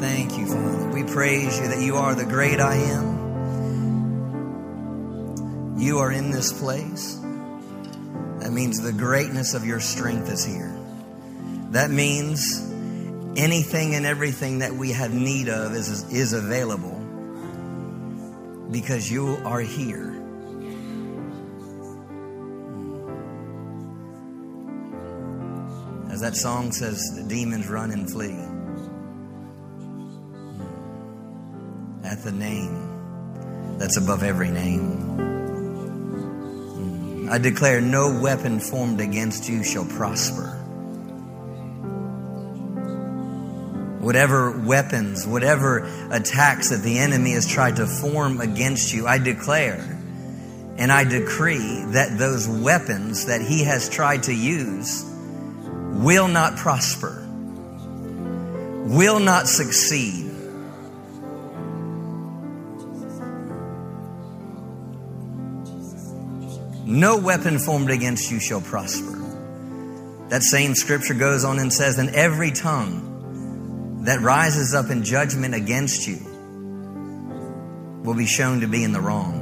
Thank 0.00 0.36
you, 0.38 0.46
Father. 0.46 0.90
We 0.90 1.04
praise 1.04 1.58
you 1.58 1.68
that 1.68 1.80
you 1.80 1.96
are 1.96 2.14
the 2.14 2.24
great 2.24 2.60
I 2.60 2.76
am. 2.76 3.14
You 5.78 5.98
are 5.98 6.10
in 6.12 6.30
this 6.30 6.52
place. 6.52 7.18
That 8.40 8.52
means 8.52 8.80
the 8.80 8.92
greatness 8.92 9.54
of 9.54 9.64
your 9.64 9.80
strength 9.80 10.30
is 10.30 10.44
here. 10.44 10.76
That 11.70 11.90
means 11.90 12.60
anything 13.36 13.94
and 13.94 14.06
everything 14.06 14.58
that 14.60 14.72
we 14.72 14.92
have 14.92 15.12
need 15.12 15.48
of 15.48 15.74
is, 15.74 16.12
is 16.12 16.32
available 16.32 17.00
because 18.70 19.10
you 19.10 19.36
are 19.44 19.60
here. 19.60 20.10
As 26.10 26.20
that 26.20 26.36
song 26.36 26.70
says, 26.70 27.02
the 27.16 27.24
demons 27.24 27.68
run 27.68 27.90
and 27.90 28.08
flee. 28.08 28.53
The 32.24 32.32
name 32.32 33.78
that's 33.78 33.96
above 33.98 34.22
every 34.22 34.50
name. 34.50 35.04
I 37.30 37.38
declare 37.38 37.80
no 37.80 38.18
weapon 38.20 38.60
formed 38.60 39.00
against 39.00 39.48
you 39.48 39.62
shall 39.62 39.84
prosper. 39.84 40.48
Whatever 44.00 44.50
weapons, 44.66 45.26
whatever 45.26 45.86
attacks 46.10 46.70
that 46.70 46.82
the 46.82 46.98
enemy 46.98 47.32
has 47.32 47.46
tried 47.46 47.76
to 47.76 47.86
form 47.86 48.40
against 48.40 48.92
you, 48.92 49.06
I 49.06 49.18
declare 49.18 49.94
and 50.76 50.90
I 50.90 51.04
decree 51.04 51.84
that 51.88 52.18
those 52.18 52.48
weapons 52.48 53.26
that 53.26 53.40
he 53.40 53.64
has 53.64 53.88
tried 53.88 54.24
to 54.24 54.34
use 54.34 55.04
will 55.94 56.26
not 56.28 56.56
prosper, 56.56 57.24
will 58.86 59.20
not 59.20 59.46
succeed. 59.46 60.23
No 66.94 67.16
weapon 67.16 67.58
formed 67.58 67.90
against 67.90 68.30
you 68.30 68.38
shall 68.38 68.60
prosper. 68.60 69.18
That 70.28 70.44
same 70.44 70.76
scripture 70.76 71.14
goes 71.14 71.44
on 71.44 71.58
and 71.58 71.72
says, 71.72 71.98
And 71.98 72.10
every 72.10 72.52
tongue 72.52 74.02
that 74.04 74.20
rises 74.20 74.74
up 74.74 74.90
in 74.90 75.02
judgment 75.02 75.56
against 75.56 76.06
you 76.06 76.20
will 78.04 78.14
be 78.14 78.26
shown 78.26 78.60
to 78.60 78.68
be 78.68 78.84
in 78.84 78.92
the 78.92 79.00
wrong. 79.00 79.40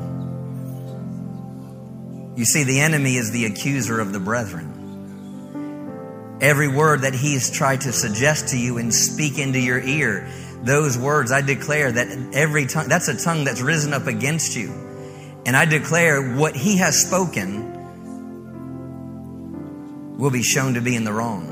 You 2.39 2.47
see, 2.47 2.65
the 2.65 2.81
enemy 2.81 3.17
is 3.17 3.33
the 3.33 3.45
accuser 3.45 4.01
of 4.01 4.15
the 4.15 4.21
brethren. 4.21 6.39
Every 6.41 6.69
word 6.69 7.03
that 7.03 7.13
he's 7.13 7.51
tried 7.51 7.83
to 7.83 7.93
suggest 7.93 8.49
to 8.49 8.59
you 8.59 8.79
and 8.79 8.95
speak 8.95 9.39
into 9.39 9.61
your 9.61 9.79
ear, 9.79 10.27
those 10.63 10.97
words, 10.97 11.31
I 11.31 11.43
declare 11.43 11.93
that 11.93 12.31
every 12.33 12.65
tongue, 12.65 12.89
that's 12.89 13.09
a 13.09 13.23
tongue 13.23 13.45
that's 13.45 13.61
risen 13.61 13.93
up 13.93 14.07
against 14.07 14.57
you. 14.57 14.82
And 15.45 15.57
I 15.57 15.65
declare 15.65 16.37
what 16.37 16.55
he 16.55 16.79
has 16.79 17.03
spoken 17.05 17.73
will 20.17 20.31
be 20.31 20.43
shown 20.43 20.75
to 20.75 20.81
be 20.81 20.95
in 20.95 21.05
the 21.05 21.13
wrong. 21.13 21.49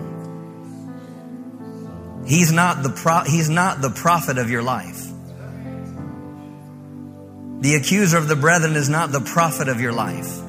He's 2.27 2.53
not 2.53 2.83
the 2.83 2.91
pro- 2.91 3.25
he's 3.25 3.49
not 3.49 3.81
the 3.81 3.91
prophet 3.91 4.39
of 4.39 4.51
your 4.51 4.63
life. 4.63 5.07
The 7.61 7.75
accuser 7.75 8.17
of 8.17 8.29
the 8.29 8.37
brethren 8.37 8.77
is 8.77 8.89
not 8.89 9.13
the 9.13 9.21
prophet 9.21 9.69
of 9.69 9.81
your 9.81 9.93
life. 9.93 10.41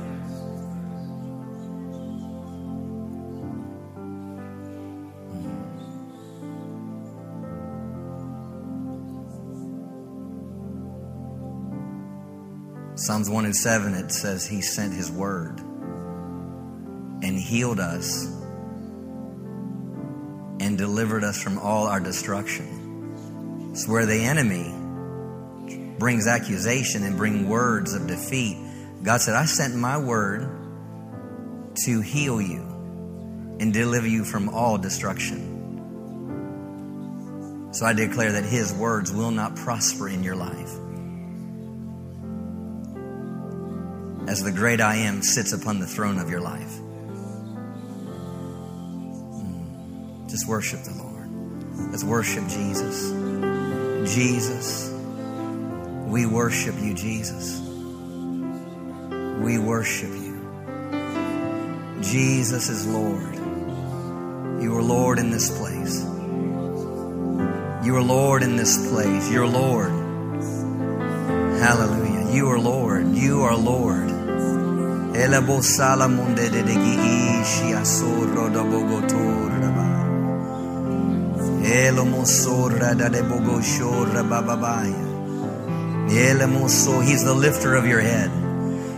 Psalms 12.95 13.29
1 13.29 13.45
and 13.45 13.55
7, 13.55 13.93
it 13.93 14.11
says, 14.11 14.45
He 14.45 14.61
sent 14.61 14.93
His 14.93 15.09
word 15.09 15.59
and 17.23 17.39
healed 17.39 17.79
us 17.79 18.25
and 20.59 20.77
delivered 20.77 21.23
us 21.23 21.41
from 21.41 21.57
all 21.57 21.87
our 21.87 21.99
destruction. 21.99 23.69
It's 23.71 23.87
where 23.87 24.05
the 24.05 24.23
enemy 24.25 24.75
brings 25.97 26.27
accusation 26.27 27.03
and 27.03 27.15
bring 27.15 27.47
words 27.47 27.93
of 27.93 28.07
defeat. 28.07 28.57
God 29.01 29.21
said, 29.21 29.35
I 29.35 29.45
sent 29.45 29.75
my 29.75 29.97
word 29.97 30.49
to 31.85 32.01
heal 32.01 32.41
you 32.41 32.61
and 33.59 33.71
deliver 33.73 34.07
you 34.07 34.25
from 34.25 34.49
all 34.49 34.77
destruction. 34.77 35.47
So 37.71 37.85
I 37.85 37.93
declare 37.93 38.33
that 38.33 38.43
His 38.43 38.73
words 38.73 39.13
will 39.13 39.31
not 39.31 39.55
prosper 39.55 40.09
in 40.09 40.23
your 40.23 40.35
life. 40.35 40.71
As 44.31 44.41
the 44.41 44.51
great 44.51 44.79
I 44.79 44.95
am 44.95 45.21
sits 45.21 45.51
upon 45.51 45.79
the 45.81 45.85
throne 45.85 46.17
of 46.17 46.29
your 46.29 46.39
life. 46.39 46.79
Mm. 49.35 50.29
Just 50.29 50.47
worship 50.47 50.83
the 50.83 50.93
Lord. 51.03 51.91
Let's 51.91 52.05
worship 52.05 52.47
Jesus. 52.47 53.11
Jesus. 54.15 54.89
We 56.07 56.25
worship 56.25 56.75
you, 56.79 56.93
Jesus. 56.93 57.59
We 59.41 59.57
worship 59.57 60.11
you. 60.11 60.39
Jesus 62.01 62.69
is 62.69 62.87
Lord. 62.87 63.35
You 64.63 64.77
are 64.77 64.81
Lord 64.81 65.19
in 65.19 65.29
this 65.29 65.49
place. 65.57 66.05
You 67.85 67.97
are 67.97 68.01
Lord 68.01 68.43
in 68.43 68.55
this 68.55 68.77
place. 68.89 69.29
You're 69.29 69.45
Lord. 69.45 69.91
Hallelujah. 71.59 72.31
You 72.33 72.47
are 72.47 72.59
Lord. 72.59 73.13
You 73.13 73.41
are 73.41 73.57
Lord. 73.57 74.20
Elabo 75.13 75.61
salamunde 75.61 76.49
de 76.49 76.63
degi 76.63 76.95
ishi 77.41 77.73
asoro 77.73 78.49
da 78.53 78.63
bogotor 78.63 79.51
raba. 79.61 79.87
Elomo 81.63 82.25
sorra 82.25 82.95
da 82.95 83.09
de 83.09 83.21
bogoshora 83.21 84.23
bababaya. 84.23 85.09
Elamo 86.09 86.69
so 86.69 87.01
he's 87.01 87.25
the 87.25 87.33
lifter 87.33 87.75
of 87.75 87.85
your 87.85 87.99
head. 87.99 88.31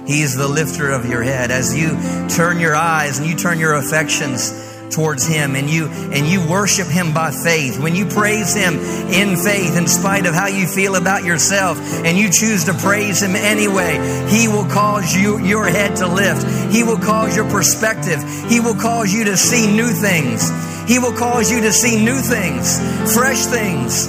He's 0.06 0.36
the 0.36 0.48
lifter 0.48 0.92
of 0.92 1.06
your 1.10 1.24
head. 1.24 1.50
As 1.50 1.76
you 1.76 1.98
turn 2.30 2.60
your 2.60 2.76
eyes 2.76 3.18
and 3.18 3.28
you 3.28 3.36
turn 3.36 3.58
your 3.58 3.74
affections 3.74 4.52
towards 4.94 5.26
him 5.26 5.56
and 5.56 5.70
you 5.70 5.88
and 5.88 6.28
you 6.28 6.46
worship 6.48 6.88
him 6.88 7.14
by 7.14 7.32
faith. 7.32 7.80
When 7.80 7.96
you 7.96 8.06
praise 8.06 8.54
him 8.54 8.76
in 9.10 9.36
faith 9.38 9.78
in 9.78 9.88
spite 9.88 10.26
of 10.26 10.34
how 10.34 10.48
you 10.48 10.68
feel 10.68 10.96
about 10.96 11.24
yourself 11.24 11.78
and 12.06 12.18
you 12.18 12.30
choose 12.32 12.66
to 12.66 12.74
praise 12.74 13.22
him 13.22 13.36
anyway 13.36 13.98
he 14.30 14.48
will 14.48 14.66
cause 14.66 15.14
you 15.16 15.40
your 15.40 15.68
head 15.68 15.96
to 15.98 16.08
lift. 16.08 16.46
He 16.74 16.84
will 16.84 16.98
cause 16.98 17.36
your 17.36 17.50
perspective. 17.50 18.24
He 18.50 18.60
will 18.60 18.76
cause 18.76 19.14
you 19.14 19.26
to 19.26 19.38
see 19.38 19.74
new 19.76 19.90
things. 19.90 20.52
He 20.88 21.00
will 21.00 21.14
cause 21.14 21.52
you 21.52 21.62
to 21.62 21.72
see 21.72 22.04
new 22.04 22.20
things 22.20 22.80
fresh 23.14 23.46
things. 23.46 24.08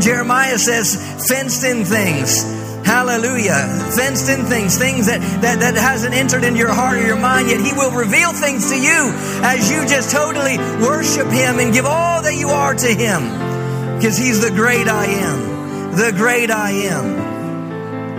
Jeremiah 0.00 0.58
says 0.58 0.96
fenced 1.28 1.64
in 1.64 1.84
things 1.84 2.51
Hallelujah. 2.92 3.88
Fenced 3.96 4.28
in 4.28 4.44
things, 4.44 4.76
things 4.76 5.06
that, 5.06 5.20
that, 5.40 5.60
that 5.60 5.74
hasn't 5.76 6.12
entered 6.12 6.44
into 6.44 6.58
your 6.58 6.74
heart 6.74 6.98
or 6.98 7.06
your 7.06 7.16
mind 7.16 7.48
yet. 7.48 7.58
He 7.58 7.72
will 7.72 7.90
reveal 7.90 8.34
things 8.34 8.68
to 8.68 8.76
you 8.76 9.08
as 9.40 9.70
you 9.72 9.88
just 9.88 10.10
totally 10.10 10.58
worship 10.76 11.26
Him 11.28 11.58
and 11.58 11.72
give 11.72 11.86
all 11.86 12.20
that 12.20 12.34
you 12.34 12.50
are 12.50 12.74
to 12.74 12.88
Him. 12.88 13.96
Because 13.96 14.18
He's 14.18 14.42
the 14.42 14.50
great 14.50 14.88
I 14.88 15.06
am. 15.06 15.96
The 15.96 16.12
great 16.12 16.50
I 16.50 16.70
am. 16.92 17.16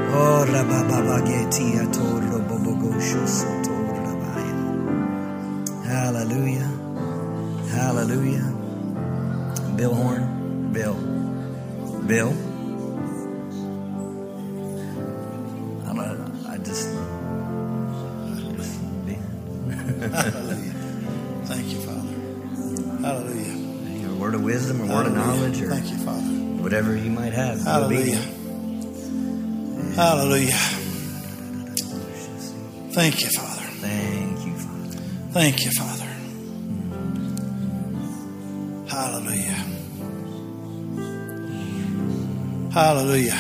Oh, 0.10 0.44
Hallelujah. 5.86 6.72
Hallelujah. 7.70 8.54
Bill 9.78 9.94
Horn. 9.94 10.72
Bill. 10.74 10.96
Bill. 12.08 12.53
Hallelujah. 20.14 20.74
Thank 21.46 21.68
you, 21.74 21.80
Father. 21.82 23.02
Hallelujah. 23.02 24.10
A 24.12 24.16
word 24.16 24.36
of 24.36 24.44
wisdom, 24.44 24.82
a 24.82 24.86
word 24.94 25.08
of 25.08 25.14
knowledge, 25.14 25.62
or 25.62 25.70
Thank 25.70 25.90
you, 25.90 25.98
Father. 25.98 26.22
whatever 26.22 26.96
you 26.96 27.10
might 27.10 27.34
have. 27.34 27.60
Hallelujah. 27.62 28.22
Hallelujah. 29.96 30.54
Thank 32.92 33.22
you, 33.22 33.30
Father. 33.30 33.62
Thank 33.82 34.46
you, 34.46 34.54
Father. 34.56 34.98
Thank 35.32 35.66
you, 35.66 35.72
Father. 35.72 36.10
Hallelujah. 38.90 39.66
Hallelujah. 42.72 43.40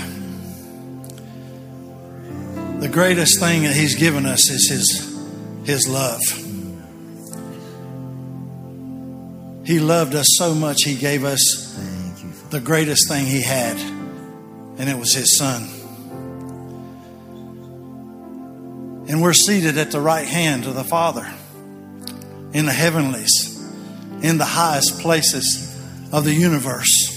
The 2.80 2.90
greatest 2.90 3.40
thing 3.40 3.64
that 3.64 3.76
He's 3.76 3.96
given 3.96 4.26
us 4.26 4.50
is 4.50 4.70
His, 4.70 5.18
His 5.66 5.88
love. 5.88 6.20
He 9.66 9.80
loved 9.80 10.14
us 10.16 10.28
so 10.38 10.54
much, 10.54 10.84
He 10.84 10.96
gave 10.96 11.24
us 11.24 11.40
Thank 11.78 12.24
you, 12.24 12.32
Father. 12.32 12.60
the 12.60 12.66
greatest 12.66 13.08
thing 13.08 13.26
he 13.26 13.42
had, 13.42 13.78
and 13.78 14.90
it 14.90 14.98
was 14.98 15.14
his 15.14 15.38
son. 15.38 15.70
And 19.08 19.22
we're 19.22 19.34
seated 19.34 19.78
at 19.78 19.92
the 19.92 20.00
right 20.00 20.26
hand 20.28 20.66
of 20.66 20.76
the 20.76 20.84
Father 20.84 21.30
in 22.54 22.66
the 22.66 22.72
heavenlies, 22.74 23.32
in 24.22 24.38
the 24.38 24.46
highest 24.46 25.00
places 25.00 25.70
of 26.12 26.24
the 26.24 26.34
universe 26.34 27.10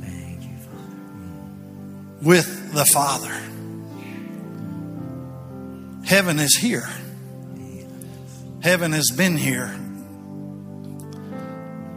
Thank 0.00 0.42
you, 0.44 0.56
Father. 0.58 2.18
with 2.22 2.72
the 2.72 2.84
Father. 2.86 3.38
Heaven 6.06 6.38
is 6.38 6.56
here. 6.56 6.88
Heaven 8.62 8.92
has 8.92 9.10
been 9.16 9.36
here. 9.36 9.74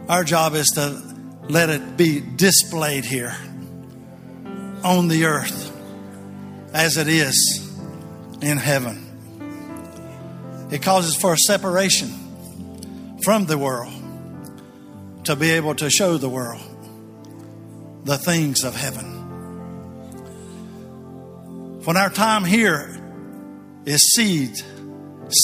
Our 0.08 0.22
job 0.22 0.54
is 0.54 0.66
to 0.76 1.02
let 1.48 1.68
it 1.68 1.96
be 1.96 2.20
displayed 2.20 3.04
here 3.04 3.36
on 4.84 5.08
the 5.08 5.24
earth 5.24 5.72
as 6.72 6.96
it 6.96 7.08
is 7.08 7.68
in 8.40 8.56
heaven. 8.56 9.02
It 10.70 10.82
causes 10.82 11.16
for 11.16 11.32
a 11.32 11.38
separation 11.38 13.18
from 13.24 13.46
the 13.46 13.58
world 13.58 13.92
to 15.24 15.34
be 15.34 15.50
able 15.50 15.74
to 15.74 15.90
show 15.90 16.18
the 16.18 16.28
world 16.28 16.62
the 18.04 18.16
things 18.18 18.62
of 18.62 18.76
heaven. 18.76 19.14
When 21.84 21.96
our 21.96 22.10
time 22.10 22.44
here 22.44 22.96
is 23.84 24.00
seed, 24.14 24.52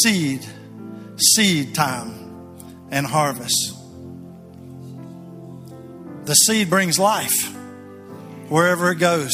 seed, 0.02 0.46
seed 1.16 1.74
time 1.74 2.86
and 2.92 3.04
harvest. 3.04 3.81
The 6.24 6.34
seed 6.34 6.70
brings 6.70 6.98
life 6.98 7.52
wherever 8.48 8.90
it 8.92 8.98
goes, 8.98 9.32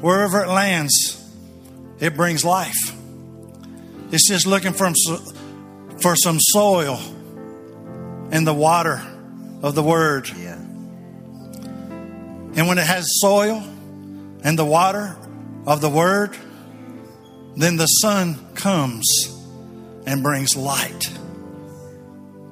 wherever 0.00 0.42
it 0.42 0.48
lands, 0.48 1.22
it 2.00 2.16
brings 2.16 2.44
life. 2.44 2.92
It's 4.10 4.28
just 4.28 4.46
looking 4.46 4.72
for, 4.72 4.92
for 5.98 6.16
some 6.16 6.38
soil 6.40 6.98
and 8.30 8.46
the 8.46 8.54
water 8.54 9.02
of 9.62 9.74
the 9.74 9.82
Word. 9.82 10.28
Yeah. 10.28 10.54
And 12.56 12.68
when 12.68 12.78
it 12.78 12.86
has 12.86 13.06
soil 13.20 13.62
and 14.42 14.58
the 14.58 14.64
water 14.64 15.16
of 15.66 15.80
the 15.80 15.90
Word, 15.90 16.36
then 17.56 17.76
the 17.76 17.86
sun 17.86 18.54
comes 18.54 19.04
and 20.06 20.22
brings 20.22 20.56
light. 20.56 21.10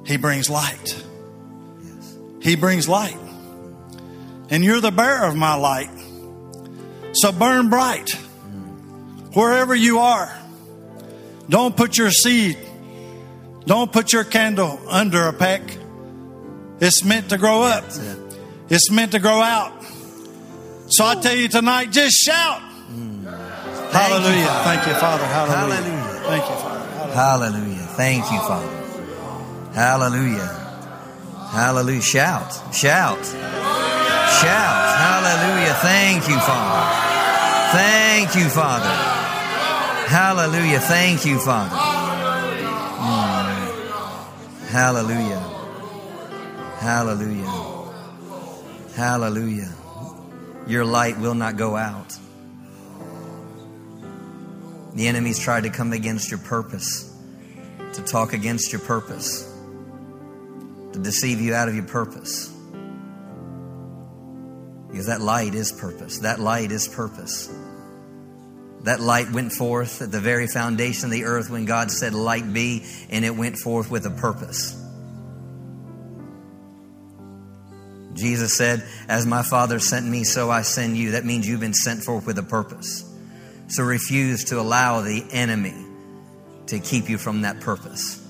He 0.05 0.17
brings 0.19 0.51
light. 0.51 1.03
He 2.41 2.57
brings 2.57 2.89
light. 2.89 3.17
And 4.51 4.65
you're 4.65 4.81
the 4.81 4.93
bearer 4.93 5.27
of 5.27 5.37
my 5.37 5.55
light. 5.55 5.91
So 7.13 7.33
burn 7.33 7.71
bright 7.71 8.11
wherever 9.33 9.75
you 9.75 9.99
are. 10.01 10.33
Don't 11.49 11.77
put 11.77 11.99
your 11.99 12.11
seed, 12.11 12.57
don't 13.67 13.93
put 13.93 14.13
your 14.13 14.25
candle 14.25 14.81
under 14.89 15.25
a 15.29 15.33
peck. 15.33 15.63
It's 16.81 17.05
meant 17.05 17.31
to 17.31 17.39
grow 17.39 17.63
up, 17.63 17.85
it. 17.85 18.39
it's 18.69 18.91
meant 18.91 19.13
to 19.13 19.19
grow 19.19 19.41
out. 19.41 19.73
So 20.89 21.05
I 21.05 21.15
tell 21.17 21.35
you 21.35 21.49
tonight, 21.49 21.93
just 21.93 22.17
shout. 22.17 22.61
Mm. 22.91 23.25
Hallelujah. 23.93 24.47
Thank 24.65 24.87
you, 24.87 24.95
Father. 24.95 25.25
Hallelujah. 25.25 25.77
Hallelujah. 25.77 26.15
Thank 26.25 26.45
you, 26.45 26.57
Father. 26.57 27.15
Hallelujah. 27.15 27.15
Hallelujah. 27.15 27.87
Thank 27.97 28.33
you, 28.33 28.39
Father. 28.41 29.73
Hallelujah. 29.73 30.65
Hallelujah. 31.53 32.03
Shout. 32.03 32.75
Shout. 32.75 33.84
Shout. 34.41 34.99
Hallelujah. 34.99 35.75
Thank 35.75 36.29
you, 36.29 36.39
Father. 36.39 37.79
Thank 37.79 38.35
you, 38.37 38.49
Father. 38.49 38.91
Hallelujah. 40.09 40.81
Thank 40.81 41.25
you, 41.27 41.39
Father. 41.39 41.77
Hallelujah. 44.75 45.41
Hallelujah. 46.81 47.51
Hallelujah. 48.95 49.73
Your 50.67 50.85
light 50.85 51.19
will 51.19 51.35
not 51.35 51.57
go 51.57 51.77
out. 51.77 52.17
The 54.95 55.09
enemy's 55.09 55.39
tried 55.39 55.65
to 55.65 55.71
come 55.71 55.93
against 55.93 56.31
your 56.31 56.39
purpose, 56.39 57.13
to 57.95 58.03
talk 58.03 58.33
against 58.33 58.73
your 58.73 58.81
purpose, 58.81 59.45
to 60.93 60.99
deceive 61.01 61.41
you 61.41 61.55
out 61.55 61.69
of 61.69 61.75
your 61.75 61.85
purpose. 61.85 62.54
Because 64.95 65.09
that 65.09 65.21
light 65.21 65.57
is 65.57 65.73
purpose. 65.73 66.21
That 66.21 66.39
light 66.39 66.71
is 66.71 66.87
purpose. 66.87 67.53
That 68.83 69.01
light 69.01 69.29
went 69.33 69.51
forth 69.51 70.01
at 70.01 70.13
the 70.13 70.21
very 70.21 70.47
foundation 70.47 71.07
of 71.07 71.11
the 71.11 71.25
earth 71.25 71.51
when 71.51 71.65
God 71.65 71.91
said, 71.91 72.15
Light 72.15 72.53
be, 72.53 72.87
and 73.11 73.25
it 73.25 73.35
went 73.35 73.57
forth 73.57 73.91
with 73.91 74.07
a 74.07 74.11
purpose. 74.11 74.81
Jesus 78.13 78.57
said, 78.57 78.87
As 79.09 79.27
my 79.27 79.43
Father 79.43 79.81
sent 79.81 80.07
me, 80.07 80.23
so 80.23 80.49
I 80.49 80.63
send 80.63 80.97
you. 80.97 81.11
That 81.11 81.25
means 81.25 81.49
you've 81.49 81.59
been 81.59 81.75
sent 81.75 82.05
forth 82.05 82.25
with 82.25 82.39
a 82.39 82.45
purpose. 82.45 83.03
So 83.67 83.83
refuse 83.83 84.45
to 84.45 84.61
allow 84.61 85.01
the 85.01 85.27
enemy 85.33 85.75
to 86.69 86.79
keep 86.79 87.09
you 87.09 87.19
from 87.19 87.43
that 87.43 87.59
purpose. 87.59 88.25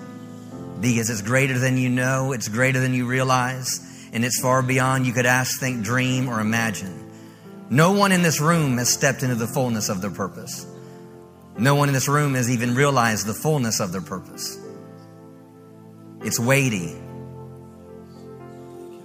Because 0.81 1.11
it's 1.11 1.21
greater 1.21 1.59
than 1.59 1.77
you 1.77 1.91
know, 1.91 2.33
it's 2.33 2.49
greater 2.49 2.81
than 2.81 2.95
you 2.95 3.07
realize, 3.07 3.91
and 4.15 4.25
it's 4.25 4.41
far 4.41 4.63
beyond 4.63 5.07
you 5.07 5.13
could 5.13 5.27
ask, 5.27 5.59
think, 5.59 5.85
dream, 5.85 6.29
or 6.29 6.41
imagine. 6.41 7.11
No 7.69 7.93
one 7.93 8.13
in 8.13 8.23
this 8.23 8.41
room 8.41 8.79
has 8.79 8.89
stepped 8.89 9.25
into 9.25 9.35
the 9.35 9.49
fullness 9.49 9.89
of 9.89 10.01
their 10.01 10.11
purpose. 10.11 10.65
No 11.59 11.75
one 11.75 11.89
in 11.89 11.95
this 11.95 12.09
room 12.09 12.35
has 12.35 12.49
even 12.49 12.77
realized 12.77 13.27
the 13.27 13.35
fullness 13.35 13.81
of 13.81 13.91
their 13.91 14.01
purpose. 14.01 14.57
It's 16.23 16.39
weighty. 16.39 16.97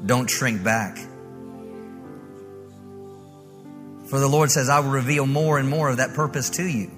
Don't 0.06 0.30
shrink 0.30 0.64
back. 0.64 0.98
For 4.10 4.20
the 4.20 4.28
Lord 4.28 4.52
says, 4.52 4.70
I 4.70 4.80
will 4.80 4.92
reveal 4.92 5.26
more 5.26 5.58
and 5.58 5.68
more 5.68 5.90
of 5.90 5.98
that 5.98 6.14
purpose 6.14 6.52
to 6.52 6.64
you 6.64 6.92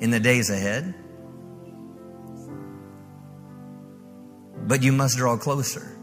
in 0.00 0.10
the 0.10 0.20
days 0.20 0.48
ahead. 0.48 0.94
But 4.66 4.82
you 4.82 4.92
must 4.92 5.18
draw 5.18 5.36
closer. 5.36 5.93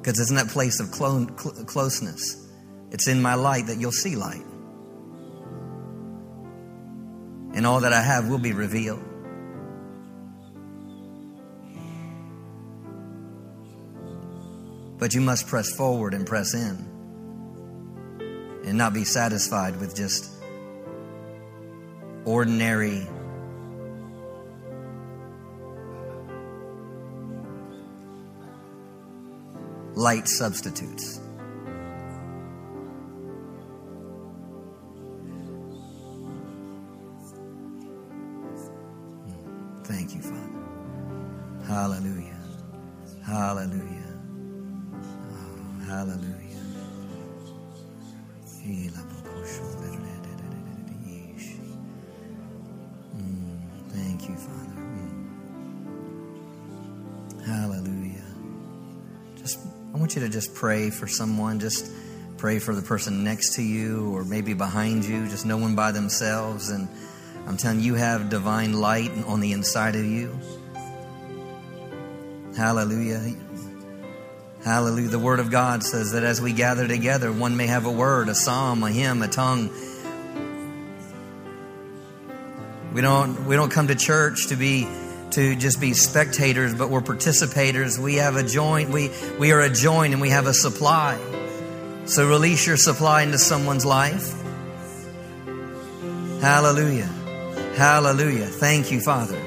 Because 0.00 0.18
it's 0.18 0.30
in 0.30 0.36
that 0.36 0.48
place 0.48 0.80
of 0.80 0.90
clo- 0.90 1.26
cl- 1.36 1.64
closeness. 1.64 2.46
It's 2.90 3.08
in 3.08 3.20
my 3.20 3.34
light 3.34 3.66
that 3.66 3.78
you'll 3.78 3.92
see 3.92 4.16
light. 4.16 4.44
And 7.54 7.66
all 7.66 7.80
that 7.80 7.92
I 7.92 8.00
have 8.00 8.28
will 8.28 8.38
be 8.38 8.52
revealed. 8.52 9.02
But 14.98 15.14
you 15.14 15.20
must 15.20 15.46
press 15.46 15.70
forward 15.70 16.14
and 16.14 16.26
press 16.26 16.54
in 16.54 16.88
and 18.64 18.76
not 18.76 18.92
be 18.92 19.04
satisfied 19.04 19.80
with 19.80 19.94
just 19.94 20.30
ordinary 22.24 23.06
light 29.98 30.28
substitutes. 30.28 31.18
Hmm. 39.26 39.82
Thank 39.82 40.14
you, 40.14 40.22
Father. 40.22 41.66
Hallelujah. 41.66 42.38
Hallelujah. 43.26 43.97
You 60.18 60.26
to 60.26 60.32
just 60.32 60.54
pray 60.54 60.90
for 60.90 61.06
someone. 61.06 61.60
Just 61.60 61.90
pray 62.36 62.58
for 62.58 62.74
the 62.74 62.82
person 62.82 63.24
next 63.24 63.54
to 63.54 63.62
you 63.62 64.14
or 64.16 64.24
maybe 64.24 64.54
behind 64.54 65.04
you. 65.04 65.28
Just 65.28 65.46
no 65.46 65.56
one 65.56 65.74
by 65.74 65.92
themselves. 65.92 66.70
And 66.70 66.88
I'm 67.46 67.56
telling 67.56 67.80
you, 67.80 67.86
you 67.86 67.94
have 67.94 68.28
divine 68.28 68.72
light 68.72 69.12
on 69.26 69.40
the 69.40 69.52
inside 69.52 69.94
of 69.96 70.04
you. 70.04 70.38
Hallelujah. 72.56 73.34
Hallelujah. 74.64 75.08
The 75.08 75.18
Word 75.18 75.38
of 75.38 75.50
God 75.50 75.84
says 75.84 76.12
that 76.12 76.24
as 76.24 76.40
we 76.40 76.52
gather 76.52 76.88
together, 76.88 77.32
one 77.32 77.56
may 77.56 77.66
have 77.66 77.86
a 77.86 77.92
word, 77.92 78.28
a 78.28 78.34
psalm, 78.34 78.82
a 78.82 78.90
hymn, 78.90 79.22
a 79.22 79.28
tongue. 79.28 79.70
We 82.92 83.00
don't, 83.00 83.46
we 83.46 83.54
don't 83.54 83.70
come 83.70 83.86
to 83.88 83.94
church 83.94 84.48
to 84.48 84.56
be 84.56 84.88
to 85.32 85.54
just 85.56 85.80
be 85.80 85.94
spectators, 85.94 86.74
but 86.74 86.90
we're 86.90 87.00
participators. 87.00 87.98
We 87.98 88.16
have 88.16 88.36
a 88.36 88.42
joint, 88.42 88.90
we, 88.90 89.10
we 89.38 89.52
are 89.52 89.60
a 89.60 89.70
joint 89.70 90.12
and 90.12 90.22
we 90.22 90.30
have 90.30 90.46
a 90.46 90.54
supply. 90.54 91.18
So 92.06 92.28
release 92.28 92.66
your 92.66 92.76
supply 92.76 93.22
into 93.22 93.38
someone's 93.38 93.84
life. 93.84 94.34
Hallelujah. 96.40 97.10
Hallelujah. 97.76 98.46
Thank 98.46 98.90
you, 98.90 99.00
Father. 99.00 99.38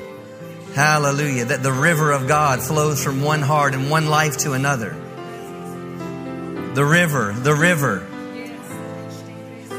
Hallelujah. 0.75 1.45
That 1.45 1.63
the 1.63 1.71
river 1.71 2.11
of 2.11 2.27
God 2.27 2.61
flows 2.61 3.03
from 3.03 3.21
one 3.21 3.41
heart 3.41 3.73
and 3.73 3.89
one 3.89 4.07
life 4.07 4.37
to 4.39 4.53
another. 4.53 4.91
The 6.75 6.85
river, 6.85 7.33
the 7.33 7.55
river. 7.55 8.07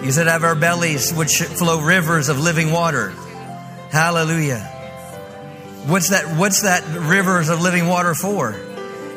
You 0.02 0.10
said, 0.10 0.26
of 0.26 0.42
our 0.42 0.56
bellies 0.56 1.14
would 1.14 1.30
flow 1.30 1.80
rivers 1.80 2.28
of 2.28 2.40
living 2.40 2.72
water. 2.72 3.10
Hallelujah. 3.90 4.81
What's 5.86 6.10
that, 6.10 6.36
what's 6.36 6.62
that 6.62 6.84
rivers 6.86 7.48
of 7.48 7.60
living 7.60 7.88
water 7.88 8.14
for? 8.14 8.54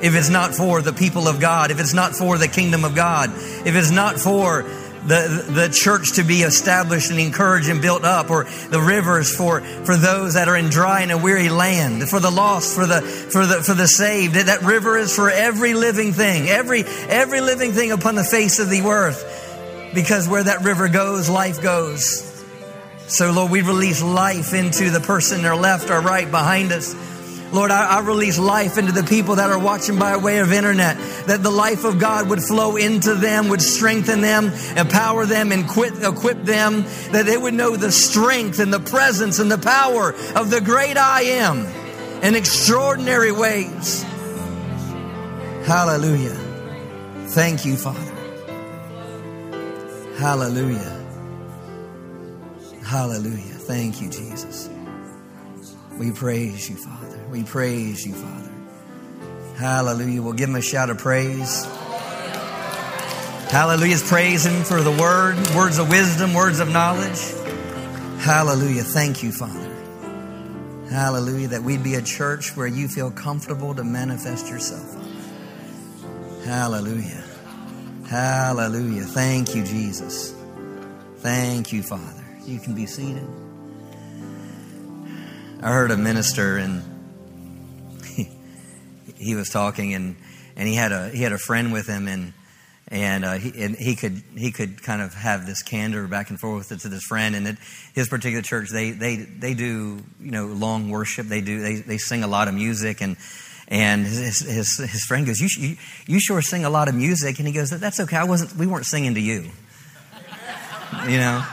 If 0.01 0.15
it's 0.15 0.29
not 0.29 0.55
for 0.55 0.81
the 0.81 0.93
people 0.93 1.27
of 1.27 1.39
God, 1.39 1.71
if 1.71 1.79
it's 1.79 1.93
not 1.93 2.13
for 2.13 2.37
the 2.37 2.47
kingdom 2.47 2.83
of 2.83 2.95
God, 2.95 3.31
if 3.33 3.75
it's 3.75 3.91
not 3.91 4.19
for 4.19 4.63
the, 5.05 5.45
the 5.47 5.69
church 5.69 6.13
to 6.13 6.23
be 6.23 6.41
established 6.41 7.11
and 7.11 7.19
encouraged 7.19 7.69
and 7.69 7.81
built 7.81 8.03
up, 8.03 8.31
or 8.31 8.45
the 8.69 8.81
rivers 8.81 9.35
for, 9.35 9.61
for 9.61 9.95
those 9.95 10.33
that 10.33 10.47
are 10.47 10.55
in 10.55 10.69
dry 10.69 11.01
and 11.01 11.11
a 11.11 11.17
weary 11.17 11.49
land, 11.49 12.09
for 12.09 12.19
the 12.19 12.31
lost, 12.31 12.75
for 12.75 12.87
the, 12.87 13.01
for 13.01 13.45
the, 13.45 13.61
for 13.61 13.75
the 13.75 13.87
saved. 13.87 14.33
That 14.33 14.63
river 14.63 14.97
is 14.97 15.15
for 15.15 15.29
every 15.29 15.75
living 15.75 16.13
thing, 16.13 16.49
every, 16.49 16.83
every 16.83 17.41
living 17.41 17.73
thing 17.73 17.91
upon 17.91 18.15
the 18.15 18.23
face 18.23 18.57
of 18.57 18.71
the 18.71 18.81
earth. 18.81 19.91
Because 19.93 20.27
where 20.27 20.43
that 20.43 20.63
river 20.63 20.89
goes, 20.89 21.29
life 21.29 21.61
goes. 21.61 22.24
So, 23.07 23.31
Lord, 23.31 23.51
we 23.51 23.61
release 23.61 24.01
life 24.01 24.53
into 24.53 24.89
the 24.89 24.99
person 24.99 25.45
or 25.45 25.55
left 25.55 25.89
or 25.89 26.01
right 26.01 26.29
behind 26.29 26.71
us. 26.71 26.95
Lord, 27.53 27.69
I, 27.71 27.97
I, 27.97 27.99
release 27.99 28.39
life 28.39 28.77
into 28.77 28.91
the 28.91 29.03
people 29.03 29.35
that 29.35 29.49
are 29.49 29.59
watching 29.59 29.97
by 29.99 30.17
way 30.17 30.39
of 30.39 30.51
internet, 30.51 30.97
that 31.27 31.43
the 31.43 31.51
life 31.51 31.85
of 31.85 31.99
God 31.99 32.29
would 32.29 32.41
flow 32.41 32.75
into 32.75 33.13
them, 33.13 33.49
would 33.49 33.61
strengthen 33.61 34.21
them, 34.21 34.51
empower 34.75 35.25
them, 35.25 35.51
and 35.51 35.63
equip 35.63 36.43
them, 36.43 36.81
that 37.11 37.23
they 37.25 37.37
would 37.37 37.53
know 37.53 37.77
the 37.77 37.91
strength 37.91 38.59
and 38.59 38.73
the 38.73 38.79
presence 38.79 39.39
and 39.39 39.51
the 39.51 39.59
power 39.59 40.13
of 40.35 40.49
the 40.49 40.59
great 40.59 40.97
I 40.97 41.21
am 41.21 41.65
in 42.23 42.35
extraordinary 42.35 43.31
ways. 43.31 44.03
Hallelujah. 45.65 46.35
Thank 47.27 47.65
you, 47.65 47.77
Father. 47.77 47.99
Hallelujah. 50.17 50.94
Hallelujah. 52.85 53.55
Thank 53.55 53.99
you, 53.99 54.09
Jesus. 54.09 54.69
We 55.97 56.11
praise 56.11 56.69
you, 56.69 56.75
Father. 56.75 57.19
We 57.31 57.43
praise 57.43 58.05
you, 58.05 58.13
Father. 58.13 58.51
Hallelujah. 59.57 60.21
We'll 60.21 60.33
give 60.33 60.49
him 60.49 60.55
a 60.55 60.61
shout 60.61 60.89
of 60.89 60.99
praise. 60.99 61.65
Hallelujah. 63.49 63.97
Praise 64.05 64.45
him 64.45 64.63
for 64.63 64.81
the 64.81 64.91
word, 64.91 65.35
words 65.55 65.79
of 65.79 65.89
wisdom, 65.89 66.33
words 66.33 66.59
of 66.59 66.69
knowledge. 66.69 67.19
Hallelujah. 68.19 68.83
Thank 68.83 69.23
you, 69.23 69.31
Father. 69.31 69.71
Hallelujah. 70.89 71.47
That 71.49 71.63
we'd 71.63 71.83
be 71.83 71.95
a 71.95 72.01
church 72.01 72.55
where 72.55 72.67
you 72.67 72.87
feel 72.87 73.09
comfortable 73.09 73.73
to 73.73 73.83
manifest 73.83 74.47
yourself. 74.47 74.93
Hallelujah. 76.43 77.23
Hallelujah. 78.07 79.03
Thank 79.03 79.55
you, 79.55 79.63
Jesus. 79.63 80.35
Thank 81.17 81.73
you, 81.73 81.81
Father. 81.81 82.14
You 82.47 82.59
can 82.59 82.75
be 82.75 82.85
seated. 82.85 83.27
I 85.63 85.71
heard 85.71 85.89
a 85.89 85.97
minister 85.97 86.57
and 86.57 86.83
he, 88.05 88.29
he 89.17 89.35
was 89.35 89.49
talking 89.49 89.95
and, 89.95 90.15
and 90.55 90.67
he 90.67 90.75
had 90.75 90.91
a 90.91 91.09
he 91.09 91.23
had 91.23 91.31
a 91.31 91.39
friend 91.39 91.73
with 91.73 91.87
him 91.87 92.07
and 92.07 92.33
and, 92.89 93.25
uh, 93.25 93.33
he, 93.39 93.63
and 93.63 93.75
he 93.75 93.95
could 93.95 94.21
he 94.37 94.51
could 94.51 94.83
kind 94.83 95.01
of 95.01 95.15
have 95.15 95.47
this 95.47 95.63
candor 95.63 96.07
back 96.07 96.29
and 96.29 96.39
forth 96.39 96.69
to 96.69 96.87
this 96.87 97.01
friend 97.01 97.35
and 97.35 97.57
his 97.95 98.09
particular 98.09 98.43
church 98.43 98.69
they 98.69 98.91
they 98.91 99.15
they 99.15 99.55
do 99.55 100.03
you 100.21 100.29
know 100.29 100.45
long 100.45 100.91
worship. 100.91 101.25
They 101.25 101.41
do 101.41 101.61
they, 101.61 101.75
they 101.77 101.97
sing 101.97 102.23
a 102.23 102.27
lot 102.27 102.47
of 102.47 102.53
music 102.53 103.01
and 103.01 103.17
and 103.67 104.05
his, 104.05 104.41
his, 104.41 104.77
his 104.77 105.03
friend 105.05 105.25
goes 105.25 105.39
you, 105.39 105.49
you 105.57 105.77
you 106.05 106.19
sure 106.19 106.43
sing 106.43 106.63
a 106.63 106.69
lot 106.69 106.89
of 106.89 106.93
music? 106.93 107.39
And 107.39 107.47
he 107.47 107.53
goes 107.55 107.71
that's 107.71 107.99
okay. 108.01 108.17
I 108.17 108.25
wasn't 108.25 108.55
we 108.55 108.67
weren't 108.67 108.85
singing 108.85 109.15
to 109.15 109.21
you. 109.21 109.49
You 111.09 111.17
know 111.17 111.43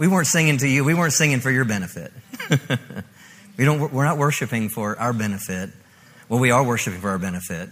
we 0.00 0.08
weren't 0.08 0.26
singing 0.26 0.56
to 0.56 0.66
you. 0.66 0.82
We 0.82 0.94
weren't 0.94 1.12
singing 1.12 1.40
for 1.40 1.50
your 1.50 1.66
benefit. 1.66 2.10
we 3.58 3.66
don't, 3.66 3.92
we're 3.92 4.06
not 4.06 4.16
worshiping 4.16 4.70
for 4.70 4.98
our 4.98 5.12
benefit. 5.12 5.68
Well, 6.26 6.40
we 6.40 6.50
are 6.50 6.64
worshiping 6.64 7.00
for 7.00 7.10
our 7.10 7.18
benefit. 7.18 7.68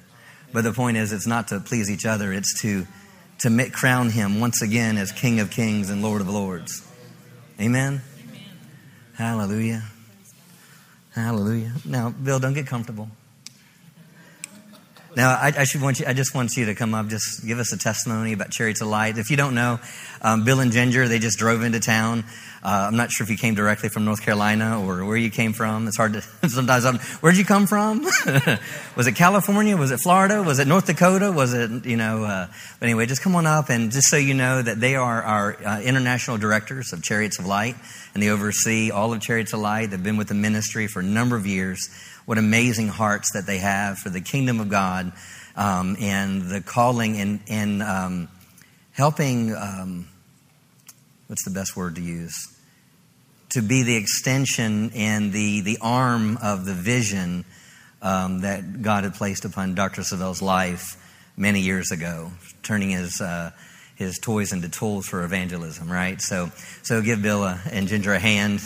But 0.52 0.64
the 0.64 0.75
point 0.75 0.99
is, 0.99 1.11
it's 1.14 1.26
not 1.26 1.49
to 1.49 1.61
please 1.61 1.90
each 1.90 2.04
other. 2.04 2.30
It's 2.30 2.61
to, 2.61 2.87
to 3.38 3.70
crown 3.70 4.11
him 4.11 4.40
once 4.40 4.61
again 4.61 4.99
as 4.99 5.11
King 5.11 5.40
of 5.40 5.50
kings 5.50 5.88
and 5.88 6.02
Lord 6.02 6.20
of 6.20 6.28
lords. 6.28 6.87
Amen? 7.58 8.02
Amen. 8.20 8.42
Hallelujah. 9.14 9.85
Hallelujah. 11.14 11.73
Now, 11.87 12.11
Bill, 12.11 12.38
don't 12.38 12.52
get 12.52 12.66
comfortable. 12.66 13.08
Now, 15.18 15.30
I, 15.30 15.52
I, 15.58 15.64
should 15.64 15.82
want 15.82 15.98
you. 15.98 16.06
I 16.06 16.12
just 16.12 16.32
want 16.32 16.56
you 16.56 16.66
to 16.66 16.76
come 16.76 16.94
up, 16.94 17.08
just 17.08 17.44
give 17.44 17.58
us 17.58 17.72
a 17.72 17.76
testimony 17.76 18.32
about 18.32 18.50
Chariots 18.50 18.80
of 18.82 18.87
Light. 18.87 19.18
If 19.18 19.32
you 19.32 19.37
don't 19.37 19.52
know, 19.52 19.80
um, 20.22 20.44
Bill 20.44 20.60
and 20.60 20.70
Ginger, 20.70 21.08
they 21.08 21.18
just 21.18 21.38
drove 21.38 21.64
into 21.64 21.80
town. 21.80 22.22
Uh, 22.62 22.87
I'm 22.87 22.94
not 22.94 23.10
sure 23.10 23.25
if 23.25 23.30
you 23.30 23.37
came 23.37 23.56
directly 23.56 23.88
from 23.88 24.04
North 24.04 24.22
Carolina 24.22 24.80
or 24.80 25.04
where 25.04 25.16
you 25.16 25.28
came 25.28 25.52
from. 25.54 25.88
It's 25.88 25.96
hard 25.96 26.12
to 26.12 26.22
sometimes. 26.48 26.84
I'm, 26.84 26.98
where'd 27.18 27.37
you 27.37 27.44
come 27.44 27.66
from? 27.66 28.04
was 28.96 29.08
it 29.08 29.16
California? 29.16 29.76
Was 29.76 29.90
it 29.90 29.98
Florida? 29.98 30.40
Was 30.40 30.60
it 30.60 30.68
North 30.68 30.87
Dakota? 30.87 31.32
Was 31.32 31.52
it 31.52 31.84
you 31.84 31.96
know? 31.96 32.22
Uh, 32.22 32.46
but 32.78 32.87
anyway, 32.87 33.06
just 33.06 33.20
come 33.20 33.34
on 33.34 33.44
up 33.44 33.70
and 33.70 33.90
just 33.90 34.06
so 34.10 34.16
you 34.16 34.34
know 34.34 34.62
that 34.62 34.78
they 34.78 34.94
are 34.94 35.20
our 35.20 35.56
uh, 35.66 35.80
international 35.80 36.38
directors 36.38 36.92
of 36.92 37.02
Chariots 37.02 37.40
of 37.40 37.46
Light, 37.46 37.75
and 38.14 38.22
they 38.22 38.28
oversee 38.28 38.92
all 38.92 39.12
of 39.12 39.20
Chariots 39.20 39.52
of 39.52 39.58
Light. 39.58 39.90
They've 39.90 40.00
been 40.00 40.16
with 40.16 40.28
the 40.28 40.34
ministry 40.34 40.87
for 40.87 41.00
a 41.00 41.04
number 41.04 41.34
of 41.34 41.44
years 41.44 41.88
what 42.28 42.37
amazing 42.37 42.88
hearts 42.88 43.32
that 43.32 43.47
they 43.47 43.56
have 43.56 43.99
for 43.99 44.11
the 44.11 44.20
kingdom 44.20 44.61
of 44.61 44.68
God 44.68 45.12
um, 45.56 45.97
and 45.99 46.42
the 46.42 46.61
calling 46.61 47.18
and, 47.18 47.40
and 47.49 47.82
um, 47.82 48.28
helping, 48.92 49.54
um, 49.54 50.06
what's 51.26 51.42
the 51.44 51.50
best 51.50 51.75
word 51.75 51.94
to 51.94 52.02
use? 52.02 52.54
To 53.52 53.62
be 53.62 53.82
the 53.82 53.97
extension 53.97 54.90
and 54.94 55.32
the, 55.32 55.62
the 55.62 55.78
arm 55.80 56.37
of 56.42 56.66
the 56.66 56.75
vision 56.75 57.47
um, 58.02 58.42
that 58.42 58.82
God 58.82 59.04
had 59.04 59.14
placed 59.14 59.47
upon 59.47 59.75
Dr. 59.75 60.02
Savelle's 60.02 60.42
life 60.42 61.02
many 61.35 61.61
years 61.61 61.90
ago, 61.92 62.30
turning 62.62 62.90
his. 62.90 63.23
Uh, 63.23 63.52
his 63.99 64.19
toys 64.19 64.52
into 64.52 64.71
tools 64.71 65.07
for 65.07 65.23
evangelism, 65.23 65.93
right? 65.93 66.21
So, 66.23 66.50
so 66.83 67.02
give 67.02 67.21
Bill 67.21 67.45
a, 67.45 67.61
and 67.71 67.87
Ginger 67.88 68.14
a 68.14 68.19
hand. 68.19 68.61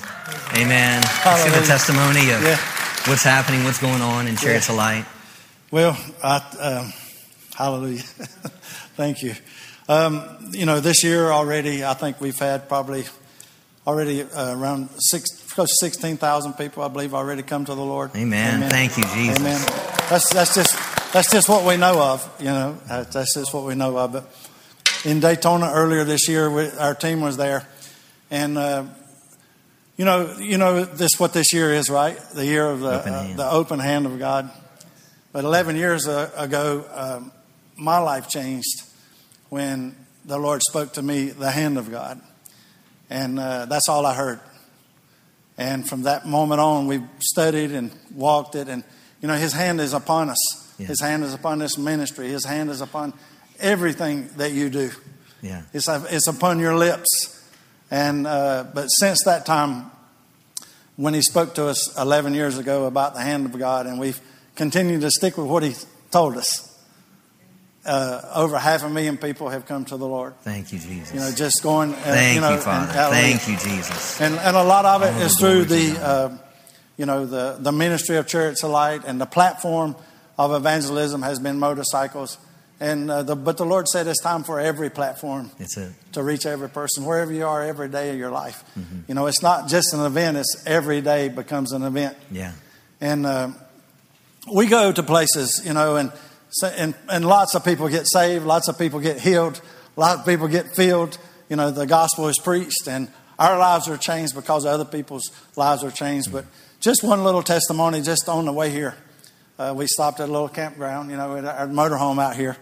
Amen. 0.56 1.02
Give 1.02 1.54
a 1.54 1.66
testimony 1.66 2.30
of 2.30 2.42
yeah 2.42 2.60
what's 3.06 3.24
happening, 3.24 3.64
what's 3.64 3.80
going 3.80 4.00
on 4.00 4.28
in 4.28 4.36
Chariots 4.36 4.68
yeah. 4.68 4.74
of 4.74 4.78
Light? 4.78 5.04
Well, 5.70 5.98
I, 6.22 6.36
um, 6.60 6.92
hallelujah. 7.54 8.02
Thank 8.96 9.22
you. 9.22 9.34
Um, 9.88 10.50
you 10.52 10.66
know, 10.66 10.80
this 10.80 11.02
year 11.02 11.30
already, 11.30 11.84
I 11.84 11.94
think 11.94 12.20
we've 12.20 12.38
had 12.38 12.68
probably 12.68 13.04
already 13.86 14.22
uh, 14.22 14.56
around 14.56 14.90
six, 14.98 15.52
close 15.52 15.70
to 15.70 15.86
16,000 15.86 16.52
people, 16.54 16.82
I 16.82 16.88
believe, 16.88 17.14
already 17.14 17.42
come 17.42 17.64
to 17.64 17.74
the 17.74 17.82
Lord. 17.82 18.14
Amen. 18.14 18.56
Amen. 18.56 18.70
Thank 18.70 18.96
you, 18.96 19.04
Jesus. 19.14 19.40
Amen. 19.40 19.60
That's, 20.08 20.32
that's, 20.32 20.54
just, 20.54 21.12
that's 21.12 21.30
just 21.30 21.48
what 21.48 21.66
we 21.66 21.76
know 21.76 22.00
of, 22.00 22.36
you 22.38 22.46
know. 22.46 22.78
That's 22.86 23.34
just 23.34 23.52
what 23.52 23.64
we 23.64 23.74
know 23.74 23.98
of. 23.98 24.12
But 24.12 24.51
in 25.04 25.20
Daytona 25.20 25.70
earlier 25.72 26.04
this 26.04 26.28
year, 26.28 26.50
we, 26.50 26.70
our 26.70 26.94
team 26.94 27.20
was 27.20 27.36
there. 27.36 27.66
And 28.30 28.56
uh, 28.56 28.84
you 29.96 30.04
know, 30.04 30.36
you 30.38 30.58
know 30.58 30.84
this 30.84 31.12
what 31.18 31.32
this 31.32 31.52
year 31.52 31.72
is, 31.72 31.90
right? 31.90 32.18
The 32.34 32.46
year 32.46 32.66
of 32.66 32.80
the 32.80 33.00
open 33.00 33.12
uh, 33.12 33.34
the 33.36 33.50
open 33.50 33.78
hand 33.78 34.06
of 34.06 34.18
God. 34.18 34.50
But 35.32 35.44
11 35.44 35.76
years 35.76 36.06
ago, 36.06 36.84
um, 36.92 37.32
my 37.76 37.98
life 37.98 38.28
changed 38.28 38.82
when 39.48 39.96
the 40.26 40.38
Lord 40.38 40.60
spoke 40.62 40.92
to 40.94 41.02
me, 41.02 41.30
the 41.30 41.50
hand 41.50 41.78
of 41.78 41.90
God, 41.90 42.20
and 43.08 43.38
uh, 43.38 43.66
that's 43.66 43.88
all 43.88 44.04
I 44.04 44.14
heard. 44.14 44.40
And 45.56 45.88
from 45.88 46.02
that 46.02 46.26
moment 46.26 46.60
on, 46.60 46.86
we 46.86 47.02
studied 47.18 47.72
and 47.72 47.92
walked 48.14 48.54
it, 48.54 48.68
and 48.68 48.84
you 49.20 49.28
know, 49.28 49.34
His 49.34 49.52
hand 49.52 49.80
is 49.80 49.92
upon 49.92 50.30
us. 50.30 50.74
Yeah. 50.78 50.86
His 50.86 51.00
hand 51.00 51.22
is 51.22 51.34
upon 51.34 51.58
this 51.58 51.76
ministry. 51.78 52.28
His 52.28 52.44
hand 52.44 52.70
is 52.70 52.80
upon 52.80 53.12
everything 53.62 54.28
that 54.36 54.52
you 54.52 54.68
do. 54.68 54.90
Yeah. 55.40 55.62
It's, 55.72 55.88
it's 55.88 56.26
upon 56.26 56.60
your 56.60 56.76
lips. 56.76 57.38
And 57.90 58.26
uh, 58.26 58.64
but 58.72 58.88
since 58.88 59.24
that 59.24 59.44
time, 59.44 59.90
when 60.96 61.14
he 61.14 61.22
spoke 61.22 61.54
to 61.56 61.66
us 61.66 61.94
11 61.98 62.34
years 62.34 62.58
ago 62.58 62.86
about 62.86 63.14
the 63.14 63.20
hand 63.20 63.46
of 63.46 63.58
God, 63.58 63.86
and 63.86 63.98
we've 63.98 64.20
continued 64.54 65.02
to 65.02 65.10
stick 65.10 65.36
with 65.36 65.46
what 65.46 65.62
he 65.62 65.74
told 66.10 66.36
us. 66.36 66.68
Uh, 67.84 68.20
over 68.36 68.58
half 68.58 68.84
a 68.84 68.88
million 68.88 69.16
people 69.16 69.48
have 69.48 69.66
come 69.66 69.84
to 69.84 69.96
the 69.96 70.06
Lord. 70.06 70.34
Thank 70.42 70.72
you, 70.72 70.78
Jesus. 70.78 71.12
You 71.12 71.18
know, 71.18 71.32
just 71.32 71.64
going. 71.64 71.92
Uh, 71.92 71.96
Thank 71.96 72.36
you, 72.36 72.40
know, 72.40 72.52
you 72.52 72.58
Father. 72.58 72.92
Thank 72.92 73.48
you, 73.48 73.56
Jesus. 73.56 74.20
And 74.20 74.36
and 74.36 74.56
a 74.56 74.62
lot 74.62 74.84
of 74.84 75.02
it 75.02 75.20
is 75.20 75.36
through 75.36 75.64
the, 75.64 75.98
uh, 76.00 76.38
you 76.96 77.06
know, 77.06 77.26
the, 77.26 77.56
the 77.58 77.72
ministry 77.72 78.18
of 78.18 78.28
Chariots 78.28 78.62
of 78.62 78.70
Light 78.70 79.02
and 79.04 79.20
the 79.20 79.26
platform 79.26 79.96
of 80.38 80.52
evangelism 80.52 81.22
has 81.22 81.40
been 81.40 81.58
motorcycles. 81.58 82.38
And 82.82 83.08
uh, 83.08 83.22
the, 83.22 83.36
but 83.36 83.58
the 83.58 83.64
Lord 83.64 83.86
said 83.86 84.08
it's 84.08 84.20
time 84.20 84.42
for 84.42 84.58
every 84.58 84.90
platform 84.90 85.52
to 86.14 86.22
reach 86.24 86.46
every 86.46 86.68
person 86.68 87.04
wherever 87.04 87.32
you 87.32 87.46
are 87.46 87.62
every 87.62 87.88
day 87.88 88.10
of 88.10 88.18
your 88.18 88.32
life. 88.32 88.64
You 89.06 89.14
know, 89.14 89.26
it's 89.28 89.40
not 89.40 89.68
just 89.68 89.94
an 89.94 90.00
event; 90.04 90.36
it's 90.36 90.64
every 90.66 91.00
day 91.00 91.28
becomes 91.28 91.70
an 91.70 91.84
event. 91.84 92.16
Yeah. 92.32 92.50
And 93.00 93.24
uh, 93.24 93.50
we 94.52 94.66
go 94.66 94.90
to 94.90 95.02
places, 95.04 95.62
you 95.64 95.74
know, 95.74 95.94
and, 95.94 96.12
and 96.64 96.96
and 97.08 97.24
lots 97.24 97.54
of 97.54 97.64
people 97.64 97.88
get 97.88 98.08
saved, 98.08 98.44
lots 98.44 98.66
of 98.66 98.76
people 98.76 98.98
get 98.98 99.20
healed, 99.20 99.60
lots 99.94 100.22
of 100.22 100.26
people 100.26 100.48
get 100.48 100.74
filled. 100.74 101.18
You 101.48 101.54
know, 101.54 101.70
the 101.70 101.86
gospel 101.86 102.26
is 102.26 102.40
preached, 102.40 102.88
and 102.88 103.06
our 103.38 103.60
lives 103.60 103.86
are 103.86 103.96
changed 103.96 104.34
because 104.34 104.66
other 104.66 104.84
people's 104.84 105.30
lives 105.54 105.84
are 105.84 105.92
changed. 105.92 106.32
But 106.32 106.46
just 106.80 107.04
one 107.04 107.22
little 107.22 107.44
testimony, 107.44 108.02
just 108.02 108.28
on 108.28 108.44
the 108.44 108.52
way 108.52 108.70
here, 108.70 108.96
uh, 109.56 109.72
we 109.76 109.86
stopped 109.86 110.18
at 110.18 110.28
a 110.28 110.32
little 110.32 110.48
campground, 110.48 111.12
you 111.12 111.16
know, 111.16 111.36
at 111.36 111.44
our 111.44 111.68
motorhome 111.68 112.20
out 112.20 112.34
here. 112.34 112.56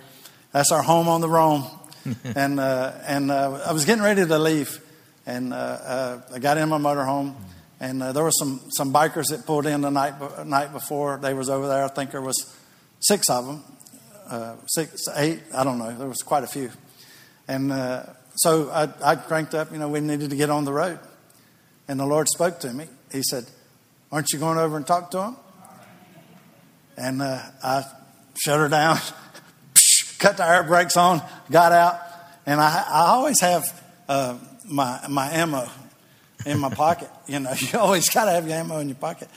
That's 0.53 0.73
our 0.73 0.83
home 0.83 1.07
on 1.07 1.21
the 1.21 1.29
Rome, 1.29 1.65
and 2.35 2.59
uh, 2.59 2.93
and 3.07 3.31
uh, 3.31 3.63
I 3.67 3.73
was 3.73 3.85
getting 3.85 4.03
ready 4.03 4.27
to 4.27 4.39
leave, 4.39 4.81
and 5.25 5.53
uh, 5.53 5.57
uh, 5.57 6.21
I 6.35 6.41
got 6.41 6.59
in 6.59 6.69
my 6.69 6.79
motorhome, 6.79 7.37
and 7.79 8.03
uh, 8.03 8.11
there 8.11 8.25
were 8.25 8.33
some 8.33 8.61
some 8.71 8.93
bikers 8.93 9.27
that 9.29 9.47
pulled 9.47 9.67
in 9.67 9.81
the 9.81 9.91
night 9.91 10.45
night 10.45 10.73
before. 10.73 11.19
They 11.19 11.35
was 11.35 11.49
over 11.49 11.69
there. 11.69 11.85
I 11.85 11.89
think 11.89 12.11
there 12.11 12.21
was 12.21 12.53
six 12.99 13.31
of 13.31 13.47
them, 13.47 13.65
uh, 14.29 14.57
six, 14.67 15.05
eight. 15.15 15.41
I 15.55 15.63
don't 15.63 15.79
know. 15.79 15.97
There 15.97 16.09
was 16.09 16.23
quite 16.23 16.43
a 16.43 16.49
few, 16.49 16.73
and 17.47 17.71
so 18.35 18.71
I, 18.71 18.89
I 19.05 19.15
cranked 19.15 19.55
up. 19.55 19.71
You 19.71 19.79
know, 19.79 19.89
we 19.89 20.01
needed 20.01 20.31
to 20.31 20.37
get 20.37 20.51
on 20.51 20.65
the 20.65 20.73
road, 20.73 20.99
and 21.87 22.01
the 22.01 22.07
Lord 22.07 22.29
spoke 22.29 22.59
to 22.61 22.73
me. 22.73 22.87
He 23.13 23.23
said, 23.23 23.45
"Aren't 24.11 24.33
you 24.33 24.41
going 24.41 24.59
over 24.59 24.77
and 24.77 24.85
talk 24.85 25.13
to 25.13 25.19
them?" 25.19 25.37
And 26.97 27.23
I 27.23 27.85
shut 28.35 28.59
her 28.59 28.69
down, 28.69 28.99
cut 30.21 30.37
the 30.37 30.47
air 30.47 30.63
brakes 30.63 30.97
on, 30.97 31.23
got 31.51 31.73
out, 31.73 31.99
and 32.47 32.61
I, 32.61 32.85
I 32.87 33.07
always 33.09 33.41
have 33.41 33.65
uh, 34.09 34.39
my 34.65 35.01
my 35.09 35.31
ammo 35.33 35.67
in 36.47 36.61
my 36.61 36.71
pocket. 36.71 37.11
You 37.27 37.41
know, 37.41 37.53
you 37.59 37.79
always 37.79 38.09
got 38.09 38.27
to 38.27 38.33
have 38.33 38.47
your 38.47 38.57
ammo 38.57 38.79
in 38.79 38.89
your 38.89 38.97
pocket. 38.97 39.29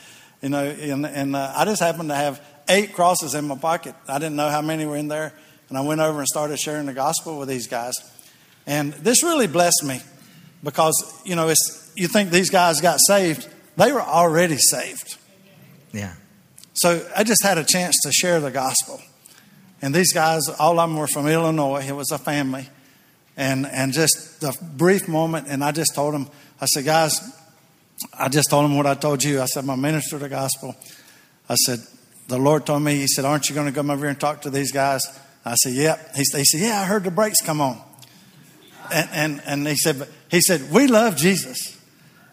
You 0.42 0.50
know, 0.50 0.62
and, 0.62 1.06
and 1.06 1.34
uh, 1.34 1.54
I 1.56 1.64
just 1.64 1.80
happened 1.80 2.10
to 2.10 2.14
have 2.14 2.40
eight 2.68 2.92
crosses 2.92 3.34
in 3.34 3.46
my 3.46 3.56
pocket. 3.56 3.94
I 4.06 4.18
didn't 4.18 4.36
know 4.36 4.50
how 4.50 4.60
many 4.60 4.84
were 4.84 4.96
in 4.96 5.08
there, 5.08 5.32
and 5.68 5.78
I 5.78 5.80
went 5.80 6.00
over 6.00 6.18
and 6.18 6.28
started 6.28 6.58
sharing 6.58 6.86
the 6.86 6.92
gospel 6.92 7.38
with 7.38 7.48
these 7.48 7.66
guys. 7.66 7.94
And 8.66 8.92
this 8.92 9.22
really 9.22 9.46
blessed 9.46 9.84
me 9.84 10.00
because 10.62 11.22
you 11.24 11.34
know, 11.34 11.48
it's 11.48 11.92
you 11.96 12.08
think 12.08 12.30
these 12.30 12.50
guys 12.50 12.80
got 12.80 12.98
saved, 13.00 13.48
they 13.76 13.90
were 13.90 14.02
already 14.02 14.58
saved. 14.58 15.16
Yeah. 15.92 16.14
So 16.74 17.08
I 17.16 17.24
just 17.24 17.42
had 17.42 17.56
a 17.56 17.64
chance 17.64 17.96
to 18.02 18.12
share 18.12 18.40
the 18.40 18.50
gospel. 18.50 19.00
And 19.84 19.94
these 19.94 20.14
guys, 20.14 20.48
all 20.48 20.80
of 20.80 20.88
them 20.88 20.98
were 20.98 21.06
from 21.06 21.28
Illinois. 21.28 21.84
It 21.86 21.92
was 21.94 22.10
a 22.10 22.16
family. 22.16 22.70
And, 23.36 23.66
and 23.66 23.92
just 23.92 24.40
the 24.40 24.56
brief 24.62 25.08
moment, 25.08 25.46
and 25.50 25.62
I 25.62 25.72
just 25.72 25.94
told 25.94 26.14
them, 26.14 26.30
I 26.58 26.64
said, 26.64 26.86
guys, 26.86 27.20
I 28.18 28.30
just 28.30 28.48
told 28.48 28.64
them 28.64 28.78
what 28.78 28.86
I 28.86 28.94
told 28.94 29.22
you. 29.22 29.42
I 29.42 29.44
said, 29.44 29.68
I'm 29.68 29.80
minister 29.82 30.16
of 30.16 30.22
the 30.22 30.30
gospel. 30.30 30.74
I 31.50 31.56
said, 31.56 31.80
the 32.28 32.38
Lord 32.38 32.64
told 32.64 32.82
me, 32.82 32.94
He 32.96 33.06
said, 33.06 33.26
Aren't 33.26 33.50
you 33.50 33.54
going 33.54 33.66
to 33.66 33.74
come 33.74 33.90
over 33.90 34.00
here 34.00 34.08
and 34.08 34.18
talk 34.18 34.40
to 34.42 34.50
these 34.50 34.72
guys? 34.72 35.02
I 35.44 35.54
said, 35.56 35.74
Yep. 35.74 36.16
He, 36.16 36.24
said- 36.24 36.38
he 36.38 36.44
said, 36.46 36.60
Yeah, 36.62 36.80
I 36.80 36.86
heard 36.86 37.04
the 37.04 37.10
brakes 37.10 37.42
come 37.42 37.60
on. 37.60 37.78
And, 38.90 39.08
and, 39.12 39.42
and 39.44 39.66
he 39.66 39.76
said, 39.76 39.98
but 39.98 40.08
he 40.30 40.40
said, 40.40 40.70
we 40.72 40.86
love 40.86 41.16
Jesus. 41.16 41.78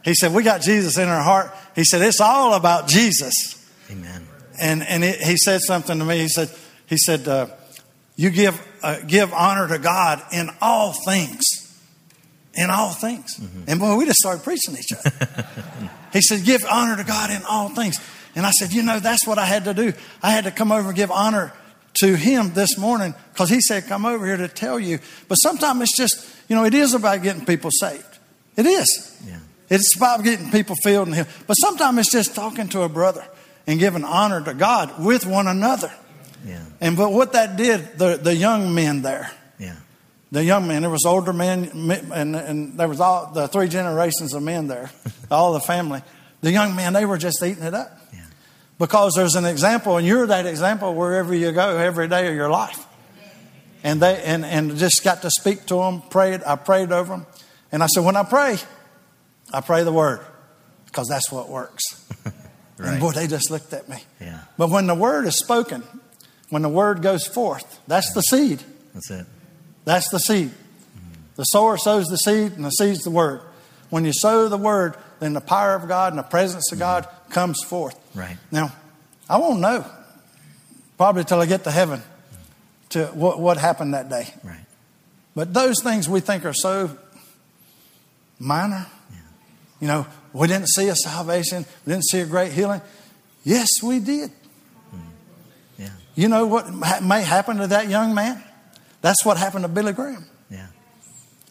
He 0.06 0.14
said, 0.14 0.34
we 0.34 0.44
got 0.44 0.62
Jesus 0.62 0.98
in 0.98 1.10
our 1.10 1.22
heart. 1.22 1.54
He 1.76 1.84
said, 1.84 2.02
it's 2.02 2.22
all 2.22 2.54
about 2.54 2.88
Jesus. 2.88 3.34
Amen. 3.90 4.26
And, 4.58 4.84
and 4.84 5.04
it, 5.04 5.22
he 5.22 5.36
said 5.36 5.60
something 5.62 6.00
to 6.00 6.06
me. 6.06 6.20
He 6.20 6.30
said, 6.30 6.50
he 6.92 6.98
said, 6.98 7.26
uh, 7.26 7.48
you 8.18 8.30
give, 8.32 8.62
uh, 8.84 9.00
give 9.08 9.32
honor 9.32 9.66
to 9.70 9.80
God 9.80 10.22
in 10.34 10.50
all 10.60 10.92
things. 10.92 11.42
In 12.54 12.70
all 12.70 12.92
things. 12.92 13.40
And 13.66 13.80
boy, 13.80 13.96
we 13.96 14.06
just 14.06 14.18
started 14.18 14.44
preaching 14.44 14.76
to 14.76 14.80
each 14.82 14.92
other. 14.92 15.48
he 16.14 16.22
said, 16.22 16.44
give 16.44 16.66
honor 16.70 16.98
to 16.98 17.06
God 17.06 17.32
in 17.32 17.44
all 17.50 17.70
things. 17.70 17.98
And 18.36 18.46
I 18.46 18.52
said, 18.52 18.74
you 18.74 18.84
know, 18.84 19.00
that's 19.00 19.26
what 19.26 19.38
I 19.40 19.46
had 19.46 19.64
to 19.64 19.74
do. 19.74 19.94
I 20.22 20.32
had 20.32 20.44
to 20.44 20.52
come 20.52 20.74
over 20.74 20.90
and 20.90 20.96
give 20.96 21.12
honor 21.12 21.54
to 22.02 22.18
him 22.18 22.52
this 22.54 22.78
morning 22.78 23.16
because 23.32 23.50
he 23.50 23.62
said, 23.62 23.88
come 23.88 24.06
over 24.06 24.26
here 24.26 24.36
to 24.36 24.50
tell 24.50 24.78
you. 24.78 25.00
But 25.30 25.36
sometimes 25.36 25.84
it's 25.84 25.98
just, 25.98 26.30
you 26.50 26.58
know, 26.58 26.66
it 26.66 26.74
is 26.74 26.94
about 26.94 27.24
getting 27.24 27.46
people 27.46 27.72
saved. 27.72 28.20
It 28.58 28.66
is. 28.66 29.18
Yeah. 29.26 29.40
It's 29.70 29.96
about 29.96 30.26
getting 30.26 30.52
people 30.52 30.76
filled 30.84 31.08
and 31.08 31.16
healed. 31.16 31.30
But 31.48 31.54
sometimes 31.54 32.00
it's 32.00 32.12
just 32.12 32.36
talking 32.36 32.68
to 32.68 32.82
a 32.82 32.90
brother 32.90 33.26
and 33.66 33.80
giving 33.80 34.04
honor 34.04 34.44
to 34.44 34.54
God 34.54 35.02
with 35.02 35.26
one 35.26 35.48
another. 35.48 35.94
Yeah. 36.46 36.64
And 36.80 36.98
but 36.98 37.12
what 37.12 37.34
that 37.34 37.56
did, 37.58 37.98
the, 37.98 38.18
the 38.18 38.36
young 38.36 38.74
men 38.74 39.02
there, 39.02 39.32
Yeah. 39.60 39.76
the 40.32 40.44
young 40.44 40.68
men, 40.68 40.82
there 40.82 40.90
was 40.92 41.06
older 41.06 41.34
men, 41.34 41.66
and, 42.14 42.36
and 42.36 42.78
there 42.78 42.88
was 42.88 43.00
all 43.00 43.32
the 43.32 43.48
three 43.48 43.68
generations 43.68 44.34
of 44.34 44.42
men 44.44 44.68
there, 44.68 44.90
all 45.32 45.54
the 45.54 45.60
family. 45.60 46.02
The 46.42 46.52
young 46.52 46.76
men, 46.76 46.94
they 46.94 47.06
were 47.06 47.18
just 47.18 47.42
eating 47.44 47.64
it 47.64 47.74
up. 47.74 47.96
Yeah. 48.14 48.22
Because 48.80 49.14
there's 49.16 49.36
an 49.36 49.46
example, 49.46 49.98
and 49.98 50.08
you're 50.08 50.26
that 50.28 50.46
example 50.46 50.96
wherever 50.96 51.34
you 51.36 51.52
go 51.52 51.78
every 51.78 52.08
day 52.08 52.28
of 52.28 52.36
your 52.36 52.50
life. 52.50 52.86
And 53.84 54.00
they 54.02 54.22
and, 54.24 54.46
and 54.46 54.78
just 54.78 55.04
got 55.04 55.24
to 55.24 55.30
speak 55.32 55.66
to 55.68 55.76
them, 55.76 56.02
prayed, 56.02 56.42
I 56.44 56.56
prayed 56.56 56.92
over 56.92 57.14
them. 57.14 57.26
And 57.72 57.82
I 57.82 57.88
said, 57.88 58.04
when 58.04 58.16
I 58.16 58.24
pray, 58.24 58.58
I 59.54 59.62
pray 59.62 59.84
the 59.84 59.92
word. 59.92 60.20
Because 60.86 61.08
that's 61.08 61.32
what 61.32 61.50
works. 61.50 61.84
Right. 62.78 62.94
And 62.94 63.00
boy, 63.00 63.12
they 63.12 63.28
just 63.28 63.52
looked 63.52 63.74
at 63.74 63.88
me. 63.88 63.98
Yeah. 64.20 64.40
But 64.58 64.72
when 64.72 64.88
the 64.88 64.96
word 64.96 65.28
is 65.28 65.38
spoken, 65.38 65.84
when 66.52 66.62
the 66.62 66.70
word 66.70 67.02
goes 67.02 67.26
forth, 67.26 67.80
that's 67.88 68.14
the 68.14 68.22
seed. 68.22 68.62
That's 68.94 69.10
it. 69.10 69.26
That's 69.86 70.10
the 70.10 70.20
seed. 70.20 70.52
The 71.38 71.46
sower 71.46 71.78
sows 71.78 72.06
the 72.08 72.18
seed, 72.18 72.52
and 72.52 72.64
the 72.64 72.70
seed's 72.70 73.04
the 73.04 73.10
word. 73.10 73.42
When 73.90 74.06
you 74.06 74.12
sow 74.14 74.48
the 74.48 74.58
word, 74.58 74.96
then 75.20 75.34
the 75.34 75.42
power 75.42 75.74
of 75.74 75.88
God 75.88 76.12
and 76.12 76.20
the 76.20 76.24
presence 76.24 76.72
of 76.72 76.78
God 76.78 77.08
comes 77.30 77.64
forth. 77.64 77.98
Right. 78.14 78.38
Now, 78.52 78.74
I 79.30 79.38
won't 79.38 79.62
know 79.62 79.86
probably 80.98 81.24
till 81.24 81.40
I 81.40 81.46
get 81.46 81.64
to 81.64 81.72
heaven 81.72 82.04
to 82.90 83.06
what, 83.08 83.40
what 83.40 83.58
happened 83.58 83.94
that 83.94 84.10
day. 84.10 84.28
Right. 84.44 84.66
But 85.34 85.54
those 85.54 85.82
things 85.82 86.08
we 86.10 86.20
think 86.20 86.46
are 86.46 86.54
so 86.54 86.98
minor. 88.40 88.88
You 89.80 89.88
know, 89.88 90.06
we 90.34 90.48
didn't 90.48 90.68
see 90.68 90.90
a 90.90 90.96
salvation, 90.96 91.66
we 91.86 91.94
didn't 91.94 92.06
see 92.06 92.20
a 92.20 92.26
great 92.26 92.52
healing. 92.52 92.82
Yes, 93.44 93.70
we 93.82 94.00
did. 94.00 94.32
You 96.16 96.28
know 96.28 96.46
what 96.46 97.02
may 97.04 97.22
happen 97.22 97.58
to 97.58 97.68
that 97.68 97.90
young 97.90 98.14
man? 98.14 98.44
That's 99.02 99.26
what 99.26 99.38
happened 99.38 99.64
to 99.64 99.70
Billy 99.70 99.94
Graham. 99.94 100.26
Yeah. 100.50 100.68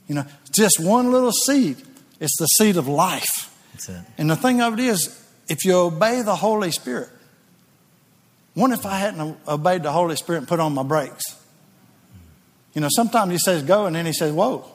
You 0.07 0.17
know, 0.17 0.25
just 0.53 0.79
one 0.81 1.11
little 1.13 1.33
seed. 1.33 1.77
It's 2.21 2.37
the 2.39 2.47
seed 2.47 2.77
of 2.77 2.87
life. 2.87 3.55
That's 3.73 3.89
it. 3.89 4.01
And 4.19 4.31
the 4.31 4.37
thing 4.37 4.61
of 4.61 4.75
it 4.75 4.81
is, 4.81 5.17
if 5.49 5.65
you 5.65 5.75
obey 5.77 6.23
the 6.23 6.37
Holy 6.37 6.71
Spirit, 6.71 7.09
what 8.55 8.71
if 8.73 8.85
I 8.85 8.99
hadn't 8.99 9.39
obeyed 9.49 9.83
the 9.83 9.93
Holy 9.93 10.17
Spirit 10.17 10.39
and 10.39 10.49
put 10.49 10.61
on 10.61 10.75
my 10.75 10.83
brakes? 10.83 11.25
You 12.75 12.81
know, 12.81 12.89
sometimes 12.91 13.33
He 13.33 13.39
says 13.39 13.63
go, 13.63 13.87
and 13.87 13.97
then 13.97 14.07
He 14.07 14.13
says 14.13 14.33
whoa. 14.33 14.71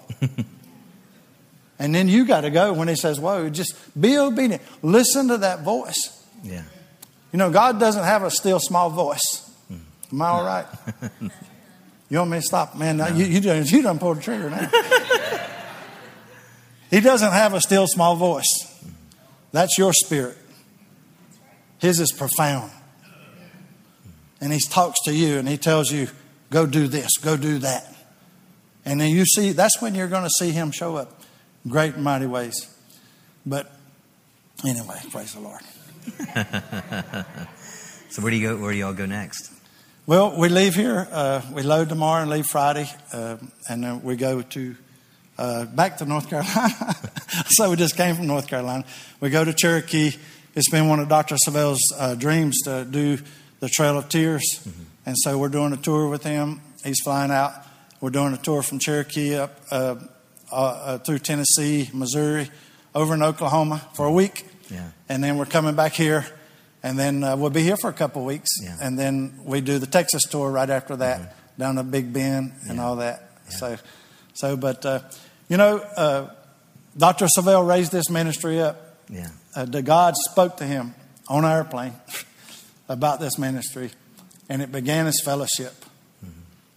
and 1.79 1.93
then 1.93 2.09
you 2.09 2.25
got 2.25 2.41
to 2.41 2.49
go 2.49 2.73
when 2.73 2.87
He 2.87 2.95
says 2.95 3.19
whoa. 3.19 3.49
Just 3.49 3.75
be 3.99 4.17
obedient. 4.17 4.61
Listen 4.81 5.27
to 5.29 5.37
that 5.37 5.61
voice. 5.61 6.25
Yeah. 6.43 6.63
You 7.31 7.37
know, 7.37 7.51
God 7.51 7.79
doesn't 7.79 8.03
have 8.03 8.23
a 8.23 8.31
still 8.31 8.59
small 8.59 8.89
voice. 8.89 9.44
Am 10.11 10.21
I 10.21 10.27
all 10.27 10.45
right? 10.45 10.65
You 12.07 12.19
want 12.19 12.29
me 12.29 12.37
to 12.37 12.43
stop? 12.43 12.75
Man, 12.75 12.97
now 12.97 13.07
you, 13.07 13.25
you, 13.25 13.41
done, 13.41 13.65
you 13.65 13.81
done 13.81 13.97
pulled 13.97 14.17
the 14.17 14.21
trigger 14.21 14.47
now. 14.47 14.69
he 16.91 16.99
doesn't 17.01 17.31
have 17.31 17.55
a 17.55 17.59
still 17.59 17.87
small 17.87 18.15
voice. 18.15 18.45
That's 19.51 19.75
your 19.79 19.91
spirit. 19.91 20.37
His 21.79 21.99
is 21.99 22.11
profound. 22.11 22.71
And 24.39 24.53
he 24.53 24.59
talks 24.59 24.99
to 25.05 25.13
you 25.15 25.39
and 25.39 25.49
he 25.49 25.57
tells 25.57 25.91
you, 25.91 26.07
go 26.51 26.67
do 26.67 26.87
this, 26.87 27.17
go 27.17 27.37
do 27.37 27.57
that. 27.57 27.91
And 28.85 29.01
then 29.01 29.09
you 29.09 29.25
see, 29.25 29.53
that's 29.53 29.81
when 29.81 29.95
you're 29.95 30.07
going 30.07 30.25
to 30.25 30.29
see 30.29 30.51
him 30.51 30.69
show 30.69 30.97
up 30.97 31.23
great 31.67 31.95
and 31.95 32.03
mighty 32.03 32.27
ways. 32.27 32.71
But 33.47 33.71
anyway, 34.63 34.99
praise 35.09 35.33
the 35.33 35.39
Lord. 35.39 35.61
So 38.15 38.21
where 38.21 38.31
do 38.31 38.37
you 38.37 38.47
go? 38.47 38.55
Where 38.55 38.71
do 38.71 38.77
y'all 38.77 38.93
go 38.93 39.05
next? 39.05 39.51
Well, 40.07 40.37
we 40.37 40.49
leave 40.49 40.75
here. 40.75 41.07
Uh, 41.11 41.41
we 41.51 41.63
load 41.63 41.89
tomorrow 41.89 42.21
and 42.21 42.29
leave 42.29 42.45
Friday, 42.45 42.87
uh, 43.11 43.37
and 43.67 43.83
then 43.83 44.03
we 44.03 44.15
go 44.15 44.43
to 44.43 44.75
uh, 45.35 45.65
back 45.65 45.97
to 45.97 46.05
North 46.05 46.29
Carolina. 46.29 46.95
so 47.47 47.71
we 47.71 47.75
just 47.75 47.97
came 47.97 48.15
from 48.15 48.27
North 48.27 48.47
Carolina. 48.47 48.85
We 49.19 49.31
go 49.31 49.43
to 49.43 49.51
Cherokee. 49.51 50.11
It's 50.53 50.69
been 50.69 50.89
one 50.89 50.99
of 50.99 51.09
Dr. 51.09 51.37
Savelle's 51.37 51.81
uh, 51.97 52.13
dreams 52.13 52.61
to 52.65 52.85
do 52.85 53.17
the 53.61 53.67
Trail 53.67 53.97
of 53.97 54.07
Tears, 54.07 54.67
and 55.07 55.15
so 55.17 55.39
we're 55.39 55.49
doing 55.49 55.73
a 55.73 55.77
tour 55.77 56.07
with 56.07 56.23
him. 56.23 56.61
He's 56.83 57.01
flying 57.03 57.31
out. 57.31 57.53
We're 57.99 58.11
doing 58.11 58.35
a 58.35 58.37
tour 58.37 58.61
from 58.61 58.77
Cherokee 58.77 59.35
up 59.35 59.59
uh, 59.71 59.95
uh, 60.51 60.55
uh, 60.55 60.97
through 60.99 61.17
Tennessee, 61.17 61.89
Missouri, 61.93 62.51
over 62.93 63.15
in 63.15 63.23
Oklahoma 63.23 63.81
for 63.95 64.05
a 64.05 64.11
week. 64.11 64.45
Yeah. 64.69 64.89
and 65.09 65.23
then 65.23 65.37
we're 65.37 65.45
coming 65.45 65.75
back 65.75 65.93
here, 65.93 66.27
and 66.85 66.99
then 66.99 67.23
uh, 67.23 67.35
we'll 67.35 67.49
be 67.49 67.63
here 67.63 67.77
for 67.77 67.89
a 67.89 67.93
couple 67.93 68.21
of 68.21 68.27
weeks, 68.27 68.49
Yeah. 68.61 68.77
and 68.79 68.97
then 68.97 69.39
we 69.43 69.59
do 69.59 69.79
the 69.79 69.87
Texas 69.87 70.21
tour 70.23 70.51
right 70.51 70.69
after 70.69 70.95
that, 70.97 71.35
down 71.57 71.75
to 71.75 71.83
Big 71.83 72.13
Bend 72.13 72.53
and 72.69 72.79
all 72.79 72.97
that. 72.97 73.31
So, 73.49 73.77
so, 74.35 74.55
but 74.55 74.85
uh, 74.85 74.99
you 75.49 75.57
know, 75.57 75.79
uh, 75.79 76.29
Dr. 76.95 77.25
Savelle 77.25 77.67
raised 77.67 77.91
this 77.91 78.09
ministry 78.11 78.61
up. 78.61 78.97
Yeah. 79.09 79.29
Uh, 79.55 79.65
the 79.65 79.81
God 79.81 80.13
spoke 80.29 80.57
to 80.57 80.63
him 80.63 80.93
on 81.27 81.43
an 81.43 81.51
airplane 81.51 81.93
about 82.89 83.19
this 83.19 83.39
ministry, 83.39 83.89
and 84.47 84.61
it 84.61 84.71
began 84.71 85.07
as 85.07 85.19
fellowship. 85.25 85.73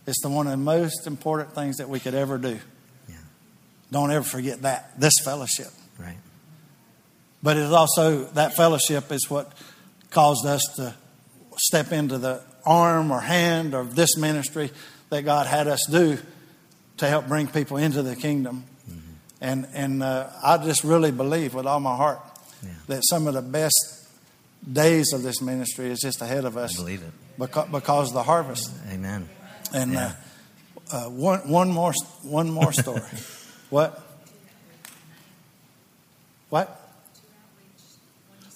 It's 0.07 0.23
the 0.23 0.31
one 0.31 0.47
of 0.47 0.53
the 0.53 0.57
most 0.57 1.07
important 1.07 1.55
things 1.55 1.77
that 1.77 1.91
we 1.91 2.01
could 2.01 2.15
ever 2.15 2.39
do. 2.39 2.59
Yeah. 3.11 3.17
Don't 3.93 4.11
ever 4.11 4.25
forget 4.25 4.63
that 4.63 4.99
this 4.99 5.13
fellowship. 5.23 5.69
Right. 5.99 6.17
But 7.43 7.59
it 7.59 7.65
is 7.65 7.73
also 7.73 8.25
that 8.33 8.55
fellowship 8.57 9.13
is 9.13 9.29
what 9.29 9.53
caused 10.11 10.47
us 10.47 10.63
to 10.77 10.95
step 11.57 11.93
into 11.93 12.19
the 12.19 12.43
arm 12.65 13.11
or 13.11 13.21
hand 13.21 13.75
of 13.75 13.95
this 13.95 14.17
ministry 14.17 14.71
that 15.11 15.23
God 15.23 15.47
had 15.47 15.67
us 15.69 15.81
do 15.91 16.19
to 16.99 17.07
help 17.09 17.27
bring 17.29 17.47
people 17.47 17.77
into 17.77 18.03
the 18.03 18.17
kingdom. 18.17 18.65
And 19.41 19.69
and 19.73 20.03
uh, 20.03 20.29
I 20.43 20.59
just 20.59 20.83
really 20.83 21.13
believe 21.13 21.55
with 21.55 21.65
all 21.67 21.79
my 21.81 21.95
heart 21.97 22.19
Yeah. 22.65 22.71
that 22.89 23.03
some 23.05 23.29
of 23.29 23.35
the 23.35 23.43
best 23.43 24.09
days 24.71 25.13
of 25.13 25.23
this 25.23 25.41
ministry 25.41 25.91
is 25.91 26.01
just 26.01 26.21
ahead 26.21 26.45
of 26.45 26.57
I 26.57 26.63
us 26.63 26.77
believe 26.77 27.03
it. 27.03 27.13
because, 27.39 27.69
because 27.71 28.09
of 28.09 28.15
the 28.15 28.25
harvest. 28.25 28.69
Amen. 28.91 29.29
And 29.73 29.93
Yeah. 29.93 30.13
uh, 30.93 31.07
uh, 31.07 31.11
one 31.11 31.49
one 31.49 31.71
more 31.71 31.93
one 32.23 32.51
more 32.51 32.73
story. 32.73 33.01
what? 33.71 34.03
What? 36.49 36.78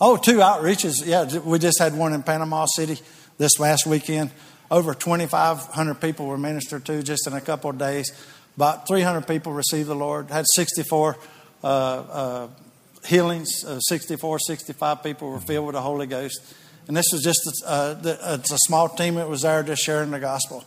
Oh, 0.04 0.16
two 0.16 0.38
outreaches. 0.38 1.06
Yeah, 1.06 1.38
we 1.38 1.60
just 1.60 1.78
had 1.78 1.96
one 1.96 2.12
in 2.12 2.24
Panama 2.24 2.64
City 2.66 3.00
this 3.38 3.60
last 3.60 3.86
weekend. 3.86 4.32
Over 4.68 4.94
2,500 4.94 5.94
people 6.00 6.26
were 6.26 6.36
ministered 6.36 6.84
to 6.86 7.04
just 7.04 7.28
in 7.28 7.34
a 7.34 7.40
couple 7.40 7.70
of 7.70 7.78
days. 7.78 8.10
About 8.56 8.88
300 8.88 9.28
people 9.28 9.52
received 9.52 9.88
the 9.88 9.94
Lord. 9.94 10.28
Had 10.28 10.44
64 10.54 11.16
uh, 11.62 11.66
uh, 11.68 12.48
healings. 13.06 13.64
Uh, 13.64 13.78
64, 13.78 14.40
65 14.40 15.04
people 15.04 15.30
were 15.30 15.38
filled 15.38 15.66
with 15.66 15.74
the 15.74 15.80
Holy 15.80 16.08
Ghost. 16.08 16.52
And 16.88 16.96
this 16.96 17.06
was 17.12 17.22
just 17.22 17.40
uh, 17.64 17.94
the- 17.94 18.18
it's 18.40 18.50
a 18.50 18.58
small 18.58 18.88
team 18.88 19.14
that 19.14 19.28
was 19.28 19.42
there 19.42 19.62
just 19.62 19.84
sharing 19.84 20.10
the 20.10 20.18
gospel. 20.18 20.64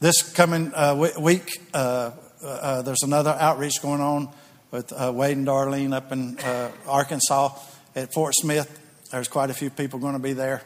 This 0.00 0.20
coming 0.34 0.72
uh, 0.74 0.94
we- 0.94 1.22
week, 1.22 1.56
uh, 1.72 2.10
uh, 2.44 2.82
there's 2.82 3.02
another 3.02 3.34
outreach 3.40 3.80
going 3.80 4.02
on 4.02 4.28
with 4.70 4.92
uh, 4.92 5.10
Wade 5.14 5.38
and 5.38 5.46
Darlene 5.46 5.94
up 5.94 6.12
in 6.12 6.38
uh, 6.40 6.70
Arkansas 6.86 7.48
at 7.94 8.12
Fort 8.12 8.34
Smith. 8.34 8.80
There's 9.10 9.28
quite 9.28 9.50
a 9.50 9.54
few 9.54 9.70
people 9.70 9.98
going 9.98 10.14
to 10.14 10.18
be 10.18 10.32
there. 10.32 10.62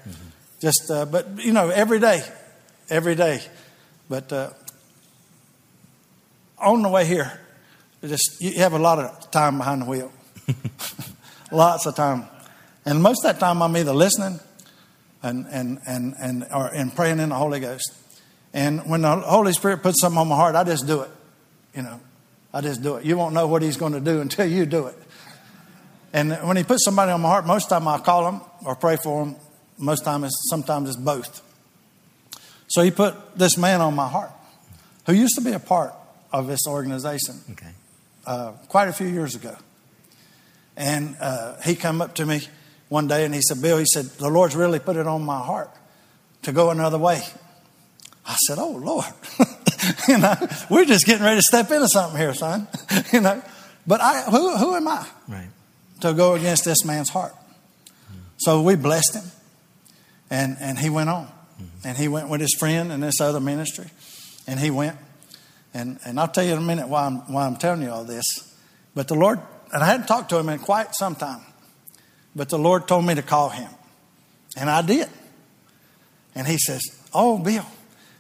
Just, 0.61 0.91
uh, 0.91 1.05
but 1.05 1.45
you 1.45 1.53
know, 1.53 1.69
every 1.69 2.01
day, 2.01 2.23
every 2.91 3.15
day. 3.15 3.43
But 4.09 4.33
uh, 4.33 4.51
on 6.59 6.83
the 6.83 6.89
way 6.89 7.05
here, 7.05 7.41
just 8.03 8.41
you 8.41 8.59
have 8.59 8.73
a 8.73 8.79
lot 8.79 8.99
of 8.99 9.31
time 9.31 9.59
behind 9.59 9.83
the 9.83 9.87
wheel, 9.87 10.13
lots 11.53 11.87
of 11.87 11.95
time, 11.95 12.25
and 12.85 13.03
most 13.03 13.25
of 13.25 13.35
that 13.35 13.41
time 13.41 13.63
I'm 13.63 13.77
either 13.77 13.93
listening 13.93 14.41
and 15.23 15.47
and 15.51 15.79
and 15.87 16.15
and 16.21 16.47
or 16.55 16.69
and 16.69 16.95
praying 16.95 17.19
in 17.19 17.31
the 17.31 17.35
Holy 17.35 17.61
Ghost. 17.61 17.93
And 18.55 18.89
when 18.89 19.03
the 19.03 19.17
Holy 19.17 19.53
Spirit 19.53 19.83
puts 19.83 20.01
something 20.01 20.19
on 20.19 20.29
my 20.29 20.37
heart, 20.37 20.55
I 20.55 20.65
just 20.65 20.87
do 20.87 21.03
it. 21.03 21.11
You 21.75 21.83
know, 21.83 22.01
I 22.53 22.61
just 22.61 22.83
do 22.83 22.97
it. 22.97 23.05
You 23.05 23.17
won't 23.17 23.35
know 23.35 23.47
what 23.47 23.63
He's 23.63 23.77
going 23.77 23.93
to 23.93 24.01
do 24.01 24.21
until 24.21 24.47
you 24.47 24.65
do 24.65 24.87
it. 24.87 24.97
And 26.19 26.33
when 26.49 26.57
He 26.57 26.65
puts 26.65 26.85
somebody 26.85 27.13
on 27.13 27.21
my 27.21 27.29
heart, 27.29 27.47
most 27.47 27.65
of 27.65 27.69
the 27.71 27.75
time 27.79 27.89
I 27.89 27.99
call 27.99 28.25
them 28.31 28.41
or 28.65 28.75
pray 28.75 28.97
for 28.97 29.25
them. 29.25 29.37
Most 29.79 30.05
time 30.05 30.25
it's 30.25 30.37
sometimes 30.51 30.89
it's 30.89 30.99
both. 30.99 31.43
So 32.67 32.83
He 32.83 32.91
put 32.91 33.15
this 33.39 33.57
man 33.57 33.81
on 33.81 33.95
my 33.95 34.09
heart, 34.09 34.33
who 35.07 35.13
used 35.13 35.35
to 35.37 35.41
be 35.41 35.53
a 35.53 35.61
part 35.61 35.93
of 36.33 36.47
this 36.47 36.61
organization 36.67 37.41
Okay. 37.53 37.71
uh, 38.27 38.53
quite 38.69 38.89
a 38.89 38.93
few 38.93 39.07
years 39.07 39.35
ago. 39.35 39.55
And 40.77 41.17
uh, 41.21 41.61
he 41.65 41.75
come 41.75 42.01
up 42.03 42.15
to 42.17 42.27
me 42.27 42.41
one 42.89 43.09
day 43.09 43.25
and 43.25 43.35
he 43.35 43.41
said, 43.43 43.61
Bill, 43.63 43.79
he 43.79 43.87
said, 43.93 44.05
the 44.19 44.29
Lord's 44.29 44.55
really 44.55 44.79
put 44.79 44.97
it 44.97 45.07
on 45.07 45.23
my 45.25 45.39
heart 45.41 45.71
to 46.43 46.53
go 46.53 46.71
another 46.71 46.99
way. 46.99 47.21
I 48.27 48.37
said, 48.47 48.59
Oh, 48.59 48.73
Lord. 48.73 49.07
you 50.09 50.19
know, 50.19 50.35
we're 50.71 50.85
just 50.85 51.05
getting 51.07 51.25
ready 51.25 51.39
to 51.39 51.43
step 51.43 51.71
into 51.71 51.89
something 51.89 52.19
here, 52.21 52.35
son. 52.35 52.69
you 53.13 53.21
know, 53.21 53.43
but 53.87 54.01
I, 54.01 54.23
who, 54.31 54.57
who 54.57 54.75
am 54.77 54.87
I 54.89 55.07
Right. 55.27 55.49
To 56.01 56.13
go 56.15 56.35
against 56.35 56.65
this 56.65 56.85
man's 56.85 57.11
heart? 57.11 57.35
So 58.39 58.63
we 58.63 58.77
blessed 58.77 59.15
him 59.15 59.25
and, 60.31 60.57
and 60.61 60.79
he 60.79 60.91
went 60.91 61.11
on. 61.11 61.29
And 61.85 61.97
he 61.97 62.09
went 62.09 62.29
with 62.29 62.41
his 62.41 62.55
friend 62.55 62.93
in 62.93 63.01
this 63.01 63.21
other 63.21 63.41
ministry. 63.41 63.87
And 64.47 64.61
he 64.61 64.71
went. 64.71 64.97
And, 65.75 65.99
and 66.05 66.19
I'll 66.19 66.29
tell 66.29 66.45
you 66.45 66.53
in 66.53 66.59
a 66.59 66.63
minute 66.63 66.89
why 66.89 67.05
I'm, 67.05 67.17
why 67.33 67.47
I'm 67.47 67.57
telling 67.57 67.83
you 67.83 67.91
all 67.91 68.05
this. 68.05 68.25
But 68.95 69.09
the 69.09 69.15
Lord, 69.15 69.41
and 69.73 69.83
I 69.83 69.87
hadn't 69.87 70.07
talked 70.07 70.31
to 70.31 70.39
him 70.39 70.49
in 70.49 70.59
quite 70.59 70.95
some 70.95 71.15
time, 71.15 71.41
but 72.35 72.49
the 72.49 72.59
Lord 72.59 72.89
told 72.89 73.05
me 73.05 73.15
to 73.15 73.23
call 73.23 73.49
him. 73.49 73.71
And 74.57 74.71
I 74.71 74.83
did. 74.83 75.09
And 76.35 76.47
he 76.47 76.59
says, 76.59 76.83
Oh, 77.13 77.39
Bill. 77.39 77.67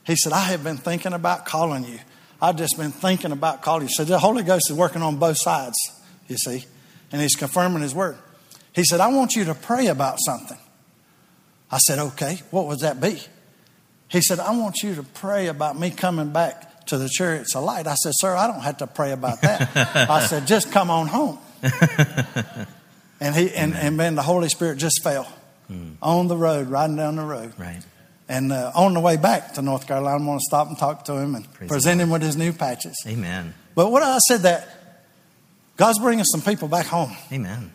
He 0.04 0.16
said, 0.16 0.32
I 0.32 0.44
have 0.44 0.64
been 0.64 0.78
thinking 0.78 1.12
about 1.12 1.46
calling 1.46 1.84
you. 1.84 1.98
I've 2.40 2.56
just 2.56 2.76
been 2.78 2.92
thinking 2.92 3.32
about 3.32 3.62
calling 3.62 3.82
you. 3.82 3.94
So 3.94 4.04
the 4.04 4.18
Holy 4.18 4.42
Ghost 4.42 4.70
is 4.70 4.76
working 4.76 5.02
on 5.02 5.16
both 5.16 5.36
sides, 5.38 5.76
you 6.28 6.36
see, 6.36 6.64
and 7.12 7.20
he's 7.20 7.34
confirming 7.34 7.82
his 7.82 7.94
word. 7.94 8.18
He 8.74 8.84
said, 8.84 9.00
I 9.00 9.08
want 9.08 9.34
you 9.34 9.44
to 9.46 9.54
pray 9.54 9.86
about 9.88 10.18
something. 10.24 10.58
I 11.70 11.78
said, 11.78 11.98
Okay, 11.98 12.40
what 12.50 12.66
would 12.66 12.80
that 12.80 13.00
be? 13.00 13.20
He 14.08 14.20
said, 14.20 14.40
I 14.40 14.56
want 14.56 14.82
you 14.82 14.94
to 14.94 15.02
pray 15.02 15.48
about 15.48 15.78
me 15.78 15.90
coming 15.90 16.30
back 16.30 16.86
to 16.86 16.96
the 16.96 17.08
chariots 17.08 17.54
of 17.54 17.64
light. 17.64 17.86
I 17.86 17.94
said, 17.94 18.12
Sir, 18.16 18.34
I 18.34 18.46
don't 18.46 18.60
have 18.60 18.78
to 18.78 18.86
pray 18.86 19.12
about 19.12 19.42
that. 19.42 19.70
I 20.10 20.24
said, 20.26 20.46
just 20.46 20.72
come 20.72 20.90
on 20.90 21.06
home. 21.06 21.38
and 23.20 23.34
he 23.34 23.52
and, 23.52 23.74
and 23.74 23.98
then 23.98 24.14
the 24.14 24.22
Holy 24.22 24.48
Spirit 24.48 24.78
just 24.78 25.02
fell 25.02 25.30
on 26.00 26.28
the 26.28 26.36
road, 26.36 26.68
riding 26.68 26.96
down 26.96 27.16
the 27.16 27.24
road. 27.24 27.52
Right. 27.58 27.82
And 28.28 28.52
uh, 28.52 28.72
on 28.74 28.94
the 28.94 29.00
way 29.00 29.16
back 29.16 29.54
to 29.54 29.62
North 29.62 29.86
Carolina, 29.86 30.16
I'm 30.16 30.24
going 30.24 30.38
to 30.38 30.44
stop 30.46 30.68
and 30.68 30.78
talk 30.78 31.06
to 31.06 31.14
him 31.14 31.34
and 31.34 31.50
Praise 31.52 31.68
present 31.68 32.00
him 32.00 32.10
with 32.10 32.22
his 32.22 32.36
new 32.36 32.52
patches. 32.52 32.96
Amen. 33.06 33.54
But 33.74 33.90
what 33.90 34.02
I 34.02 34.18
said 34.18 34.42
that 34.42 34.68
God's 35.78 35.98
bringing 36.00 36.24
some 36.26 36.42
people 36.42 36.68
back 36.68 36.84
home. 36.86 37.16
Amen. 37.32 37.72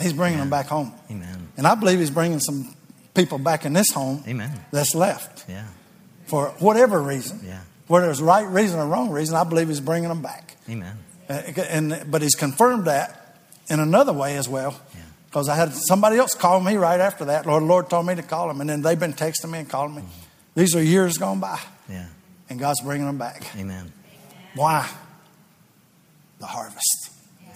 He's 0.00 0.12
bringing 0.14 0.38
them 0.40 0.50
back 0.50 0.66
home. 0.66 0.92
Amen. 1.10 1.48
And 1.56 1.66
I 1.66 1.74
believe 1.76 2.00
He's 2.00 2.10
bringing 2.10 2.40
some 2.40 2.74
people 3.14 3.38
back 3.38 3.64
in 3.64 3.72
this 3.74 3.90
home 3.92 4.24
Amen. 4.26 4.50
that's 4.72 4.94
left 4.94 5.44
Yeah. 5.48 5.66
for 6.26 6.48
whatever 6.58 7.00
reason. 7.00 7.40
Yeah. 7.44 7.60
Whether 7.86 8.10
it's 8.10 8.20
right 8.20 8.46
reason 8.46 8.78
or 8.80 8.86
wrong 8.86 9.10
reason, 9.10 9.36
I 9.36 9.44
believe 9.44 9.68
He's 9.68 9.80
bringing 9.80 10.08
them 10.08 10.22
back. 10.22 10.56
Amen. 10.68 10.96
Uh, 11.28 11.34
And, 11.68 12.04
but 12.10 12.22
He's 12.22 12.34
confirmed 12.34 12.86
that 12.86 13.36
in 13.68 13.78
another 13.80 14.12
way 14.14 14.36
as 14.36 14.48
well. 14.48 14.80
Yeah. 14.94 15.02
Because 15.26 15.48
I 15.48 15.54
had 15.56 15.72
somebody 15.74 16.16
else 16.16 16.34
call 16.34 16.58
me 16.60 16.76
right 16.76 16.98
after 16.98 17.26
that. 17.26 17.46
Lord, 17.46 17.62
Lord 17.64 17.88
told 17.90 18.06
me 18.06 18.14
to 18.16 18.22
call 18.22 18.50
him, 18.50 18.60
And 18.60 18.68
then 18.70 18.80
they've 18.82 18.98
been 18.98 19.12
texting 19.12 19.50
me 19.50 19.58
and 19.60 19.68
calling 19.68 19.94
me. 19.94 20.02
These 20.56 20.74
are 20.74 20.82
years 20.82 21.18
gone 21.18 21.38
by. 21.38 21.60
Yeah. 21.88 22.06
And 22.48 22.58
God's 22.58 22.80
bringing 22.80 23.06
them 23.06 23.18
back. 23.18 23.44
Amen. 23.56 23.92
Why? 24.56 24.88
The 26.40 26.46
harvest. 26.46 26.99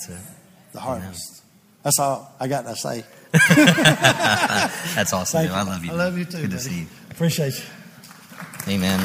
That's 0.06 0.20
it. 0.22 0.26
The 0.72 0.80
harvest. 0.80 1.42
That's 1.82 1.98
all 1.98 2.32
I 2.40 2.48
got 2.48 2.62
to 2.62 2.76
say. 2.76 3.04
That's 3.32 5.12
awesome. 5.12 5.50
I 5.50 5.62
love 5.62 5.84
you. 5.84 5.90
I 5.92 5.94
love 5.94 6.18
you 6.18 6.24
too, 6.24 6.38
Good 6.42 6.50
to 6.50 6.56
buddy. 6.56 6.58
see 6.68 6.80
you. 6.80 6.86
Appreciate 7.10 7.54
you. 7.54 8.72
Amen. 8.74 9.00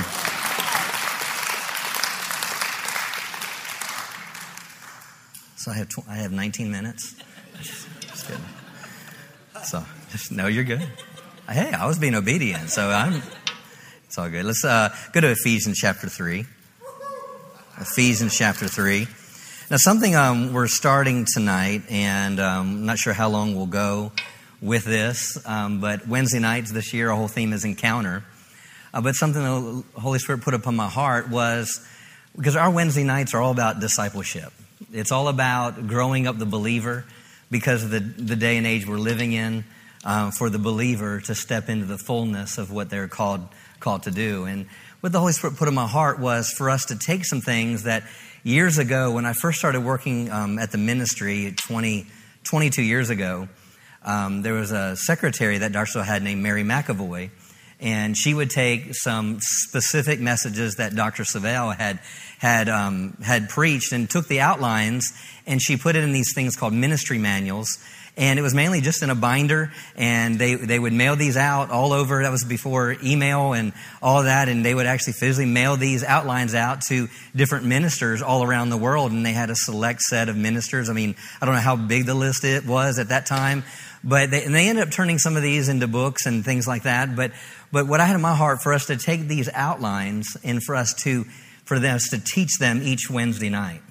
So 5.56 5.72
I 5.72 5.76
have 5.76 5.90
tw- 5.90 6.08
I 6.08 6.16
have 6.16 6.32
19 6.32 6.72
minutes. 6.72 7.16
Just 7.62 8.28
kidding. 8.28 8.44
So 9.64 9.84
just, 10.12 10.32
no, 10.34 10.48
you're 10.48 10.64
good. 10.64 10.88
Hey, 11.50 11.72
I 11.72 11.86
was 11.88 12.00
being 12.00 12.16
obedient, 12.16 12.70
so 12.70 12.90
I'm. 12.90 13.22
It's 14.06 14.18
all 14.18 14.30
good. 14.30 14.46
Let's 14.46 14.64
uh, 14.66 14.96
go 15.14 15.22
to 15.22 15.30
Ephesians 15.32 15.78
chapter 15.78 16.08
three. 16.08 16.46
Ephesians 17.80 18.36
chapter 18.38 18.68
three. 18.68 19.08
Now, 19.72 19.78
something 19.78 20.16
um, 20.16 20.52
we're 20.52 20.66
starting 20.66 21.28
tonight, 21.32 21.84
and 21.92 22.40
um, 22.40 22.70
I'm 22.70 22.86
not 22.88 22.98
sure 22.98 23.14
how 23.14 23.30
long 23.30 23.56
we'll 23.56 23.68
go 23.68 24.12
with 24.64 24.84
this, 24.84 25.38
um, 25.46 25.80
but 25.80 26.08
Wednesday 26.08 26.40
nights 26.40 26.72
this 26.72 26.92
year, 26.92 27.12
our 27.12 27.16
whole 27.16 27.28
theme 27.28 27.54
is 27.54 27.66
encounter. 27.66 28.24
Uh, 28.92 29.02
but 29.02 29.14
something 29.14 29.44
the 29.44 29.84
Holy 30.02 30.18
Spirit 30.18 30.42
put 30.42 30.56
upon 30.56 30.76
my 30.76 30.88
heart 30.88 31.30
was 31.30 31.86
because 32.36 32.56
our 32.56 32.72
Wednesday 32.72 33.04
nights 33.04 33.36
are 33.36 33.42
all 33.42 33.52
about 33.52 33.80
discipleship. 33.80 34.52
It's 34.92 35.12
all 35.12 35.28
about 35.28 35.86
growing 35.86 36.26
up 36.26 36.40
the 36.40 36.48
believer 36.48 37.06
because 37.52 37.84
of 37.84 37.92
the, 37.92 38.00
the 38.00 38.36
day 38.36 38.58
and 38.58 38.66
age 38.66 38.88
we're 38.88 38.98
living 38.98 39.34
in 39.34 39.66
uh, 40.04 40.32
for 40.32 40.50
the 40.50 40.58
believer 40.58 41.22
to 41.22 41.36
step 41.36 41.70
into 41.70 41.86
the 41.86 42.00
fullness 42.00 42.58
of 42.58 42.72
what 42.72 42.90
they're 42.90 43.08
called, 43.08 43.48
called 43.80 44.02
to 44.04 44.12
do. 44.12 44.46
And 44.46 44.66
what 45.02 45.12
the 45.12 45.20
Holy 45.20 45.34
Spirit 45.34 45.58
put 45.58 45.68
in 45.68 45.76
my 45.76 45.86
heart 45.86 46.18
was 46.18 46.50
for 46.50 46.72
us 46.72 46.86
to 46.86 46.98
take 46.98 47.24
some 47.24 47.40
things 47.40 47.84
that 47.84 48.02
years 48.44 48.78
ago, 48.78 49.12
when 49.12 49.26
I 49.26 49.34
first 49.34 49.60
started 49.60 49.82
working 49.82 50.32
um, 50.32 50.60
at 50.60 50.72
the 50.72 50.78
ministry 50.78 51.54
20, 51.58 52.08
22 52.44 52.82
years 52.82 53.10
ago, 53.10 53.48
um, 54.04 54.42
there 54.42 54.54
was 54.54 54.72
a 54.72 54.96
secretary 54.96 55.58
that 55.58 55.72
Dr. 55.72 56.04
had 56.04 56.24
named 56.24 56.42
Mary 56.42 56.64
McAvoy, 56.64 57.32
and 57.80 58.18
she 58.18 58.34
would 58.34 58.50
take 58.50 58.96
some 58.96 59.40
specific 59.42 60.20
messages 60.20 60.76
that 60.76 60.96
Dr. 60.96 61.24
Savelle 61.24 61.76
had 61.76 62.00
had 62.40 62.70
um, 62.70 63.18
had 63.22 63.50
preached 63.50 63.92
and 63.92 64.10
took 64.10 64.28
the 64.28 64.40
outlines 64.40 65.12
and 65.46 65.62
she 65.62 65.76
put 65.76 65.96
it 65.96 66.04
in 66.04 66.14
these 66.14 66.34
things 66.34 66.56
called 66.56 66.74
ministry 66.74 67.18
manuals 67.18 67.78
and 68.20 68.38
it 68.38 68.42
was 68.42 68.54
mainly 68.54 68.82
just 68.82 69.02
in 69.02 69.10
a 69.10 69.16
binder 69.16 69.72
and 69.96 70.38
they, 70.38 70.56
they 70.56 70.78
would 70.78 70.92
mail 70.92 71.16
these 71.16 71.38
out 71.38 71.72
all 71.72 71.94
over. 71.94 72.22
That 72.22 72.32
was 72.32 72.44
before 72.44 72.98
email 73.02 73.54
and 73.54 73.72
all 74.02 74.24
that 74.24 74.50
and 74.50 74.64
they 74.64 74.76
would 74.76 74.86
actually 74.86 75.14
physically 75.14 75.50
mail 75.50 75.78
these 75.78 76.04
outlines 76.04 76.54
out 76.54 76.82
to 76.90 77.08
different 77.34 77.66
ministers 77.66 78.22
all 78.22 78.44
around 78.44 78.72
the 78.72 78.78
world 78.78 79.14
and 79.14 79.26
they 79.26 79.32
had 79.32 79.50
a 79.50 79.56
select 79.56 80.02
set 80.02 80.28
of 80.28 80.36
ministers. 80.36 80.90
I 80.90 80.94
mean 80.94 81.16
i 81.42 81.46
don't 81.46 81.56
know 81.56 81.62
how 81.62 81.78
big 81.78 82.06
the 82.06 82.14
list 82.14 82.44
it 82.44 82.66
was 82.66 83.00
at 83.00 83.08
that 83.08 83.26
time 83.26 83.64
but 84.04 84.32
they, 84.32 84.44
and 84.44 84.54
they 84.54 84.70
ended 84.70 84.88
up 84.88 84.92
turning 84.94 85.18
some 85.18 85.36
of 85.36 85.44
these 85.44 85.70
into 85.70 85.88
books 85.88 86.26
and 86.26 86.44
things 86.44 86.68
like 86.68 86.84
that. 86.84 87.16
But 87.16 87.32
but 87.72 87.88
what 87.88 88.00
i 88.00 88.06
had 88.06 88.16
in 88.16 88.22
my 88.22 88.36
heart 88.36 88.62
for 88.62 88.74
us 88.74 88.88
to 88.88 88.98
take 88.98 89.28
these 89.28 89.50
outlines 89.54 90.38
and 90.44 90.62
for 90.64 90.76
us 90.76 90.94
to 91.04 91.24
for 91.66 91.76
us 91.76 92.10
to 92.10 92.20
teach 92.20 92.58
them 92.60 92.82
each 92.84 93.10
wednesday 93.10 93.50
night. 93.50 93.82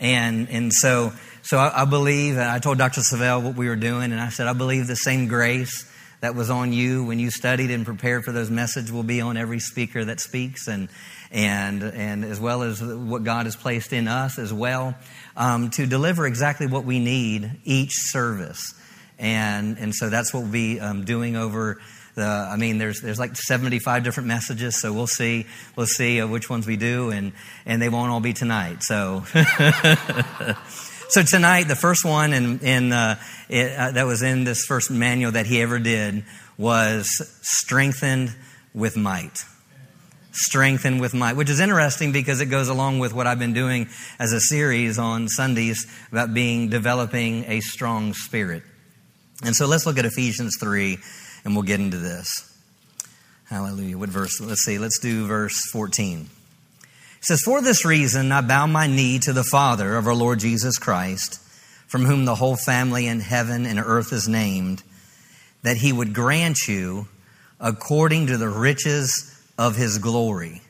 And 0.00 0.48
and 0.48 0.72
so 0.72 1.12
so 1.42 1.58
I, 1.58 1.82
I 1.82 1.84
believe, 1.84 2.34
and 2.34 2.44
I 2.44 2.58
told 2.60 2.78
Dr. 2.78 3.00
Savelle 3.00 3.42
what 3.42 3.56
we 3.56 3.68
were 3.68 3.76
doing, 3.76 4.12
and 4.12 4.20
I 4.20 4.28
said, 4.28 4.46
I 4.46 4.52
believe 4.52 4.86
the 4.86 4.96
same 4.96 5.26
grace 5.26 5.88
that 6.20 6.36
was 6.36 6.50
on 6.50 6.72
you 6.72 7.04
when 7.04 7.18
you 7.18 7.32
studied 7.32 7.72
and 7.72 7.84
prepared 7.84 8.24
for 8.24 8.30
those 8.30 8.48
messages 8.48 8.92
will 8.92 9.02
be 9.02 9.20
on 9.20 9.36
every 9.36 9.58
speaker 9.58 10.04
that 10.04 10.20
speaks, 10.20 10.68
and 10.68 10.88
and 11.32 11.82
and 11.82 12.24
as 12.24 12.38
well 12.38 12.62
as 12.62 12.80
what 12.80 13.24
God 13.24 13.46
has 13.46 13.56
placed 13.56 13.92
in 13.92 14.06
us 14.06 14.38
as 14.38 14.52
well 14.52 14.94
um, 15.36 15.70
to 15.70 15.84
deliver 15.84 16.24
exactly 16.24 16.68
what 16.68 16.84
we 16.84 17.00
need 17.00 17.50
each 17.64 17.92
service, 17.92 18.72
and 19.18 19.78
and 19.78 19.92
so 19.92 20.10
that's 20.10 20.32
what 20.32 20.44
we'll 20.44 20.52
be 20.52 20.78
um, 20.78 21.04
doing 21.04 21.36
over. 21.36 21.80
The, 22.14 22.22
I 22.24 22.56
mean, 22.56 22.78
there's 22.78 23.00
there's 23.00 23.18
like 23.18 23.34
75 23.34 24.04
different 24.04 24.28
messages, 24.28 24.80
so 24.80 24.92
we'll 24.92 25.08
see 25.08 25.46
we'll 25.74 25.86
see 25.86 26.20
uh, 26.20 26.28
which 26.28 26.48
ones 26.48 26.68
we 26.68 26.76
do, 26.76 27.10
and 27.10 27.32
and 27.66 27.82
they 27.82 27.88
won't 27.88 28.12
all 28.12 28.20
be 28.20 28.32
tonight. 28.32 28.84
So. 28.84 29.24
So 31.12 31.22
tonight, 31.22 31.64
the 31.64 31.76
first 31.76 32.06
one 32.06 32.32
in, 32.32 32.60
in, 32.60 32.90
uh, 32.90 33.16
it, 33.50 33.78
uh, 33.78 33.90
that 33.90 34.06
was 34.06 34.22
in 34.22 34.44
this 34.44 34.64
first 34.64 34.90
manual 34.90 35.32
that 35.32 35.44
he 35.44 35.60
ever 35.60 35.78
did 35.78 36.24
was 36.56 37.06
strengthened 37.42 38.34
with 38.72 38.96
might. 38.96 39.36
Strengthened 40.30 41.02
with 41.02 41.12
might, 41.12 41.36
which 41.36 41.50
is 41.50 41.60
interesting 41.60 42.12
because 42.12 42.40
it 42.40 42.46
goes 42.46 42.68
along 42.68 42.98
with 42.98 43.12
what 43.12 43.26
I've 43.26 43.38
been 43.38 43.52
doing 43.52 43.90
as 44.18 44.32
a 44.32 44.40
series 44.40 44.98
on 44.98 45.28
Sundays 45.28 45.86
about 46.10 46.32
being 46.32 46.70
developing 46.70 47.44
a 47.44 47.60
strong 47.60 48.14
spirit. 48.14 48.62
And 49.44 49.54
so 49.54 49.66
let's 49.66 49.84
look 49.84 49.98
at 49.98 50.06
Ephesians 50.06 50.56
3 50.58 50.96
and 51.44 51.54
we'll 51.54 51.64
get 51.64 51.78
into 51.78 51.98
this. 51.98 52.26
Hallelujah. 53.50 53.98
What 53.98 54.08
verse? 54.08 54.40
Let's 54.40 54.64
see. 54.64 54.78
Let's 54.78 54.98
do 54.98 55.26
verse 55.26 55.60
14. 55.72 56.30
It 57.22 57.26
says, 57.26 57.42
For 57.42 57.62
this 57.62 57.84
reason 57.84 58.32
I 58.32 58.40
bow 58.40 58.66
my 58.66 58.88
knee 58.88 59.20
to 59.20 59.32
the 59.32 59.44
Father 59.44 59.94
of 59.96 60.08
our 60.08 60.14
Lord 60.14 60.40
Jesus 60.40 60.76
Christ, 60.76 61.40
from 61.86 62.04
whom 62.04 62.24
the 62.24 62.34
whole 62.34 62.56
family 62.56 63.06
in 63.06 63.20
heaven 63.20 63.64
and 63.64 63.78
earth 63.78 64.12
is 64.12 64.26
named, 64.26 64.82
that 65.62 65.76
he 65.76 65.92
would 65.92 66.14
grant 66.14 66.66
you, 66.66 67.06
according 67.60 68.26
to 68.26 68.36
the 68.36 68.48
riches 68.48 69.40
of 69.56 69.76
his 69.76 69.98
glory, 69.98 70.62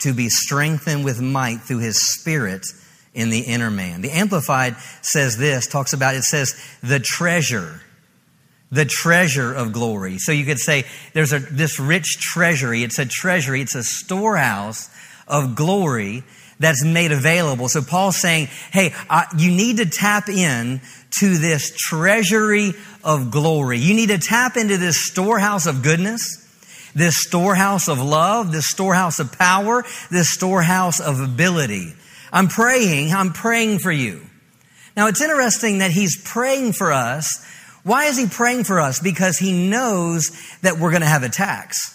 to 0.00 0.12
be 0.12 0.28
strengthened 0.28 1.02
with 1.02 1.22
might 1.22 1.62
through 1.62 1.78
his 1.78 2.12
Spirit 2.12 2.66
in 3.14 3.30
the 3.30 3.40
inner 3.40 3.70
man. 3.70 4.02
The 4.02 4.10
Amplified 4.10 4.76
says 5.00 5.38
this, 5.38 5.66
talks 5.66 5.94
about 5.94 6.14
it 6.14 6.24
says, 6.24 6.54
the 6.82 7.00
treasure 7.00 7.80
the 8.70 8.84
treasure 8.84 9.54
of 9.54 9.72
glory. 9.72 10.18
So 10.18 10.32
you 10.32 10.44
could 10.44 10.58
say 10.58 10.84
there's 11.12 11.32
a, 11.32 11.38
this 11.38 11.78
rich 11.78 12.18
treasury. 12.18 12.82
It's 12.82 12.98
a 12.98 13.06
treasury. 13.06 13.60
It's 13.60 13.76
a 13.76 13.84
storehouse 13.84 14.90
of 15.26 15.54
glory 15.54 16.24
that's 16.60 16.84
made 16.84 17.12
available. 17.12 17.68
So 17.68 17.82
Paul's 17.82 18.16
saying, 18.16 18.48
hey, 18.72 18.94
uh, 19.10 19.24
you 19.36 19.50
need 19.50 19.78
to 19.78 19.86
tap 19.86 20.28
in 20.28 20.80
to 21.20 21.38
this 21.38 21.74
treasury 21.76 22.72
of 23.02 23.30
glory. 23.30 23.78
You 23.78 23.94
need 23.94 24.08
to 24.08 24.18
tap 24.18 24.56
into 24.56 24.76
this 24.76 25.06
storehouse 25.06 25.66
of 25.66 25.82
goodness, 25.82 26.40
this 26.94 27.16
storehouse 27.16 27.88
of 27.88 28.00
love, 28.00 28.52
this 28.52 28.68
storehouse 28.68 29.18
of 29.18 29.36
power, 29.36 29.84
this 30.10 30.30
storehouse 30.30 31.00
of 31.00 31.20
ability. 31.20 31.92
I'm 32.32 32.48
praying, 32.48 33.12
I'm 33.12 33.32
praying 33.32 33.78
for 33.78 33.92
you. 33.92 34.22
Now 34.96 35.08
it's 35.08 35.20
interesting 35.20 35.78
that 35.78 35.90
he's 35.90 36.20
praying 36.24 36.72
for 36.72 36.92
us. 36.92 37.44
Why 37.82 38.06
is 38.06 38.16
he 38.16 38.26
praying 38.26 38.64
for 38.64 38.80
us? 38.80 39.00
Because 39.00 39.38
he 39.38 39.68
knows 39.68 40.30
that 40.62 40.78
we're 40.78 40.90
going 40.90 41.02
to 41.02 41.08
have 41.08 41.22
attacks. 41.22 41.93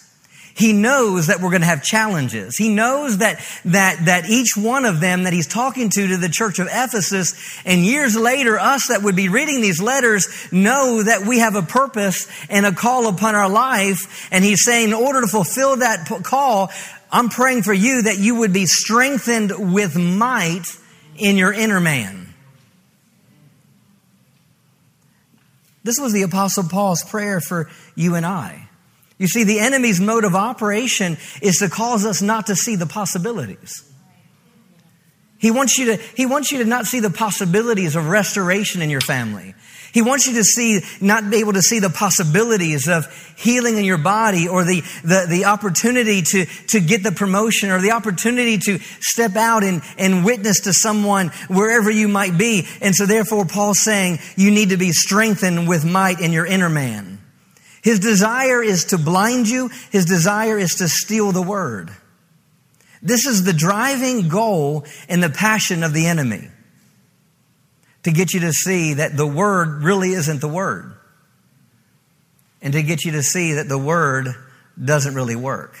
He 0.60 0.74
knows 0.74 1.28
that 1.28 1.40
we're 1.40 1.48
going 1.48 1.62
to 1.62 1.66
have 1.66 1.82
challenges. 1.82 2.56
He 2.58 2.68
knows 2.68 3.18
that, 3.18 3.40
that, 3.64 4.04
that 4.04 4.28
each 4.28 4.56
one 4.56 4.84
of 4.84 5.00
them 5.00 5.22
that 5.22 5.32
he's 5.32 5.46
talking 5.46 5.88
to 5.88 6.08
to 6.08 6.16
the 6.18 6.28
church 6.28 6.58
of 6.58 6.68
Ephesus 6.70 7.34
and 7.64 7.80
years 7.80 8.14
later, 8.14 8.58
us 8.58 8.88
that 8.88 9.02
would 9.02 9.16
be 9.16 9.30
reading 9.30 9.62
these 9.62 9.80
letters 9.80 10.28
know 10.52 11.02
that 11.02 11.26
we 11.26 11.38
have 11.38 11.54
a 11.54 11.62
purpose 11.62 12.28
and 12.50 12.66
a 12.66 12.72
call 12.72 13.08
upon 13.08 13.34
our 13.34 13.48
life. 13.48 14.28
And 14.30 14.44
he's 14.44 14.62
saying, 14.62 14.88
in 14.88 14.94
order 14.94 15.22
to 15.22 15.26
fulfill 15.26 15.76
that 15.76 16.06
call, 16.24 16.70
I'm 17.10 17.30
praying 17.30 17.62
for 17.62 17.72
you 17.72 18.02
that 18.02 18.18
you 18.18 18.36
would 18.40 18.52
be 18.52 18.66
strengthened 18.66 19.72
with 19.72 19.96
might 19.96 20.66
in 21.16 21.38
your 21.38 21.54
inner 21.54 21.80
man. 21.80 22.34
This 25.82 25.98
was 25.98 26.12
the 26.12 26.22
apostle 26.22 26.64
Paul's 26.64 27.02
prayer 27.02 27.40
for 27.40 27.70
you 27.94 28.14
and 28.14 28.26
I. 28.26 28.69
You 29.20 29.28
see, 29.28 29.44
the 29.44 29.60
enemy's 29.60 30.00
mode 30.00 30.24
of 30.24 30.34
operation 30.34 31.18
is 31.42 31.58
to 31.58 31.68
cause 31.68 32.06
us 32.06 32.22
not 32.22 32.46
to 32.46 32.56
see 32.56 32.76
the 32.76 32.86
possibilities. 32.86 33.84
He 35.36 35.50
wants 35.50 35.76
you 35.76 35.94
to, 35.94 36.02
he 36.16 36.24
wants 36.24 36.50
you 36.50 36.58
to 36.58 36.64
not 36.64 36.86
see 36.86 37.00
the 37.00 37.10
possibilities 37.10 37.96
of 37.96 38.08
restoration 38.08 38.80
in 38.80 38.88
your 38.88 39.02
family. 39.02 39.54
He 39.92 40.00
wants 40.00 40.26
you 40.26 40.36
to 40.36 40.42
see, 40.42 40.80
not 41.02 41.28
be 41.30 41.40
able 41.40 41.52
to 41.52 41.60
see 41.60 41.80
the 41.80 41.90
possibilities 41.90 42.88
of 42.88 43.04
healing 43.36 43.76
in 43.76 43.84
your 43.84 43.98
body 43.98 44.48
or 44.48 44.64
the, 44.64 44.80
the, 45.04 45.26
the 45.28 45.44
opportunity 45.44 46.22
to, 46.22 46.46
to 46.68 46.80
get 46.80 47.02
the 47.02 47.12
promotion 47.12 47.70
or 47.70 47.78
the 47.82 47.90
opportunity 47.90 48.56
to 48.56 48.78
step 49.00 49.36
out 49.36 49.64
and, 49.64 49.82
and 49.98 50.24
witness 50.24 50.60
to 50.60 50.72
someone 50.72 51.28
wherever 51.48 51.90
you 51.90 52.08
might 52.08 52.38
be. 52.38 52.66
And 52.80 52.94
so 52.94 53.04
therefore, 53.04 53.44
Paul's 53.44 53.80
saying 53.80 54.20
you 54.36 54.50
need 54.50 54.70
to 54.70 54.78
be 54.78 54.92
strengthened 54.92 55.68
with 55.68 55.84
might 55.84 56.20
in 56.20 56.32
your 56.32 56.46
inner 56.46 56.70
man. 56.70 57.19
His 57.82 57.98
desire 57.98 58.62
is 58.62 58.86
to 58.86 58.98
blind 58.98 59.48
you. 59.48 59.70
His 59.90 60.04
desire 60.04 60.58
is 60.58 60.76
to 60.76 60.88
steal 60.88 61.32
the 61.32 61.42
word. 61.42 61.90
This 63.02 63.26
is 63.26 63.44
the 63.44 63.52
driving 63.52 64.28
goal 64.28 64.84
and 65.08 65.22
the 65.22 65.30
passion 65.30 65.82
of 65.82 65.92
the 65.94 66.06
enemy. 66.06 66.48
To 68.04 68.12
get 68.12 68.32
you 68.32 68.40
to 68.40 68.52
see 68.52 68.94
that 68.94 69.16
the 69.16 69.26
word 69.26 69.82
really 69.82 70.10
isn't 70.10 70.40
the 70.40 70.48
word. 70.48 70.94
And 72.62 72.72
to 72.74 72.82
get 72.82 73.04
you 73.04 73.12
to 73.12 73.22
see 73.22 73.54
that 73.54 73.68
the 73.68 73.78
word 73.78 74.28
doesn't 74.82 75.14
really 75.14 75.36
work. 75.36 75.76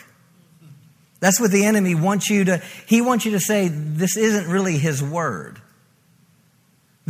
That's 1.20 1.38
what 1.38 1.50
the 1.50 1.66
enemy 1.66 1.94
wants 1.94 2.30
you 2.30 2.44
to, 2.46 2.62
he 2.86 3.02
wants 3.02 3.26
you 3.26 3.32
to 3.32 3.40
say, 3.40 3.68
this 3.68 4.16
isn't 4.16 4.50
really 4.50 4.78
his 4.78 5.02
word. 5.02 5.59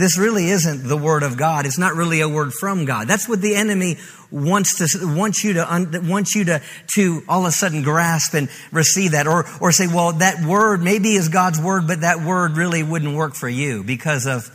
This 0.01 0.17
really 0.17 0.49
isn't 0.49 0.89
the 0.89 0.97
word 0.97 1.23
of 1.23 1.37
God. 1.37 1.67
It's 1.67 1.79
not 1.79 1.95
really 1.95 2.23
a 2.23 2.29
word 2.29 2.55
from 2.55 2.87
God. 2.87 3.07
That's 3.07 3.29
what 3.29 3.43
the 3.43 3.55
enemy 3.55 3.99
wants 4.31 4.79
to 4.79 5.07
wants 5.15 5.45
you 5.45 5.53
to 5.53 6.01
wants 6.05 6.35
you 6.35 6.45
to 6.45 6.63
to 6.95 7.23
all 7.29 7.43
of 7.43 7.49
a 7.49 7.53
sudden 7.53 7.83
grasp 7.83 8.33
and 8.33 8.49
receive 8.73 9.11
that, 9.11 9.27
or 9.27 9.47
or 9.61 9.73
say, 9.73 9.87
well, 9.87 10.13
that 10.13 10.43
word 10.43 10.83
maybe 10.83 11.13
is 11.13 11.29
God's 11.29 11.61
word, 11.61 11.87
but 11.87 12.01
that 12.01 12.25
word 12.25 12.57
really 12.57 12.83
wouldn't 12.83 13.15
work 13.15 13.35
for 13.35 13.49
you 13.49 13.85
because 13.85 14.27
of 14.27 14.51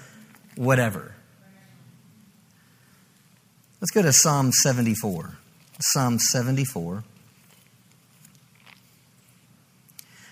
whatever. 0.56 1.14
Let's 3.82 3.92
go 3.92 4.02
to 4.02 4.14
Psalm 4.14 4.52
74. 4.52 5.38
Psalm 5.80 6.18
74. 6.18 7.04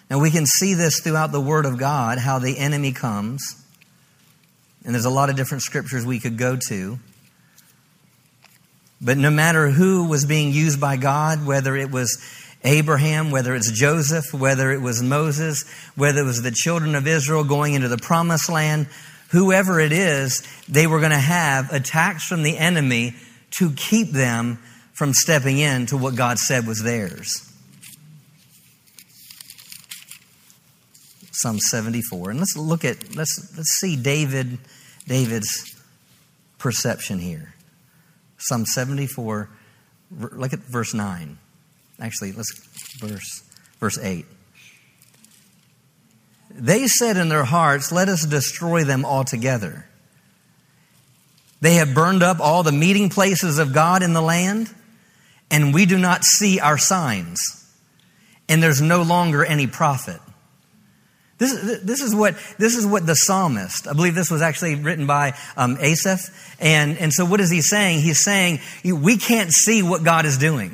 Now 0.09 0.19
we 0.19 0.31
can 0.31 0.47
see 0.47 0.73
this 0.73 1.01
throughout 1.01 1.31
the 1.31 1.41
Word 1.41 1.67
of 1.67 1.77
God, 1.77 2.17
how 2.17 2.39
the 2.39 2.57
enemy 2.57 2.93
comes 2.93 3.62
and 4.85 4.93
there's 4.93 5.05
a 5.05 5.09
lot 5.09 5.29
of 5.29 5.35
different 5.35 5.63
scriptures 5.63 6.05
we 6.05 6.19
could 6.19 6.37
go 6.37 6.57
to. 6.69 6.99
But 9.01 9.17
no 9.17 9.29
matter 9.29 9.69
who 9.69 10.07
was 10.07 10.25
being 10.25 10.53
used 10.53 10.79
by 10.79 10.97
God, 10.97 11.45
whether 11.45 11.75
it 11.75 11.91
was 11.91 12.17
Abraham, 12.63 13.31
whether 13.31 13.53
it's 13.53 13.71
Joseph, 13.71 14.33
whether 14.33 14.71
it 14.71 14.81
was 14.81 15.03
Moses, 15.03 15.65
whether 15.95 16.21
it 16.21 16.25
was 16.25 16.41
the 16.41 16.51
children 16.51 16.95
of 16.95 17.07
Israel 17.07 17.43
going 17.43 17.73
into 17.73 17.89
the 17.89 17.97
promised 17.97 18.49
land, 18.49 18.87
whoever 19.31 19.79
it 19.79 19.91
is, 19.91 20.41
they 20.69 20.87
were 20.87 20.99
going 20.99 21.11
to 21.11 21.17
have 21.17 21.71
attacks 21.73 22.25
from 22.25 22.43
the 22.43 22.57
enemy 22.57 23.15
to 23.57 23.71
keep 23.71 24.11
them 24.11 24.59
from 24.93 25.13
stepping 25.13 25.57
into 25.57 25.97
what 25.97 26.15
God 26.15 26.37
said 26.37 26.65
was 26.65 26.81
theirs. 26.81 27.49
Psalm 31.31 31.59
74. 31.59 32.29
And 32.29 32.39
let's 32.39 32.55
look 32.55 32.85
at, 32.85 33.15
let's, 33.15 33.53
let's 33.57 33.77
see 33.81 33.97
David, 33.97 34.59
David's 35.07 35.75
perception 36.57 37.19
here. 37.19 37.53
Psalm 38.37 38.65
74, 38.65 39.49
look 40.11 40.53
at 40.53 40.59
verse 40.59 40.93
9. 40.93 41.37
Actually, 41.99 42.31
let's 42.33 42.51
verse 42.99 43.43
verse 43.79 43.97
8. 43.97 44.25
They 46.49 46.87
said 46.87 47.17
in 47.17 47.29
their 47.29 47.43
hearts, 47.43 47.91
Let 47.91 48.09
us 48.09 48.25
destroy 48.25 48.83
them 48.83 49.05
altogether. 49.05 49.87
They 51.61 51.75
have 51.75 51.93
burned 51.93 52.23
up 52.23 52.39
all 52.39 52.63
the 52.63 52.71
meeting 52.71 53.09
places 53.09 53.57
of 53.57 53.73
God 53.73 54.03
in 54.03 54.13
the 54.13 54.21
land, 54.21 54.73
and 55.49 55.73
we 55.73 55.85
do 55.85 55.97
not 55.97 56.23
see 56.23 56.59
our 56.59 56.77
signs, 56.77 57.39
and 58.49 58.61
there's 58.61 58.81
no 58.81 59.01
longer 59.01 59.43
any 59.43 59.67
prophet. 59.67 60.19
This, 61.43 61.81
this, 61.81 62.01
is 62.01 62.15
what, 62.15 62.35
this 62.57 62.77
is 62.77 62.85
what 62.85 63.05
the 63.05 63.15
psalmist, 63.15 63.85
I 63.89 63.91
believe 63.91 64.15
this 64.15 64.31
was 64.31 64.41
actually 64.41 64.75
written 64.75 65.05
by 65.05 65.33
um, 65.57 65.77
Asaph. 65.81 66.29
And, 66.61 66.97
and 66.97 67.11
so 67.11 67.25
what 67.25 67.41
is 67.41 67.51
he 67.51 67.61
saying? 67.61 67.99
He's 67.99 68.23
saying, 68.23 68.61
we 68.85 69.17
can't 69.17 69.51
see 69.51 69.83
what 69.83 70.05
God 70.05 70.23
is 70.25 70.37
doing. 70.37 70.73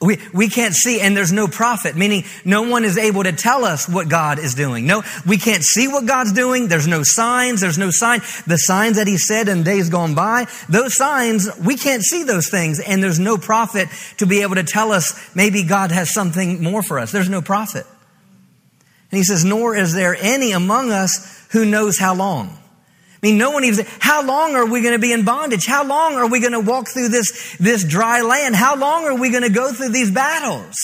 We, 0.00 0.18
we 0.34 0.48
can't 0.48 0.74
see, 0.74 1.00
and 1.00 1.16
there's 1.16 1.30
no 1.30 1.46
prophet, 1.46 1.94
meaning 1.94 2.24
no 2.44 2.62
one 2.62 2.84
is 2.84 2.98
able 2.98 3.22
to 3.22 3.30
tell 3.30 3.64
us 3.64 3.88
what 3.88 4.08
God 4.08 4.40
is 4.40 4.54
doing. 4.54 4.84
No, 4.84 5.04
we 5.24 5.38
can't 5.38 5.62
see 5.62 5.86
what 5.86 6.06
God's 6.06 6.32
doing. 6.32 6.66
There's 6.66 6.88
no 6.88 7.02
signs. 7.04 7.60
There's 7.60 7.78
no 7.78 7.90
sign. 7.90 8.18
The 8.48 8.56
signs 8.56 8.96
that 8.96 9.06
He 9.06 9.16
said 9.16 9.48
in 9.48 9.62
days 9.62 9.90
gone 9.90 10.16
by, 10.16 10.46
those 10.68 10.96
signs, 10.96 11.48
we 11.64 11.76
can't 11.76 12.02
see 12.02 12.24
those 12.24 12.50
things, 12.50 12.80
and 12.80 13.00
there's 13.00 13.20
no 13.20 13.38
prophet 13.38 13.88
to 14.18 14.26
be 14.26 14.42
able 14.42 14.56
to 14.56 14.64
tell 14.64 14.90
us 14.90 15.14
maybe 15.36 15.62
God 15.62 15.92
has 15.92 16.12
something 16.12 16.60
more 16.60 16.82
for 16.82 16.98
us. 16.98 17.12
There's 17.12 17.30
no 17.30 17.40
prophet. 17.40 17.86
And 19.10 19.18
He 19.18 19.24
says, 19.24 19.44
nor 19.44 19.76
is 19.76 19.94
there 19.94 20.16
any 20.20 20.52
among 20.52 20.90
us 20.90 21.46
who 21.52 21.64
knows 21.64 21.98
how 21.98 22.14
long 22.14 22.58
I 23.24 23.28
mean, 23.28 23.38
no 23.38 23.52
one 23.52 23.64
even, 23.64 23.86
how 24.00 24.22
long 24.22 24.54
are 24.54 24.66
we 24.66 24.82
going 24.82 24.92
to 24.92 24.98
be 24.98 25.10
in 25.10 25.24
bondage? 25.24 25.64
How 25.64 25.82
long 25.82 26.16
are 26.16 26.28
we 26.28 26.40
going 26.40 26.52
to 26.52 26.60
walk 26.60 26.88
through 26.88 27.08
this, 27.08 27.56
this 27.58 27.82
dry 27.82 28.20
land? 28.20 28.54
How 28.54 28.76
long 28.76 29.06
are 29.06 29.18
we 29.18 29.30
going 29.30 29.44
to 29.44 29.48
go 29.48 29.72
through 29.72 29.88
these 29.88 30.10
battles? 30.10 30.74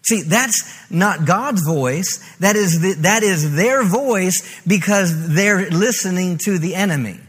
See, 0.00 0.22
that's 0.22 0.90
not 0.90 1.26
God's 1.26 1.62
voice. 1.62 2.24
That 2.38 2.56
is, 2.56 2.80
the, 2.80 2.94
that 3.02 3.22
is 3.22 3.54
their 3.54 3.84
voice 3.84 4.62
because 4.66 5.34
they're 5.34 5.68
listening 5.68 6.38
to 6.44 6.58
the 6.58 6.74
enemy. 6.74 7.20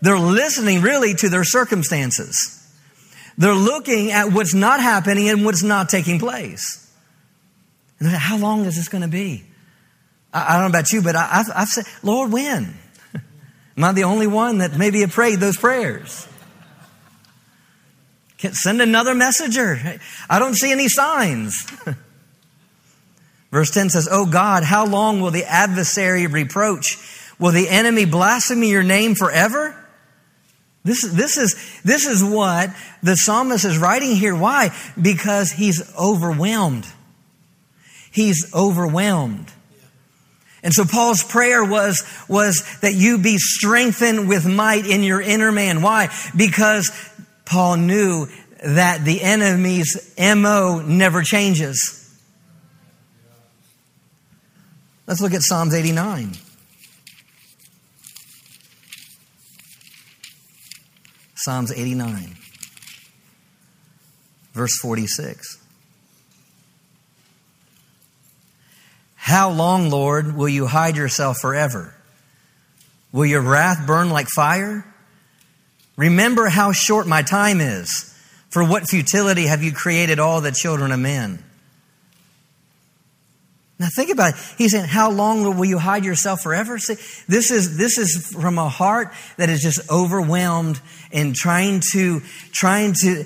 They're 0.00 0.18
listening 0.18 0.80
really 0.80 1.12
to 1.12 1.28
their 1.28 1.44
circumstances. 1.44 2.66
They're 3.36 3.52
looking 3.52 4.10
at 4.10 4.32
what's 4.32 4.54
not 4.54 4.80
happening 4.80 5.28
and 5.28 5.44
what's 5.44 5.62
not 5.62 5.90
taking 5.90 6.18
place. 6.18 6.83
How 8.04 8.36
long 8.36 8.64
is 8.64 8.76
this 8.76 8.88
going 8.88 9.02
to 9.02 9.08
be? 9.08 9.44
I, 10.32 10.48
I 10.48 10.52
don't 10.54 10.62
know 10.62 10.78
about 10.78 10.92
you, 10.92 11.02
but 11.02 11.16
I, 11.16 11.26
have 11.26 11.50
I've 11.54 11.68
said, 11.68 11.84
Lord, 12.02 12.32
when? 12.32 12.74
Am 13.76 13.84
I 13.84 13.92
the 13.92 14.04
only 14.04 14.26
one 14.26 14.58
that 14.58 14.76
maybe 14.76 15.00
have 15.00 15.12
prayed 15.12 15.40
those 15.40 15.56
prayers? 15.56 16.28
Can't 18.38 18.54
Send 18.54 18.82
another 18.82 19.14
messenger. 19.14 19.98
I 20.28 20.38
don't 20.38 20.54
see 20.54 20.70
any 20.70 20.88
signs. 20.88 21.66
Verse 23.50 23.70
10 23.70 23.90
says, 23.90 24.08
Oh 24.10 24.26
God, 24.26 24.64
how 24.64 24.84
long 24.84 25.20
will 25.20 25.30
the 25.30 25.44
adversary 25.44 26.26
reproach? 26.26 26.98
Will 27.38 27.52
the 27.52 27.68
enemy 27.68 28.04
blaspheme 28.04 28.64
your 28.64 28.82
name 28.82 29.14
forever? 29.14 29.74
This, 30.84 31.02
this, 31.02 31.38
is, 31.38 31.80
this 31.82 32.04
is 32.04 32.22
what 32.22 32.70
the 33.02 33.16
psalmist 33.16 33.64
is 33.64 33.78
writing 33.78 34.16
here. 34.16 34.36
Why? 34.36 34.76
Because 35.00 35.50
he's 35.50 35.82
overwhelmed. 35.96 36.86
He's 38.14 38.54
overwhelmed. 38.54 39.50
And 40.62 40.72
so 40.72 40.84
Paul's 40.84 41.24
prayer 41.24 41.64
was, 41.64 42.04
was 42.28 42.64
that 42.80 42.94
you 42.94 43.18
be 43.18 43.38
strengthened 43.38 44.28
with 44.28 44.46
might 44.46 44.86
in 44.86 45.02
your 45.02 45.20
inner 45.20 45.50
man. 45.50 45.82
Why? 45.82 46.10
Because 46.36 46.92
Paul 47.44 47.76
knew 47.78 48.28
that 48.62 49.04
the 49.04 49.20
enemy's 49.20 50.14
MO 50.16 50.80
never 50.80 51.22
changes. 51.22 52.00
Let's 55.08 55.20
look 55.20 55.34
at 55.34 55.42
Psalms 55.42 55.74
89. 55.74 56.34
Psalms 61.34 61.72
89, 61.72 62.36
verse 64.52 64.78
46. 64.78 65.63
How 69.24 69.48
long, 69.48 69.88
Lord, 69.88 70.36
will 70.36 70.50
you 70.50 70.66
hide 70.66 70.98
yourself 70.98 71.38
forever? 71.40 71.94
Will 73.10 73.24
your 73.24 73.40
wrath 73.40 73.86
burn 73.86 74.10
like 74.10 74.28
fire? 74.28 74.84
Remember 75.96 76.48
how 76.48 76.72
short 76.72 77.06
my 77.06 77.22
time 77.22 77.58
is. 77.58 78.14
For 78.50 78.62
what 78.62 78.86
futility 78.86 79.46
have 79.46 79.62
you 79.62 79.72
created 79.72 80.18
all 80.18 80.42
the 80.42 80.52
children 80.52 80.92
of 80.92 81.00
men? 81.00 81.42
Now 83.78 83.88
think 83.96 84.10
about 84.10 84.34
it. 84.34 84.40
He's 84.58 84.72
saying, 84.72 84.88
how 84.88 85.10
long 85.10 85.56
will 85.56 85.64
you 85.64 85.78
hide 85.78 86.04
yourself 86.04 86.42
forever? 86.42 86.78
See, 86.78 86.96
this 87.26 87.50
is, 87.50 87.78
this 87.78 87.96
is 87.96 88.26
from 88.26 88.58
a 88.58 88.68
heart 88.68 89.10
that 89.38 89.48
is 89.48 89.62
just 89.62 89.90
overwhelmed 89.90 90.78
and 91.14 91.34
trying 91.34 91.80
to, 91.92 92.20
trying 92.52 92.92
to, 93.00 93.24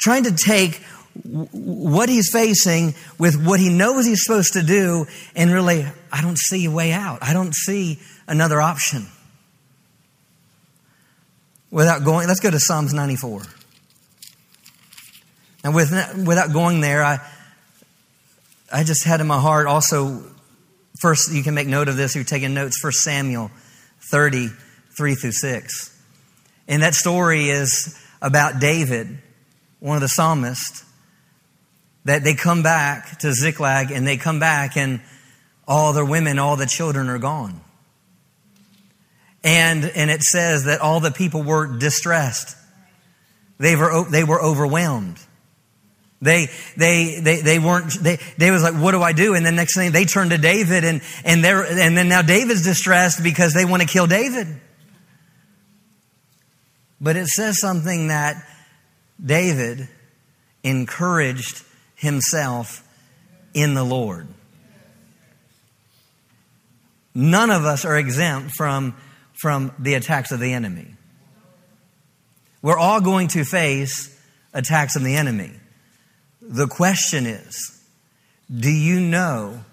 trying 0.00 0.24
to 0.24 0.32
take 0.32 0.82
what 1.24 2.08
he's 2.08 2.30
facing 2.32 2.94
with 3.18 3.44
what 3.44 3.60
he 3.60 3.68
knows 3.68 4.06
he's 4.06 4.24
supposed 4.24 4.54
to 4.54 4.62
do, 4.62 5.06
and 5.36 5.52
really, 5.52 5.86
I 6.10 6.22
don't 6.22 6.38
see 6.38 6.64
a 6.64 6.70
way 6.70 6.92
out. 6.92 7.18
I 7.22 7.32
don't 7.32 7.54
see 7.54 7.98
another 8.26 8.60
option. 8.60 9.06
Without 11.70 12.04
going, 12.04 12.28
let's 12.28 12.40
go 12.40 12.50
to 12.50 12.60
Psalms 12.60 12.92
94. 12.92 13.42
And 15.64 15.74
with, 15.74 15.90
without 16.26 16.52
going 16.52 16.80
there, 16.80 17.04
I, 17.04 17.18
I 18.72 18.84
just 18.84 19.04
had 19.04 19.20
in 19.20 19.26
my 19.26 19.38
heart 19.38 19.66
also, 19.66 20.24
first, 20.98 21.32
you 21.32 21.42
can 21.42 21.54
make 21.54 21.68
note 21.68 21.88
of 21.88 21.96
this, 21.96 22.14
you're 22.14 22.24
taking 22.24 22.54
notes, 22.54 22.78
First 22.78 23.02
Samuel 23.02 23.50
30, 24.00 24.48
3 24.96 25.14
through 25.14 25.32
6. 25.32 26.00
And 26.68 26.82
that 26.82 26.94
story 26.94 27.48
is 27.48 27.98
about 28.20 28.60
David, 28.60 29.18
one 29.80 29.96
of 29.96 30.00
the 30.00 30.08
psalmists, 30.08 30.84
that 32.04 32.24
they 32.24 32.34
come 32.34 32.62
back 32.62 33.18
to 33.20 33.32
Ziklag 33.32 33.90
and 33.90 34.06
they 34.06 34.16
come 34.16 34.40
back 34.40 34.76
and 34.76 35.00
all 35.66 35.92
their 35.92 36.04
women, 36.04 36.38
all 36.38 36.56
the 36.56 36.66
children 36.66 37.08
are 37.08 37.18
gone. 37.18 37.60
And, 39.44 39.84
and 39.84 40.10
it 40.10 40.22
says 40.22 40.64
that 40.64 40.80
all 40.80 41.00
the 41.00 41.10
people 41.10 41.42
were 41.42 41.78
distressed. 41.78 42.56
They 43.58 43.76
were, 43.76 44.04
they 44.10 44.24
were 44.24 44.42
overwhelmed. 44.42 45.18
They, 46.20 46.48
they, 46.76 47.18
they, 47.20 47.40
they 47.40 47.58
weren't, 47.58 47.92
they, 48.00 48.50
was 48.50 48.62
like, 48.62 48.74
what 48.74 48.92
do 48.92 49.02
I 49.02 49.12
do? 49.12 49.34
And 49.34 49.44
then 49.44 49.56
next 49.56 49.76
thing 49.76 49.90
they 49.90 50.04
turn 50.04 50.30
to 50.30 50.38
David 50.38 50.84
and, 50.84 51.02
and 51.24 51.42
they're, 51.42 51.64
and 51.64 51.96
then 51.96 52.08
now 52.08 52.22
David's 52.22 52.62
distressed 52.62 53.24
because 53.24 53.54
they 53.54 53.64
want 53.64 53.82
to 53.82 53.88
kill 53.88 54.06
David. 54.06 54.46
But 57.00 57.16
it 57.16 57.26
says 57.26 57.60
something 57.60 58.08
that 58.08 58.36
David 59.24 59.88
encouraged 60.62 61.64
himself 62.02 62.82
in 63.54 63.74
the 63.74 63.84
Lord. 63.84 64.26
None 67.14 67.50
of 67.50 67.64
us 67.64 67.84
are 67.84 67.96
exempt 67.96 68.52
from, 68.56 68.96
from 69.40 69.72
the 69.78 69.94
attacks 69.94 70.32
of 70.32 70.40
the 70.40 70.52
enemy. 70.52 70.94
We're 72.60 72.78
all 72.78 73.00
going 73.00 73.28
to 73.28 73.44
face 73.44 74.20
attacks 74.52 74.96
of 74.96 75.04
the 75.04 75.14
enemy. 75.14 75.52
The 76.40 76.66
question 76.66 77.26
is 77.26 77.80
do 78.52 78.70
you 78.70 79.00
know 79.00 79.64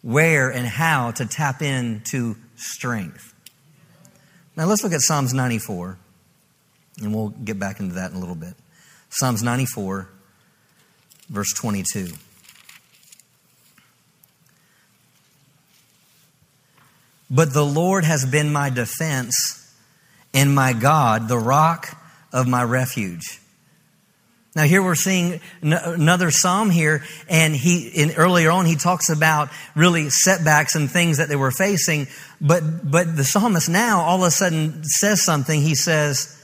where 0.00 0.50
and 0.50 0.66
how 0.66 1.10
to 1.12 1.26
tap 1.26 1.60
into 1.60 2.36
strength? 2.56 3.34
Now 4.56 4.64
let's 4.64 4.82
look 4.82 4.94
at 4.94 5.02
Psalms 5.02 5.34
94, 5.34 5.98
and 7.02 7.14
we'll 7.14 7.28
get 7.28 7.58
back 7.58 7.78
into 7.80 7.96
that 7.96 8.10
in 8.10 8.16
a 8.16 8.20
little 8.20 8.34
bit. 8.34 8.54
Psalms 9.10 9.42
94, 9.42 10.08
verse 11.28 11.52
22. 11.54 12.08
But 17.30 17.52
the 17.52 17.64
Lord 17.64 18.04
has 18.04 18.24
been 18.24 18.52
my 18.52 18.70
defense 18.70 19.74
and 20.32 20.54
my 20.54 20.72
God, 20.72 21.28
the 21.28 21.38
rock 21.38 21.96
of 22.32 22.46
my 22.46 22.62
refuge. 22.62 23.40
Now 24.56 24.62
here 24.62 24.82
we're 24.84 24.94
seeing 24.94 25.40
another 25.62 26.30
psalm 26.30 26.70
here, 26.70 27.02
and 27.28 27.56
he 27.56 27.88
in, 27.88 28.12
earlier 28.12 28.52
on 28.52 28.66
he 28.66 28.76
talks 28.76 29.08
about 29.08 29.48
really 29.74 30.10
setbacks 30.10 30.76
and 30.76 30.88
things 30.88 31.18
that 31.18 31.28
they 31.28 31.34
were 31.34 31.50
facing. 31.50 32.06
But 32.40 32.88
but 32.88 33.16
the 33.16 33.24
psalmist 33.24 33.68
now 33.68 34.02
all 34.02 34.22
of 34.22 34.28
a 34.28 34.30
sudden 34.30 34.84
says 34.84 35.22
something. 35.22 35.60
He 35.60 35.74
says, 35.74 36.40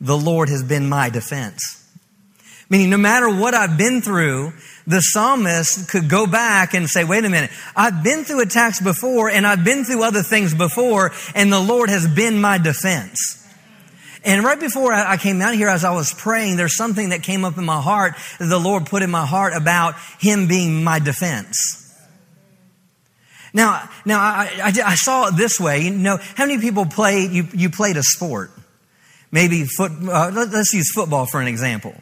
"The 0.00 0.16
Lord 0.16 0.48
has 0.50 0.62
been 0.62 0.88
my 0.88 1.10
defense." 1.10 1.77
Meaning, 2.70 2.90
no 2.90 2.98
matter 2.98 3.28
what 3.28 3.54
I've 3.54 3.78
been 3.78 4.02
through, 4.02 4.52
the 4.86 5.00
psalmist 5.00 5.88
could 5.88 6.08
go 6.08 6.26
back 6.26 6.74
and 6.74 6.88
say, 6.88 7.04
wait 7.04 7.24
a 7.24 7.28
minute, 7.30 7.50
I've 7.74 8.02
been 8.02 8.24
through 8.24 8.42
attacks 8.42 8.80
before 8.80 9.30
and 9.30 9.46
I've 9.46 9.64
been 9.64 9.84
through 9.84 10.02
other 10.02 10.22
things 10.22 10.54
before 10.54 11.12
and 11.34 11.52
the 11.52 11.60
Lord 11.60 11.88
has 11.88 12.06
been 12.06 12.40
my 12.40 12.58
defense. 12.58 13.34
And 14.24 14.44
right 14.44 14.58
before 14.58 14.92
I 14.92 15.16
came 15.16 15.40
out 15.40 15.54
here, 15.54 15.68
as 15.68 15.84
I 15.84 15.94
was 15.94 16.12
praying, 16.12 16.56
there's 16.56 16.76
something 16.76 17.10
that 17.10 17.22
came 17.22 17.44
up 17.44 17.56
in 17.56 17.64
my 17.64 17.80
heart 17.80 18.14
that 18.38 18.46
the 18.46 18.58
Lord 18.58 18.86
put 18.86 19.02
in 19.02 19.10
my 19.10 19.24
heart 19.24 19.54
about 19.54 19.94
Him 20.18 20.48
being 20.48 20.82
my 20.82 20.98
defense. 20.98 21.84
Now, 23.54 23.88
now 24.04 24.18
I, 24.18 24.50
I, 24.62 24.72
I 24.84 24.94
saw 24.96 25.28
it 25.28 25.36
this 25.36 25.58
way. 25.58 25.82
You 25.82 25.90
know, 25.92 26.18
how 26.34 26.46
many 26.46 26.60
people 26.60 26.84
play, 26.84 27.26
you, 27.26 27.46
you 27.54 27.70
played 27.70 27.96
a 27.96 28.02
sport? 28.02 28.50
Maybe 29.30 29.64
foot, 29.64 29.92
uh, 29.92 30.30
let's 30.34 30.74
use 30.74 30.90
football 30.92 31.26
for 31.26 31.40
an 31.40 31.46
example. 31.46 31.94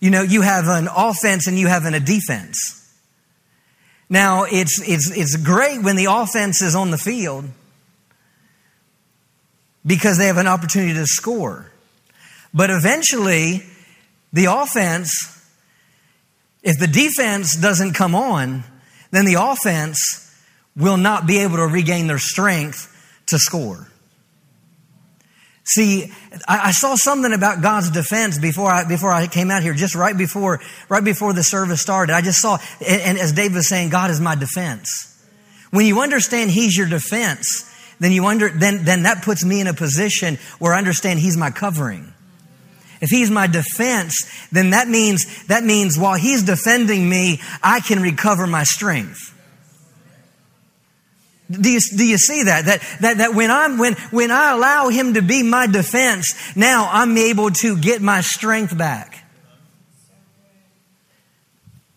You 0.00 0.10
know, 0.10 0.22
you 0.22 0.42
have 0.42 0.66
an 0.68 0.88
offense 0.94 1.46
and 1.46 1.58
you 1.58 1.66
have 1.66 1.84
an, 1.84 1.94
a 1.94 2.00
defense. 2.00 2.80
Now, 4.08 4.44
it's, 4.44 4.80
it's, 4.86 5.10
it's 5.16 5.36
great 5.36 5.82
when 5.82 5.96
the 5.96 6.06
offense 6.10 6.62
is 6.62 6.74
on 6.74 6.90
the 6.90 6.98
field 6.98 7.46
because 9.86 10.18
they 10.18 10.26
have 10.26 10.36
an 10.36 10.46
opportunity 10.46 10.94
to 10.94 11.06
score. 11.06 11.70
But 12.52 12.70
eventually, 12.70 13.62
the 14.32 14.46
offense, 14.46 15.10
if 16.62 16.78
the 16.78 16.86
defense 16.86 17.56
doesn't 17.56 17.94
come 17.94 18.14
on, 18.14 18.64
then 19.10 19.24
the 19.24 19.36
offense 19.38 20.20
will 20.76 20.96
not 20.96 21.26
be 21.26 21.38
able 21.38 21.56
to 21.56 21.66
regain 21.66 22.06
their 22.06 22.18
strength 22.18 22.90
to 23.26 23.38
score. 23.38 23.88
See, 25.66 26.12
I, 26.46 26.72
saw 26.72 26.94
something 26.94 27.32
about 27.32 27.62
God's 27.62 27.90
defense 27.90 28.38
before 28.38 28.70
I, 28.70 28.84
before 28.84 29.10
I 29.10 29.26
came 29.26 29.50
out 29.50 29.62
here, 29.62 29.72
just 29.72 29.94
right 29.94 30.16
before, 30.16 30.60
right 30.90 31.02
before 31.02 31.32
the 31.32 31.42
service 31.42 31.80
started. 31.80 32.12
I 32.12 32.20
just 32.20 32.40
saw, 32.42 32.58
and, 32.86 33.00
and 33.00 33.18
as 33.18 33.32
David 33.32 33.54
was 33.54 33.68
saying, 33.68 33.88
God 33.88 34.10
is 34.10 34.20
my 34.20 34.34
defense. 34.34 35.10
When 35.70 35.86
you 35.86 36.02
understand 36.02 36.50
He's 36.50 36.76
your 36.76 36.86
defense, 36.86 37.70
then 37.98 38.12
you 38.12 38.26
under, 38.26 38.50
then, 38.50 38.84
then 38.84 39.04
that 39.04 39.22
puts 39.22 39.42
me 39.42 39.62
in 39.62 39.66
a 39.66 39.72
position 39.72 40.38
where 40.58 40.74
I 40.74 40.78
understand 40.78 41.20
He's 41.20 41.36
my 41.36 41.50
covering. 41.50 42.12
If 43.00 43.08
He's 43.08 43.30
my 43.30 43.46
defense, 43.46 44.30
then 44.52 44.70
that 44.70 44.86
means, 44.86 45.46
that 45.46 45.64
means 45.64 45.98
while 45.98 46.14
He's 46.14 46.42
defending 46.42 47.08
me, 47.08 47.40
I 47.62 47.80
can 47.80 48.02
recover 48.02 48.46
my 48.46 48.64
strength. 48.64 49.33
Do 51.50 51.70
you, 51.70 51.80
do 51.80 52.06
you 52.06 52.16
see 52.16 52.44
that? 52.44 52.64
That, 52.64 52.80
that, 53.00 53.18
that 53.18 53.34
when 53.34 53.50
I'm, 53.50 53.78
when, 53.78 53.94
when 54.10 54.30
I 54.30 54.52
allow 54.52 54.88
Him 54.88 55.14
to 55.14 55.22
be 55.22 55.42
my 55.42 55.66
defense, 55.66 56.56
now 56.56 56.88
I'm 56.90 57.16
able 57.18 57.50
to 57.50 57.76
get 57.76 58.00
my 58.00 58.22
strength 58.22 58.76
back. 58.76 59.24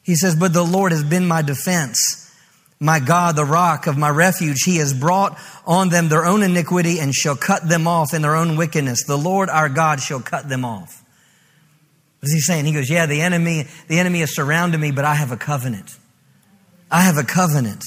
He 0.04 0.16
says, 0.16 0.36
but 0.36 0.54
the 0.54 0.64
Lord 0.64 0.92
has 0.92 1.04
been 1.04 1.28
my 1.28 1.42
defense. 1.42 2.24
My 2.80 3.00
God, 3.00 3.36
the 3.36 3.46
rock 3.46 3.88
of 3.88 3.98
my 3.98 4.10
refuge, 4.10 4.64
He 4.66 4.78
has 4.78 4.94
brought 4.94 5.38
on 5.66 5.90
them 5.90 6.10
their 6.10 6.26
own 6.26 6.44
iniquity 6.44 7.00
and 7.00 7.14
shall 7.14 7.36
cut 7.36 7.68
them 7.68 7.88
off 7.88 8.14
in 8.14 8.22
their 8.22 8.36
own 8.36 8.56
wickedness. 8.56 9.04
The 9.06 9.18
Lord 9.18 9.50
our 9.50 9.68
God 9.70 10.00
shall 10.00 10.22
cut 10.22 10.48
them 10.48 10.64
off. 10.64 11.04
What 12.20 12.28
is 12.28 12.34
he 12.34 12.40
saying? 12.40 12.66
He 12.66 12.74
goes, 12.74 12.90
Yeah, 12.90 13.06
the 13.06 13.22
enemy, 13.22 13.66
the 13.88 14.00
enemy 14.00 14.20
has 14.20 14.36
surrounded 14.36 14.80
me, 14.80 14.92
but 14.92 15.06
I 15.06 15.16
have 15.16 15.32
a 15.32 15.38
covenant. 15.38 15.98
I 16.90 17.02
have 17.02 17.18
a 17.18 17.24
covenant. 17.24 17.84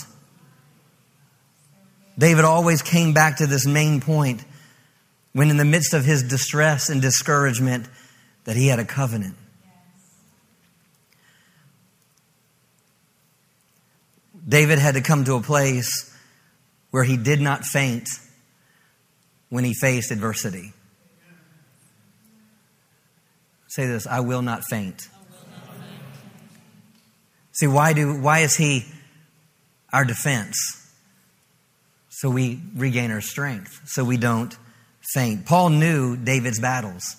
David 2.20 2.44
always 2.44 2.82
came 2.82 3.14
back 3.14 3.38
to 3.38 3.46
this 3.46 3.66
main 3.66 4.02
point 4.02 4.44
when 5.32 5.48
in 5.48 5.56
the 5.56 5.64
midst 5.64 5.94
of 5.94 6.04
his 6.04 6.22
distress 6.22 6.90
and 6.90 7.00
discouragement 7.00 7.88
that 8.44 8.56
he 8.56 8.66
had 8.66 8.78
a 8.78 8.84
covenant. 8.84 9.36
David 14.46 14.78
had 14.78 14.96
to 14.96 15.00
come 15.00 15.24
to 15.24 15.34
a 15.36 15.40
place 15.40 16.14
where 16.90 17.04
he 17.04 17.16
did 17.16 17.40
not 17.40 17.64
faint 17.64 18.06
when 19.48 19.64
he 19.64 19.72
faced 19.72 20.10
adversity. 20.10 20.74
Say 23.68 23.86
this 23.86 24.06
I 24.06 24.20
will 24.20 24.42
not 24.42 24.62
faint. 24.68 25.08
See, 27.52 27.66
why, 27.66 27.94
do, 27.94 28.20
why 28.20 28.40
is 28.40 28.56
he 28.56 28.84
our 29.90 30.04
defense? 30.04 30.79
So 32.20 32.28
we 32.28 32.60
regain 32.76 33.10
our 33.12 33.22
strength, 33.22 33.80
so 33.86 34.04
we 34.04 34.18
don't 34.18 34.54
faint. 35.14 35.46
Paul 35.46 35.70
knew 35.70 36.18
David's 36.18 36.60
battles. 36.60 37.16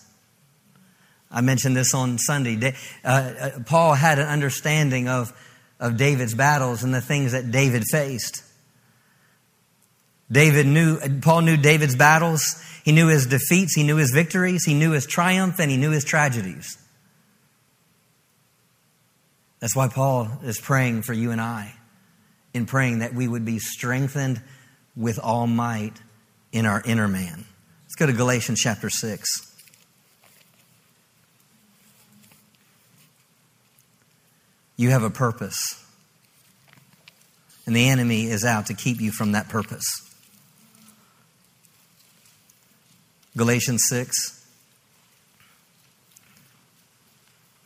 I 1.32 1.41
mentioned 1.41 1.76
this 1.76 1.95
on 1.95 2.20
Sunday. 2.20 2.76
Uh, 3.04 3.08
uh, 3.08 3.49
Paul 3.66 3.95
had 3.95 4.20
an 4.20 4.28
understanding 4.28 5.08
of 5.08 5.34
of 5.80 5.97
David's 5.97 6.36
battles 6.36 6.84
and 6.84 6.93
the 6.93 7.02
things 7.02 7.32
that 7.32 7.49
David 7.49 7.84
faced. 7.91 8.43
David 10.32 10.68
knew, 10.68 10.99
Paul 11.22 11.41
knew 11.41 11.58
David's 11.58 11.95
battles. 11.95 12.64
He 12.86 12.91
knew 12.91 13.08
his 13.08 13.26
defeats. 13.26 13.74
He 13.74 13.82
knew 13.82 13.95
his 13.95 14.12
victories. 14.12 14.64
He 14.66 14.76
knew 14.76 14.91
his 14.91 15.08
triumph 15.08 15.58
and 15.58 15.72
he 15.72 15.78
knew 15.78 15.89
his 15.89 16.06
tragedies. 16.06 16.78
That's 19.62 19.76
why 19.76 19.88
Paul 19.88 20.30
is 20.43 20.60
praying 20.60 21.02
for 21.02 21.14
you 21.14 21.32
and 21.32 21.41
I 21.41 21.74
in 22.54 22.68
praying 22.68 22.99
that 22.99 23.16
we 23.16 23.28
would 23.28 23.45
be 23.45 23.58
strengthened 23.58 24.43
with 24.96 25.20
all 25.20 25.48
might 25.48 25.94
in 26.52 26.66
our 26.66 26.82
inner 26.86 27.08
man. 27.08 27.46
Let's 27.84 27.96
go 27.96 28.06
to 28.06 28.14
Galatians 28.14 28.60
chapter 28.60 28.89
6. 28.89 29.48
You 34.78 34.89
have 34.89 35.04
a 35.04 35.10
purpose. 35.10 35.86
And 37.66 37.76
the 37.76 37.89
enemy 37.89 38.26
is 38.26 38.44
out 38.44 38.66
to 38.68 38.74
keep 38.74 39.00
you 39.00 39.12
from 39.12 39.34
that 39.34 39.48
purpose. 39.48 39.86
Galatians 43.38 43.84
6. 43.89 44.46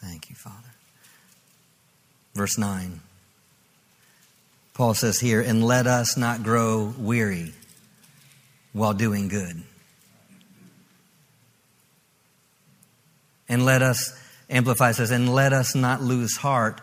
Thank 0.02 0.30
you, 0.30 0.36
Father. 0.36 0.74
Verse 2.36 2.58
9. 2.58 3.00
Paul 4.76 4.94
says 4.94 5.20
here, 5.20 5.40
and 5.40 5.64
let 5.64 5.88
us 5.88 6.18
not 6.18 6.44
grow 6.44 6.94
weary 6.98 7.54
while 8.74 8.94
doing 8.94 9.30
good. 9.30 9.64
And 13.48 13.64
let 13.64 13.82
us, 13.82 14.22
Amplify 14.50 14.92
says, 14.92 15.12
and 15.12 15.34
let 15.34 15.54
us 15.54 15.76
not 15.76 16.02
lose 16.02 16.36
heart 16.36 16.82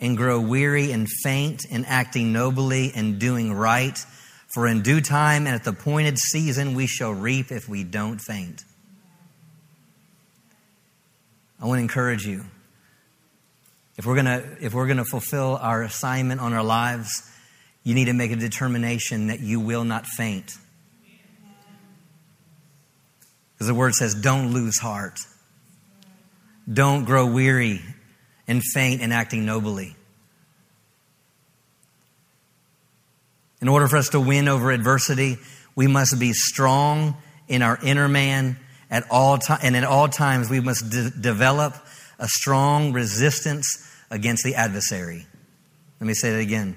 and 0.00 0.16
grow 0.16 0.40
weary 0.40 0.92
and 0.92 1.08
faint 1.08 1.64
in 1.64 1.84
acting 1.84 2.32
nobly 2.32 2.92
and 2.94 3.18
doing 3.18 3.52
right. 3.52 3.98
For 4.54 4.68
in 4.68 4.82
due 4.82 5.00
time 5.00 5.46
and 5.46 5.54
at 5.56 5.64
the 5.64 5.70
appointed 5.70 6.18
season 6.18 6.74
we 6.74 6.86
shall 6.86 7.12
reap 7.12 7.50
if 7.50 7.68
we 7.68 7.82
don't 7.82 8.18
faint. 8.18 8.62
I 11.60 11.66
want 11.66 11.78
to 11.78 11.82
encourage 11.82 12.24
you. 12.24 12.44
If 13.96 14.06
we're 14.06 14.16
gonna 14.16 14.56
if 14.60 14.74
we're 14.74 14.86
gonna 14.86 15.04
fulfill 15.04 15.58
our 15.60 15.82
assignment 15.82 16.40
on 16.40 16.52
our 16.52 16.64
lives, 16.64 17.31
you 17.84 17.94
need 17.94 18.06
to 18.06 18.12
make 18.12 18.30
a 18.30 18.36
determination 18.36 19.26
that 19.28 19.40
you 19.40 19.60
will 19.60 19.84
not 19.84 20.06
faint. 20.06 20.56
Because 23.54 23.66
the 23.66 23.74
word 23.74 23.94
says, 23.94 24.14
don't 24.14 24.52
lose 24.52 24.78
heart. 24.78 25.18
Don't 26.72 27.04
grow 27.04 27.26
weary 27.26 27.80
and 28.46 28.62
faint 28.62 29.02
in 29.02 29.12
acting 29.12 29.44
nobly. 29.44 29.96
In 33.60 33.68
order 33.68 33.86
for 33.86 33.96
us 33.96 34.08
to 34.10 34.20
win 34.20 34.48
over 34.48 34.72
adversity, 34.72 35.38
we 35.76 35.86
must 35.86 36.18
be 36.18 36.32
strong 36.32 37.16
in 37.48 37.62
our 37.62 37.78
inner 37.82 38.08
man 38.08 38.58
at 38.90 39.04
all 39.10 39.38
time, 39.38 39.60
and 39.62 39.76
at 39.76 39.84
all 39.84 40.08
times 40.08 40.50
we 40.50 40.60
must 40.60 40.90
de- 40.90 41.10
develop 41.10 41.74
a 42.18 42.28
strong 42.28 42.92
resistance 42.92 43.88
against 44.10 44.44
the 44.44 44.56
adversary. 44.56 45.26
Let 46.00 46.06
me 46.06 46.14
say 46.14 46.32
that 46.32 46.40
again. 46.40 46.76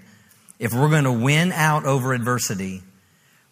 If 0.59 0.73
we're 0.73 0.89
going 0.89 1.03
to 1.03 1.11
win 1.11 1.51
out 1.51 1.85
over 1.85 2.13
adversity, 2.13 2.81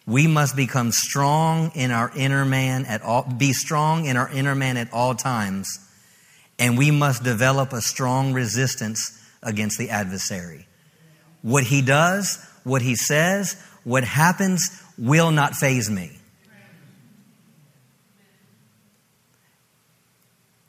we 0.06 0.26
must 0.26 0.56
become 0.56 0.92
strong 0.92 1.70
in 1.74 1.90
our 1.90 2.10
inner 2.16 2.44
man 2.44 2.86
at 2.86 3.02
all, 3.02 3.22
be 3.22 3.52
strong 3.52 4.04
in 4.06 4.16
our 4.16 4.30
inner 4.30 4.54
man 4.54 4.76
at 4.76 4.92
all 4.92 5.14
times 5.14 5.84
and 6.58 6.78
we 6.78 6.90
must 6.90 7.22
develop 7.22 7.72
a 7.72 7.80
strong 7.80 8.32
resistance 8.32 9.20
against 9.42 9.78
the 9.78 9.90
adversary. 9.90 10.66
What 11.42 11.64
he 11.64 11.82
does, 11.82 12.38
what 12.62 12.82
he 12.82 12.96
says, 12.96 13.56
what 13.82 14.04
happens 14.04 14.82
will 14.96 15.30
not 15.30 15.54
faze 15.54 15.90
me. 15.90 16.18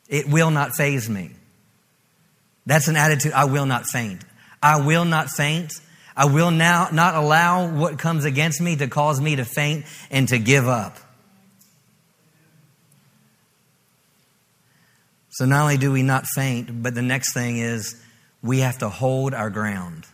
It 0.08 0.28
will 0.28 0.50
not 0.50 0.74
faze 0.74 1.08
me. 1.08 1.32
That's 2.64 2.88
an 2.88 2.96
attitude. 2.96 3.32
I 3.32 3.46
will 3.46 3.66
not 3.66 3.86
faint. 3.86 4.22
I 4.62 4.80
will 4.80 5.04
not 5.04 5.30
faint. 5.30 5.72
I 6.16 6.24
will 6.24 6.50
now 6.50 6.88
not 6.92 7.14
allow 7.14 7.68
what 7.68 7.98
comes 7.98 8.24
against 8.24 8.60
me 8.60 8.76
to 8.76 8.88
cause 8.88 9.20
me 9.20 9.36
to 9.36 9.44
faint 9.44 9.84
and 10.10 10.28
to 10.28 10.38
give 10.38 10.66
up. 10.66 10.96
So 15.30 15.44
not 15.44 15.62
only 15.62 15.76
do 15.76 15.92
we 15.92 16.02
not 16.02 16.24
faint, 16.26 16.82
but 16.82 16.94
the 16.94 17.02
next 17.02 17.34
thing 17.34 17.58
is 17.58 18.02
we 18.42 18.60
have 18.60 18.78
to 18.78 18.88
hold 18.88 19.34
our 19.34 19.50
ground. 19.50 20.06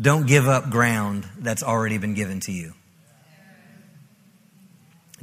don't 0.00 0.26
give 0.26 0.48
up 0.48 0.70
ground 0.70 1.26
that's 1.38 1.62
already 1.62 1.98
been 1.98 2.14
given 2.14 2.40
to 2.40 2.52
you. 2.52 2.72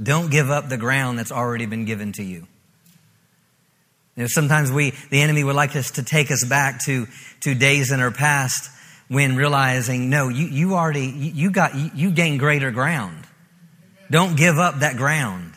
Don't 0.02 0.32
give 0.32 0.50
up 0.50 0.70
the 0.70 0.78
ground 0.78 1.20
that's 1.20 1.32
already 1.32 1.66
been 1.66 1.86
given 1.86 2.12
to 2.14 2.24
you. 2.24 2.48
You 4.16 4.24
know, 4.24 4.28
sometimes 4.28 4.72
we, 4.72 4.92
the 5.10 5.22
enemy 5.22 5.44
would 5.44 5.56
like 5.56 5.76
us 5.76 5.92
to 5.92 6.04
take 6.04 6.32
us 6.32 6.44
back 6.44 6.84
to, 6.86 7.08
to 7.42 7.56
days 7.56 7.92
in 7.92 8.00
our 8.00 8.12
past 8.12 8.70
when 9.08 9.36
realizing, 9.36 10.10
no, 10.10 10.28
you, 10.28 10.48
you 10.48 10.76
already, 10.76 11.06
you, 11.06 11.52
got, 11.52 11.76
you, 11.76 11.92
you 11.96 12.12
gained 12.12 12.40
greater 12.40 12.72
ground. 12.72 13.26
Don't 14.10 14.36
give 14.36 14.58
up 14.58 14.80
that 14.80 14.98
ground. 14.98 15.54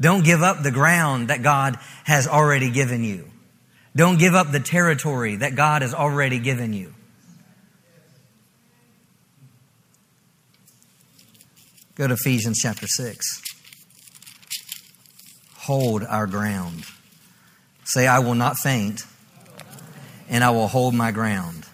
Don't 0.00 0.24
give 0.24 0.42
up 0.42 0.62
the 0.62 0.70
ground 0.70 1.28
that 1.28 1.42
God 1.42 1.78
has 2.04 2.26
already 2.26 2.70
given 2.70 3.04
you. 3.04 3.30
Don't 3.94 4.18
give 4.18 4.34
up 4.34 4.50
the 4.50 4.60
territory 4.60 5.36
that 5.36 5.54
God 5.54 5.82
has 5.82 5.94
already 5.94 6.38
given 6.38 6.72
you. 6.72 6.94
Go 11.94 12.08
to 12.08 12.14
Ephesians 12.14 12.58
chapter 12.60 12.88
6. 12.88 13.53
Hold 15.64 16.04
our 16.04 16.26
ground. 16.26 16.84
Say, 17.84 18.06
I 18.06 18.18
will 18.20 18.34
not 18.34 18.56
faint, 18.56 19.04
and 20.28 20.42
I 20.42 20.50
will 20.50 20.68
hold 20.68 20.94
my 20.94 21.10
ground. 21.10 21.66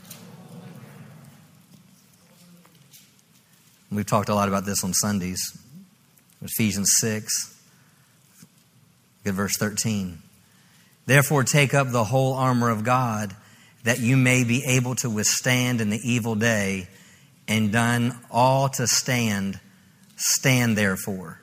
We've 3.91 4.07
talked 4.07 4.29
a 4.29 4.35
lot 4.35 4.49
about 4.49 4.65
this 4.65 4.85
on 4.85 4.93
Sundays. 4.93 5.41
Ephesians 6.43 6.93
6, 6.99 7.61
good 9.25 9.35
verse 9.35 9.57
13. 9.57 10.19
Therefore, 11.07 11.45
take 11.45 11.75
up 11.75 11.91
the 11.91 12.05
whole 12.05 12.35
armor 12.35 12.71
of 12.71 12.85
God 12.85 13.35
that 13.85 13.99
you 13.99 14.17
may 14.17 14.45
be 14.45 14.65
able 14.65 14.95
to 14.97 15.11
withstand 15.11 15.81
in 15.81 15.91
the 15.91 16.01
evil 16.05 16.35
day, 16.35 16.89
and 17.49 17.73
done 17.73 18.17
all 18.31 18.69
to 18.69 18.87
stand 18.87 19.59
Stand 20.21 20.77
therefore. 20.77 21.40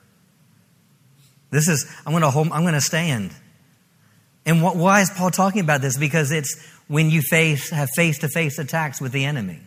This 1.50 1.68
is, 1.68 1.86
I'm 2.06 2.12
going 2.12 2.24
to 2.24 2.30
hold, 2.30 2.50
I'm 2.52 2.64
going 2.64 2.74
to 2.74 2.82
stand. 2.82 3.32
And 4.46 4.62
what, 4.62 4.76
why 4.76 5.02
is 5.02 5.10
Paul 5.10 5.32
talking 5.32 5.62
about 5.62 5.82
this? 5.82 5.98
Because 5.98 6.32
it's 6.32 6.58
when 6.88 7.10
you 7.10 7.22
face, 7.22 7.70
have 7.70 7.90
face 7.96 8.20
to 8.20 8.30
face 8.30 8.60
attacks 8.60 9.02
with 9.02 9.12
the 9.12 9.26
enemy. 9.26 9.60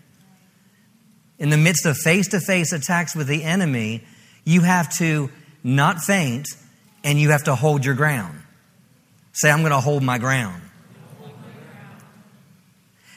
In 1.39 1.51
the 1.51 1.57
midst 1.57 1.87
of 1.87 1.97
face 1.97 2.29
to 2.29 2.41
face 2.41 2.73
attacks 2.73 3.15
with 3.15 3.27
the 3.27 3.45
enemy, 3.45 4.05
you 4.45 4.63
have 4.63 4.95
to 4.99 5.31
not 5.63 6.01
faint 6.01 6.47
and 7.05 7.19
you 7.19 7.31
have 7.31 7.45
to 7.45 7.55
hold 7.55 7.85
your 7.85 7.95
ground. 7.95 8.43
Say, 9.33 9.51
I'm 9.51 9.61
going 9.61 9.73
to 9.73 9.81
hold 9.81 10.03
my 10.03 10.19
ground. 10.19 10.63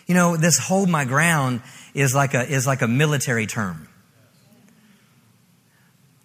You 0.05 0.16
know, 0.16 0.38
this 0.38 0.57
hold 0.57 0.89
my 0.89 1.05
ground 1.05 1.61
is 1.93 2.14
like 2.14 2.34
a, 2.34 2.45
is 2.45 2.68
like 2.68 2.82
a 2.82 2.88
military 2.88 3.47
term. 3.47 3.88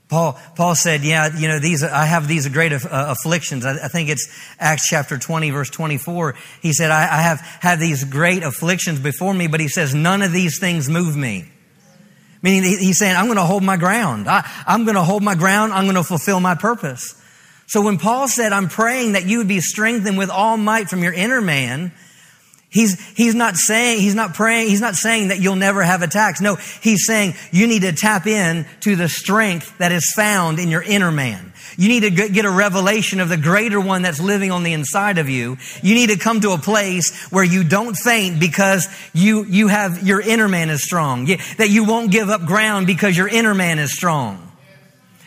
Paul, 0.09 0.39
Paul 0.57 0.75
said, 0.75 1.03
yeah, 1.05 1.37
you 1.37 1.49
know, 1.49 1.59
these, 1.59 1.83
I 1.83 2.07
have 2.07 2.27
these 2.27 2.49
great 2.49 2.73
uh, 2.73 2.79
afflictions. 2.91 3.67
I, 3.67 3.73
I, 3.73 3.89
think 3.89 4.09
it's 4.09 4.27
Acts 4.59 4.89
chapter 4.89 5.19
20, 5.19 5.51
verse 5.51 5.69
24. 5.69 6.35
He 6.63 6.73
said, 6.73 6.91
I, 6.91 7.03
I 7.03 7.21
have 7.21 7.41
had 7.41 7.79
these 7.79 8.05
great 8.05 8.43
afflictions 8.43 9.01
before 9.01 9.35
me, 9.35 9.49
but 9.49 9.61
he 9.61 9.69
says, 9.69 9.95
none 9.95 10.23
of 10.23 10.33
these 10.33 10.59
things 10.59 10.89
move 10.89 11.15
me. 11.15 11.51
Meaning 12.41 12.63
he's 12.63 12.99
saying, 12.99 13.17
I'm 13.17 13.27
going 13.27 13.37
to 13.37 13.45
hold 13.45 13.63
my 13.63 13.77
ground. 13.77 14.29
I, 14.29 14.49
I'm 14.67 14.85
going 14.85 14.95
to 14.95 15.03
hold 15.03 15.23
my 15.23 15.35
ground. 15.35 15.75
I'm 15.75 15.85
going 15.85 15.97
to 15.97 16.05
fulfill 16.05 16.41
my 16.41 16.55
purpose. 16.55 17.21
So 17.67 17.83
when 17.83 17.99
Paul 17.99 18.29
said, 18.29 18.53
I'm 18.53 18.69
praying 18.69 19.13
that 19.13 19.27
you 19.27 19.39
would 19.39 19.49
be 19.49 19.61
strengthened 19.61 20.17
with 20.17 20.31
all 20.31 20.57
might 20.57 20.89
from 20.89 21.03
your 21.03 21.13
inner 21.13 21.43
man, 21.43 21.93
He's, 22.71 23.01
he's 23.17 23.35
not 23.35 23.57
saying, 23.57 24.01
he's 24.01 24.15
not 24.15 24.35
praying, 24.35 24.69
he's 24.69 24.81
not 24.81 24.95
saying 24.95 25.29
that 25.29 25.41
you'll 25.41 25.57
never 25.57 25.83
have 25.83 26.03
attacks. 26.03 26.41
No, 26.41 26.57
he's 26.57 27.07
saying 27.07 27.33
you 27.51 27.67
need 27.67 27.81
to 27.81 27.93
tap 27.93 28.27
in 28.27 28.67
to 28.81 28.95
the 28.95 29.09
strength 29.09 29.79
that 29.79 29.91
is 29.91 30.13
found 30.15 30.59
in 30.59 30.69
your 30.69 30.83
inner 30.83 31.11
man. 31.11 31.55
You 31.79 31.89
need 31.89 32.01
to 32.01 32.11
get 32.11 32.45
a 32.45 32.51
revelation 32.51 33.21
of 33.21 33.31
the 33.31 33.37
greater 33.37 33.81
one 33.81 34.03
that's 34.03 34.21
living 34.21 34.51
on 34.51 34.65
the 34.65 34.75
inside 34.75 35.19
of 35.19 35.31
you. 35.31 35.57
You 35.83 35.95
need 35.95 36.11
to 36.11 36.19
come 36.19 36.41
to 36.41 36.51
a 36.51 36.59
place 36.59 37.29
where 37.31 37.45
you 37.45 37.65
don't 37.65 37.95
faint 37.95 38.39
because 38.39 38.87
you, 39.15 39.45
you 39.45 39.69
have, 39.69 40.07
your 40.07 40.21
inner 40.21 40.49
man 40.49 40.69
is 40.71 40.83
strong. 40.83 41.27
That 41.57 41.71
you 41.71 41.85
won't 41.85 42.11
give 42.11 42.29
up 42.29 42.45
ground 42.45 42.87
because 42.87 43.17
your 43.17 43.29
inner 43.29 43.55
man 43.55 43.79
is 43.79 43.93
strong. 43.93 44.45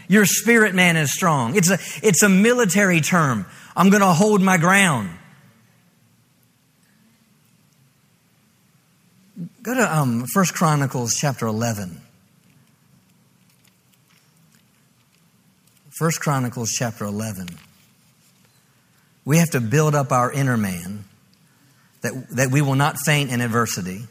Your 0.08 0.26
spirit 0.26 0.76
man 0.76 0.98
is 0.98 1.14
strong. 1.14 1.56
It's 1.56 1.72
a, 1.72 1.80
it's 2.06 2.22
a 2.22 2.30
military 2.30 3.02
term. 3.02 3.46
I'm 3.76 3.90
going 3.90 4.02
to 4.02 4.14
hold 4.14 4.42
my 4.42 4.58
ground. 4.58 5.10
Go 9.64 9.76
to 9.76 9.96
um, 9.96 10.26
1 10.34 10.46
Chronicles 10.54 11.16
chapter 11.16 11.46
11. 11.46 12.02
1 16.00 16.12
Chronicles 16.20 16.72
chapter 16.72 17.06
11. 17.06 17.48
We 19.24 19.38
have 19.38 19.52
to 19.52 19.62
build 19.62 19.94
up 19.94 20.12
our 20.12 20.32
inner 20.32 20.58
man 20.58 21.06
that, 22.02 22.12
that 22.32 22.50
we 22.50 22.64
will 22.64 22.74
not 22.74 22.98
faint 23.06 23.30
in 23.30 23.40
adversity. 23.40 24.08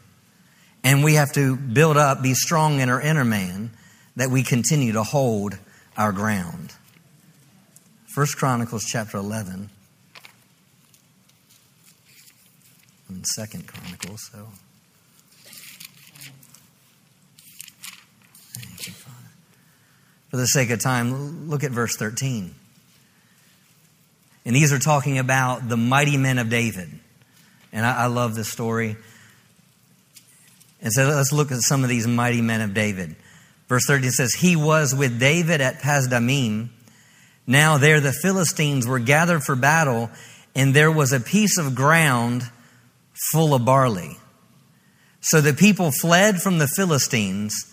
And 0.85 1.03
we 1.03 1.15
have 1.15 1.33
to 1.33 1.57
build 1.57 1.97
up, 1.97 2.23
be 2.23 2.33
strong 2.33 2.79
in 2.79 2.87
our 2.87 3.01
inner 3.01 3.25
man 3.25 3.71
that 4.15 4.29
we 4.29 4.43
continue 4.43 4.93
to 4.93 5.03
hold 5.03 5.57
our 5.97 6.13
ground. 6.13 6.73
1 8.15 8.27
Chronicles 8.37 8.85
chapter 8.85 9.17
11. 9.17 9.69
And 13.09 13.25
2 13.35 13.63
Chronicles, 13.67 14.29
so. 14.31 14.47
For 20.29 20.37
the 20.37 20.45
sake 20.45 20.69
of 20.69 20.79
time, 20.79 21.49
look 21.49 21.63
at 21.63 21.71
verse 21.71 21.95
13. 21.97 22.55
And 24.45 24.55
these 24.55 24.73
are 24.73 24.79
talking 24.79 25.19
about 25.19 25.67
the 25.67 25.77
mighty 25.77 26.17
men 26.17 26.39
of 26.39 26.49
David. 26.49 26.89
And 27.73 27.85
I, 27.85 28.03
I 28.03 28.05
love 28.07 28.33
this 28.35 28.49
story. 28.49 28.95
And 30.81 30.91
so 30.91 31.07
let's 31.07 31.31
look 31.31 31.51
at 31.51 31.59
some 31.59 31.83
of 31.83 31.89
these 31.89 32.07
mighty 32.07 32.41
men 32.41 32.61
of 32.61 32.73
David. 32.73 33.15
Verse 33.67 33.83
13 33.87 34.11
says, 34.11 34.33
He 34.33 34.55
was 34.55 34.95
with 34.95 35.19
David 35.19 35.61
at 35.61 35.79
Pasdammim. 35.79 36.69
Now 37.45 37.77
there 37.77 37.99
the 37.99 38.13
Philistines 38.13 38.87
were 38.87 38.99
gathered 38.99 39.43
for 39.43 39.55
battle, 39.55 40.09
and 40.55 40.73
there 40.73 40.91
was 40.91 41.13
a 41.13 41.19
piece 41.19 41.57
of 41.57 41.75
ground 41.75 42.43
full 43.31 43.53
of 43.53 43.63
barley. 43.65 44.17
So 45.21 45.39
the 45.39 45.53
people 45.53 45.91
fled 45.91 46.41
from 46.41 46.57
the 46.57 46.67
Philistines 46.67 47.71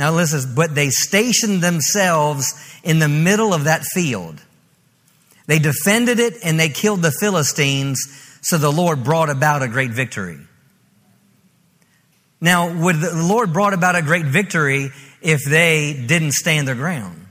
now 0.00 0.12
listen, 0.12 0.54
but 0.54 0.74
they 0.74 0.88
stationed 0.88 1.62
themselves 1.62 2.54
in 2.82 3.00
the 3.00 3.08
middle 3.08 3.52
of 3.52 3.64
that 3.64 3.82
field. 3.84 4.40
They 5.46 5.58
defended 5.58 6.18
it 6.18 6.38
and 6.42 6.58
they 6.58 6.70
killed 6.70 7.02
the 7.02 7.12
Philistines, 7.20 8.00
so 8.40 8.56
the 8.56 8.72
Lord 8.72 9.04
brought 9.04 9.28
about 9.28 9.60
a 9.60 9.68
great 9.68 9.90
victory. 9.90 10.38
Now, 12.40 12.72
would 12.72 12.96
the 12.96 13.14
Lord 13.14 13.52
brought 13.52 13.74
about 13.74 13.94
a 13.94 14.00
great 14.00 14.24
victory 14.24 14.90
if 15.20 15.44
they 15.44 15.92
didn't 15.92 16.32
stand 16.32 16.66
their 16.66 16.74
ground? 16.74 17.26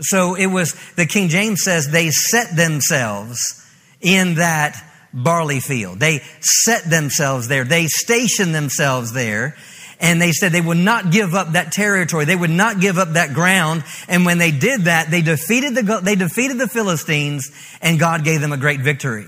So 0.00 0.34
it 0.34 0.46
was, 0.46 0.74
the 0.94 1.04
King 1.04 1.28
James 1.28 1.62
says, 1.62 1.90
they 1.90 2.08
set 2.08 2.56
themselves 2.56 3.62
in 4.00 4.36
that 4.36 4.82
barley 5.14 5.60
field. 5.60 6.00
They 6.00 6.20
set 6.40 6.84
themselves 6.90 7.48
there. 7.48 7.64
They 7.64 7.86
stationed 7.86 8.54
themselves 8.54 9.12
there. 9.12 9.56
And 10.00 10.20
they 10.20 10.32
said 10.32 10.52
they 10.52 10.60
would 10.60 10.76
not 10.76 11.12
give 11.12 11.34
up 11.34 11.52
that 11.52 11.72
territory. 11.72 12.24
They 12.24 12.36
would 12.36 12.50
not 12.50 12.80
give 12.80 12.98
up 12.98 13.10
that 13.10 13.32
ground. 13.32 13.84
And 14.08 14.26
when 14.26 14.38
they 14.38 14.50
did 14.50 14.82
that, 14.82 15.10
they 15.10 15.22
defeated 15.22 15.76
the, 15.76 16.00
they 16.02 16.16
defeated 16.16 16.58
the 16.58 16.68
Philistines 16.68 17.50
and 17.80 17.98
God 17.98 18.24
gave 18.24 18.40
them 18.40 18.52
a 18.52 18.56
great 18.56 18.80
victory. 18.80 19.26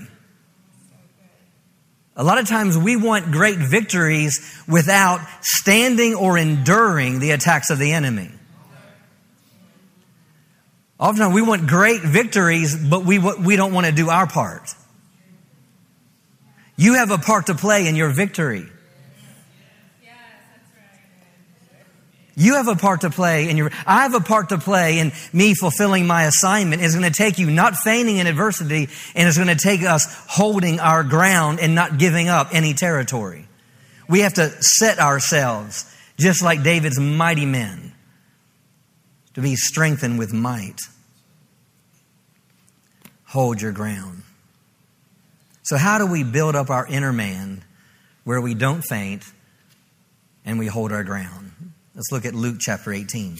A 2.17 2.23
lot 2.23 2.37
of 2.39 2.47
times 2.47 2.77
we 2.77 2.95
want 2.95 3.31
great 3.31 3.57
victories 3.57 4.61
without 4.67 5.21
standing 5.41 6.15
or 6.15 6.37
enduring 6.37 7.19
the 7.19 7.31
attacks 7.31 7.69
of 7.69 7.79
the 7.79 7.93
enemy. 7.93 8.31
Often 10.99 11.33
we 11.33 11.43
want 11.43 11.67
great 11.67 12.01
victories, 12.01 12.75
but 12.75 13.05
we, 13.05 13.19
we 13.19 13.55
don't 13.55 13.71
want 13.71 13.85
to 13.85 13.91
do 13.91 14.09
our 14.09 14.27
part. 14.27 14.67
You 16.77 16.93
have 16.93 17.11
a 17.11 17.17
part 17.17 17.47
to 17.47 17.55
play 17.55 17.87
in 17.87 17.95
your 17.95 18.09
victory. 18.09 18.69
You 22.39 22.53
have 22.53 22.67
a 22.67 22.75
part 22.75 23.01
to 23.01 23.09
play 23.09 23.49
in 23.49 23.57
your, 23.57 23.71
I 23.87 24.03
have 24.03 24.13
a 24.13 24.19
part 24.19 24.49
to 24.49 24.59
play 24.59 24.99
in 24.99 25.11
me 25.33 25.55
fulfilling 25.55 26.05
my 26.05 26.25
assignment. 26.25 26.83
It's 26.83 26.93
going 26.93 27.11
to 27.11 27.17
take 27.17 27.39
you 27.39 27.49
not 27.49 27.73
feigning 27.77 28.17
in 28.17 28.27
adversity 28.27 28.89
and 29.15 29.27
it's 29.27 29.37
going 29.37 29.49
to 29.49 29.55
take 29.55 29.81
us 29.81 30.05
holding 30.29 30.79
our 30.79 31.03
ground 31.03 31.59
and 31.59 31.73
not 31.73 31.97
giving 31.97 32.29
up 32.29 32.49
any 32.51 32.75
territory. 32.75 33.47
We 34.07 34.19
have 34.19 34.35
to 34.35 34.51
set 34.61 34.99
ourselves 34.99 35.91
just 36.19 36.43
like 36.43 36.61
David's 36.61 36.99
mighty 36.99 37.47
men 37.47 37.93
to 39.33 39.41
be 39.41 39.55
strengthened 39.55 40.19
with 40.19 40.31
might. 40.31 40.81
Hold 43.25 43.63
your 43.63 43.71
ground. 43.71 44.21
So, 45.67 45.75
how 45.75 45.97
do 45.97 46.07
we 46.07 46.23
build 46.23 46.55
up 46.55 46.69
our 46.69 46.87
inner 46.87 47.11
man 47.11 47.61
where 48.23 48.39
we 48.39 48.53
don't 48.53 48.81
faint 48.81 49.25
and 50.45 50.57
we 50.59 50.67
hold 50.67 50.93
our 50.93 51.03
ground? 51.03 51.51
Let's 51.93 52.09
look 52.09 52.23
at 52.23 52.33
Luke 52.33 52.55
chapter 52.61 52.93
18. 52.93 53.39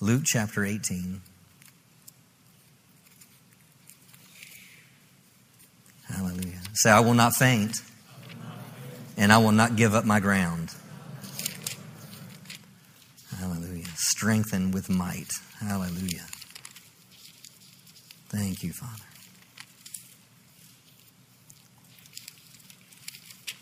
Luke 0.00 0.22
chapter 0.24 0.64
18. 0.64 1.20
Hallelujah. 6.10 6.60
Say, 6.72 6.90
I 6.90 7.00
will 7.00 7.12
not 7.12 7.34
faint, 7.34 7.82
and 9.18 9.30
I 9.30 9.36
will 9.36 9.52
not 9.52 9.76
give 9.76 9.94
up 9.94 10.06
my 10.06 10.20
ground. 10.20 10.70
Hallelujah. 13.38 13.84
Strengthen 13.94 14.70
with 14.70 14.88
might. 14.88 15.32
Hallelujah. 15.60 16.24
Thank 18.30 18.62
you, 18.62 18.72
Father. 18.72 19.07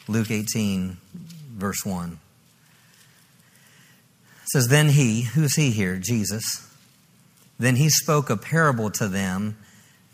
Luke 0.09 0.30
18, 0.30 0.96
verse 1.57 1.84
1 1.84 2.18
says, 4.52 4.68
Then 4.68 4.90
he, 4.90 5.22
who's 5.22 5.57
he 5.57 5.70
here? 5.70 5.96
Jesus. 5.96 6.66
Then 7.59 7.76
he 7.76 7.88
spoke 7.88 8.30
a 8.30 8.36
parable 8.36 8.90
to 8.92 9.09
them 9.09 9.57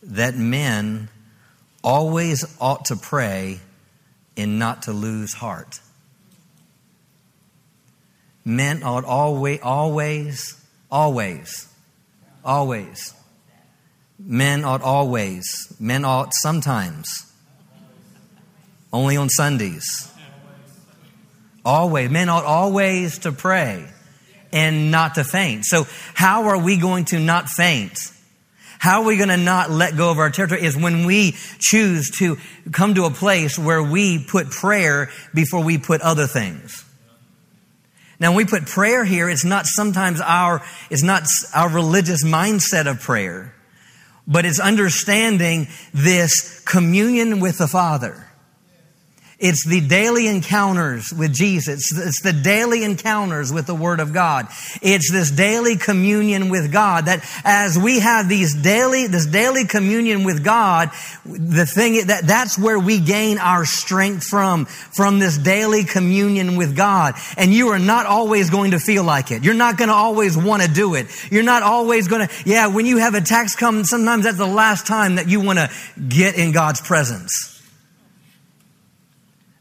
that 0.03 0.35
men 0.37 1.09
always 1.85 2.45
ought 2.61 2.87
to 2.87 2.97
pray 2.97 3.61
and 4.37 4.59
not 4.59 4.83
to 4.83 4.93
lose 4.93 5.35
heart. 5.35 5.81
Men 8.45 8.83
ought 8.83 9.05
always, 9.05 9.61
always, 9.63 10.61
always, 10.91 11.69
always. 12.45 13.15
Men 14.19 14.65
ought 14.65 14.83
always. 14.83 15.45
Men 15.79 16.05
ought 16.05 16.33
sometimes. 16.35 17.32
Only 18.93 19.17
on 19.17 19.29
Sundays. 19.29 20.11
Always. 21.65 22.11
Men 22.11 22.29
ought 22.29 22.45
always 22.45 23.19
to 23.21 23.33
pray 23.33 23.89
and 24.53 24.91
not 24.91 25.15
to 25.15 25.25
faint. 25.25 25.65
So, 25.65 25.87
how 26.15 26.45
are 26.49 26.59
we 26.59 26.77
going 26.77 27.07
to 27.07 27.19
not 27.19 27.49
faint? 27.49 27.99
How 28.79 29.03
are 29.03 29.07
we 29.07 29.17
going 29.17 29.29
to 29.29 29.37
not 29.37 29.71
let 29.71 29.97
go 29.97 30.11
of 30.11 30.19
our 30.19 30.29
territory 30.29 30.63
is 30.63 30.77
when 30.77 31.07
we 31.07 31.37
choose 31.61 32.11
to 32.19 32.37
come 32.73 32.97
to 32.97 33.05
a 33.05 33.11
place 33.11 33.57
where 33.57 33.81
we 33.81 34.19
put 34.19 34.51
prayer 34.51 35.09
before 35.33 35.63
we 35.63 35.79
put 35.79 36.01
other 36.01 36.27
things. 36.27 36.85
Now, 38.19 38.31
when 38.31 38.39
we 38.39 38.45
put 38.45 38.67
prayer 38.67 39.05
here, 39.05 39.29
it's 39.29 39.45
not 39.45 39.67
sometimes 39.67 40.21
our, 40.21 40.63
it's 40.91 41.05
not 41.05 41.23
our 41.55 41.69
religious 41.69 42.25
mindset 42.25 42.91
of 42.91 43.01
prayer, 43.01 43.55
but 44.27 44.45
it's 44.45 44.59
understanding 44.59 45.69
this 45.95 46.61
communion 46.65 47.39
with 47.39 47.59
the 47.59 47.69
Father. 47.69 48.32
It's 49.43 49.67
the 49.67 49.81
daily 49.81 50.29
encounters 50.29 51.13
with 51.13 51.35
Jesus. 51.35 51.91
It's 51.93 52.23
the 52.23 52.33
daily 52.33 52.85
encounters 52.85 53.53
with 53.53 53.67
the 53.67 53.75
Word 53.75 53.99
of 53.99 54.13
God. 54.13 54.47
It's 54.81 55.11
this 55.11 55.33
daily 55.33 55.77
communion 55.77 56.49
with 56.49 56.71
God 56.71 57.07
that 57.07 57.29
as 57.45 57.77
we 57.77 57.99
have 57.99 58.29
these 58.29 58.55
daily, 58.55 59.09
this 59.09 59.27
daily 59.27 59.65
communion 59.65 60.23
with 60.23 60.45
God, 60.45 60.91
the 61.25 61.67
thing 61.67 62.07
that 62.07 62.25
that's 62.25 62.57
where 62.57 62.79
we 62.79 63.01
gain 63.01 63.39
our 63.39 63.65
strength 63.65 64.23
from, 64.23 64.67
from 64.67 65.19
this 65.19 65.39
daily 65.39 65.83
communion 65.83 66.55
with 66.55 66.77
God. 66.77 67.15
And 67.37 67.53
you 67.53 67.71
are 67.71 67.81
not 67.81 68.07
always 68.07 68.49
going 68.49 68.71
to 68.71 68.79
feel 68.79 69.03
like 69.03 69.33
it. 69.33 69.43
You're 69.43 69.55
not 69.55 69.77
going 69.77 69.89
to 69.89 69.95
always 69.95 70.37
want 70.37 70.63
to 70.63 70.69
do 70.69 70.95
it. 70.95 71.09
You're 71.33 71.43
not 71.43 71.65
always 71.65 72.07
going 72.07 72.29
to, 72.29 72.33
yeah, 72.47 72.69
when 72.69 72.87
you 72.87 72.99
have 72.99 73.15
attacks 73.15 73.57
come, 73.57 73.83
sometimes 73.83 74.23
that's 74.23 74.39
the 74.39 74.47
last 74.47 74.87
time 74.87 75.17
that 75.17 75.29
you 75.29 75.41
want 75.41 75.59
to 75.59 75.69
get 76.01 76.37
in 76.37 76.53
God's 76.53 76.81
presence. 76.81 77.52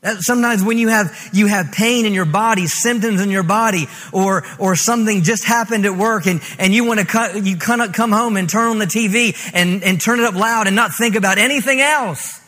Sometimes 0.03 0.63
when 0.63 0.79
you 0.79 0.87
have, 0.87 1.29
you 1.31 1.45
have 1.45 1.71
pain 1.71 2.07
in 2.07 2.13
your 2.13 2.25
body, 2.25 2.65
symptoms 2.65 3.21
in 3.21 3.29
your 3.29 3.43
body, 3.43 3.85
or, 4.11 4.43
or 4.57 4.75
something 4.75 5.21
just 5.21 5.45
happened 5.45 5.85
at 5.85 5.95
work 5.95 6.25
and, 6.25 6.41
and 6.57 6.73
you 6.73 6.85
want 6.85 6.99
to 6.99 7.05
cut, 7.05 7.45
you 7.45 7.55
cannot 7.55 7.93
come 7.93 8.11
home 8.11 8.35
and 8.35 8.49
turn 8.49 8.69
on 8.69 8.79
the 8.79 8.85
TV 8.85 9.35
and, 9.53 9.83
and 9.83 10.01
turn 10.01 10.19
it 10.19 10.25
up 10.25 10.33
loud 10.33 10.65
and 10.65 10.75
not 10.75 10.91
think 10.91 11.15
about 11.15 11.37
anything 11.37 11.81
else. 11.81 12.39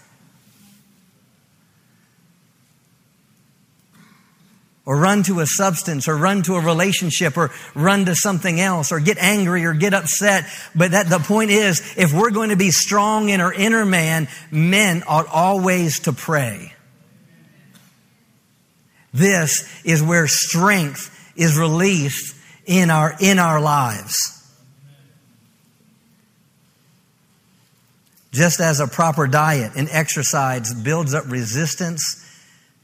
Or 4.83 4.97
run 4.97 5.21
to 5.23 5.39
a 5.39 5.45
substance 5.45 6.07
or 6.07 6.17
run 6.17 6.41
to 6.43 6.55
a 6.55 6.59
relationship 6.59 7.37
or 7.37 7.51
run 7.75 8.05
to 8.05 8.15
something 8.15 8.59
else 8.59 8.91
or 8.91 8.99
get 8.99 9.19
angry 9.19 9.63
or 9.63 9.73
get 9.73 9.93
upset. 9.93 10.45
But 10.75 10.91
that 10.91 11.05
the 11.05 11.19
point 11.19 11.51
is, 11.51 11.81
if 11.97 12.13
we're 12.13 12.31
going 12.31 12.49
to 12.49 12.57
be 12.57 12.71
strong 12.71 13.29
in 13.29 13.41
our 13.41 13.53
inner 13.53 13.85
man, 13.85 14.27
men 14.49 15.03
ought 15.07 15.27
always 15.27 15.99
to 15.99 16.13
pray. 16.13 16.72
This 19.13 19.69
is 19.85 20.01
where 20.01 20.27
strength 20.27 21.09
is 21.35 21.57
released 21.57 22.35
in 22.65 22.89
our, 22.89 23.15
in 23.19 23.39
our 23.39 23.61
lives. 23.61 24.15
Just 28.31 28.59
as 28.59 28.79
a 28.79 28.87
proper 28.87 29.27
diet 29.27 29.73
and 29.75 29.87
exercise 29.91 30.73
builds 30.73 31.13
up 31.13 31.29
resistance 31.29 32.19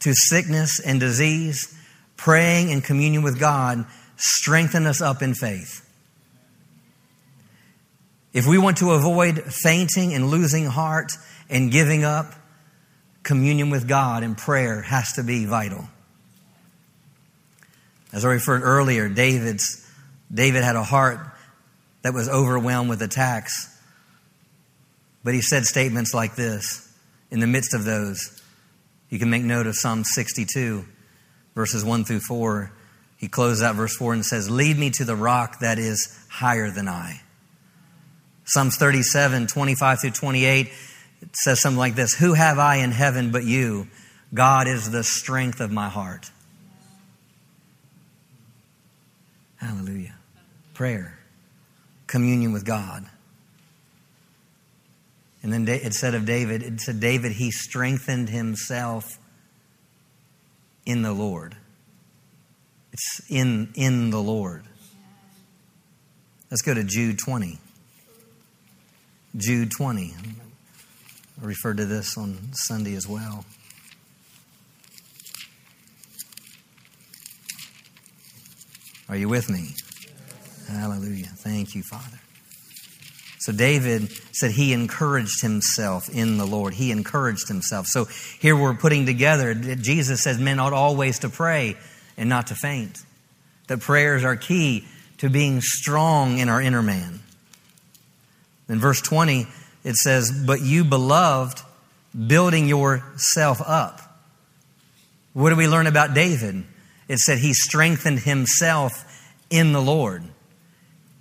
to 0.01 0.13
sickness 0.13 0.80
and 0.80 0.99
disease, 0.99 1.75
praying 2.15 2.71
and 2.71 2.84
communion 2.84 3.23
with 3.23 3.39
God 3.39 3.86
strengthen 4.15 4.86
us 4.86 5.01
up 5.01 5.23
in 5.23 5.34
faith. 5.34 5.86
If 8.32 8.45
we 8.45 8.59
want 8.59 8.77
to 8.77 8.91
avoid 8.91 9.41
fainting 9.43 10.13
and 10.13 10.30
losing 10.30 10.65
heart 10.67 11.13
and 11.49 11.71
giving 11.71 12.03
up, 12.03 12.36
communion 13.23 13.71
with 13.71 13.88
God 13.88 14.21
and 14.21 14.38
prayer 14.38 14.82
has 14.84 15.13
to 15.13 15.23
be 15.23 15.45
vital. 15.45 15.88
As 18.12 18.26
I 18.26 18.30
referred 18.30 18.64
earlier, 18.64 19.07
David's, 19.10 19.86
David 20.34 20.64
had 20.64 20.76
a 20.76 20.84
heart 20.84 21.20
that 22.01 22.14
was 22.14 22.30
overwhelmed 22.30 22.89
with 22.89 23.01
attacks. 23.01 23.78
But 25.24 25.34
he 25.34 25.41
said 25.41 25.66
statements 25.66 26.14
like 26.14 26.36
this 26.36 26.91
in 27.30 27.39
the 27.39 27.47
midst 27.47 27.74
of 27.74 27.84
those. 27.84 28.41
You 29.10 29.20
can 29.20 29.30
make 29.30 29.43
note 29.43 29.68
of 29.68 29.76
Psalm 29.76 30.03
62, 30.03 30.86
verses 31.55 31.84
1 31.84 32.05
through 32.05 32.22
4. 32.22 32.72
He 33.18 33.28
closes 33.28 33.62
out 33.62 33.76
verse 33.76 33.95
4 33.95 34.14
and 34.14 34.26
says, 34.26 34.49
Lead 34.49 34.78
me 34.78 34.91
to 34.91 35.03
the 35.03 35.16
rock 35.16 35.60
that 35.60 35.78
is 35.78 36.18
higher 36.30 36.72
than 36.72 36.88
I. 36.88 37.22
Psalms 38.45 38.78
37, 38.78 39.47
25 39.47 40.01
through 40.01 40.12
28 40.12 40.72
says 41.34 41.62
something 41.62 41.78
like 41.78 41.95
this 41.95 42.16
Who 42.16 42.34
have 42.34 42.57
I 42.57 42.78
in 42.78 42.91
heaven 42.91 43.32
but 43.32 43.43
you? 43.43 43.88
God 44.34 44.68
is 44.68 44.89
the 44.89 45.03
strength 45.03 45.60
of 45.60 45.72
my 45.72 45.89
heart. 45.89 46.32
Hallelujah. 49.60 50.16
Prayer, 50.74 51.20
communion 52.07 52.53
with 52.53 52.66
God. 52.66 53.05
And 55.41 55.53
then 55.53 55.68
it 55.68 55.93
said 55.93 56.16
of 56.16 56.26
David, 56.26 56.64
it 56.64 56.82
said, 56.82 56.99
David, 56.99 57.34
he 57.34 57.51
strengthened 57.51 58.30
himself 58.30 59.18
in 60.86 61.01
the 61.01 61.14
Lord. 61.14 61.55
It's 62.91 63.22
in, 63.30 63.72
in 63.76 64.10
the 64.10 64.20
Lord. 64.20 64.64
Let's 66.51 66.62
go 66.62 66.74
to 66.74 66.84
Jude 66.84 67.20
20. 67.20 67.60
Jude 69.38 69.72
20. 69.72 70.16
I 71.41 71.45
referred 71.45 71.78
to 71.78 71.86
this 71.86 72.18
on 72.18 72.38
Sunday 72.53 72.95
as 72.95 73.07
well. 73.07 73.45
Are 79.10 79.18
you 79.18 79.28
with 79.28 79.49
me? 79.49 79.76
Hallelujah. 80.68 81.26
Thank 81.26 81.74
you, 81.74 81.82
Father. 81.82 82.20
So 83.39 83.51
David 83.51 84.12
said 84.34 84.51
he 84.51 84.74
encouraged 84.74 85.41
himself 85.41 86.10
in 86.10 86.38
the 86.38 86.45
Lord. 86.45 86.74
He 86.74 86.91
encouraged 86.91 87.47
himself. 87.47 87.88
So 87.88 88.05
here 88.39 88.55
we're 88.55 88.76
putting 88.76 89.05
together, 89.05 89.55
Jesus 89.55 90.22
says 90.22 90.38
men 90.38 90.60
ought 90.60 90.74
always 90.74 91.20
to 91.20 91.30
pray 91.30 91.76
and 92.18 92.30
not 92.30 92.47
to 92.47 92.55
faint. 92.55 93.01
That 93.68 93.80
prayers 93.80 94.24
are 94.24 94.36
key 94.36 94.86
to 95.20 95.30
being 95.30 95.62
strong 95.62 96.38
in 96.38 96.49
our 96.49 96.62
inner 96.62 96.84
man. 96.84 97.22
In 98.68 98.80
verse 98.80 99.01
20, 99.01 99.47
it 99.84 99.95
says, 99.95 100.32
But 100.45 100.62
you, 100.62 100.84
beloved, 100.84 101.62
building 102.28 102.68
yourself 102.68 103.62
up. 103.66 104.01
What 105.34 105.49
do 105.49 105.55
we 105.55 105.68
learn 105.68 105.88
about 105.88 106.14
David? 106.14 106.64
It 107.10 107.20
said 107.20 107.39
he 107.39 107.53
strengthened 107.53 108.20
himself 108.20 109.05
in 109.49 109.74
the 109.74 109.82
Lord. 109.82 110.24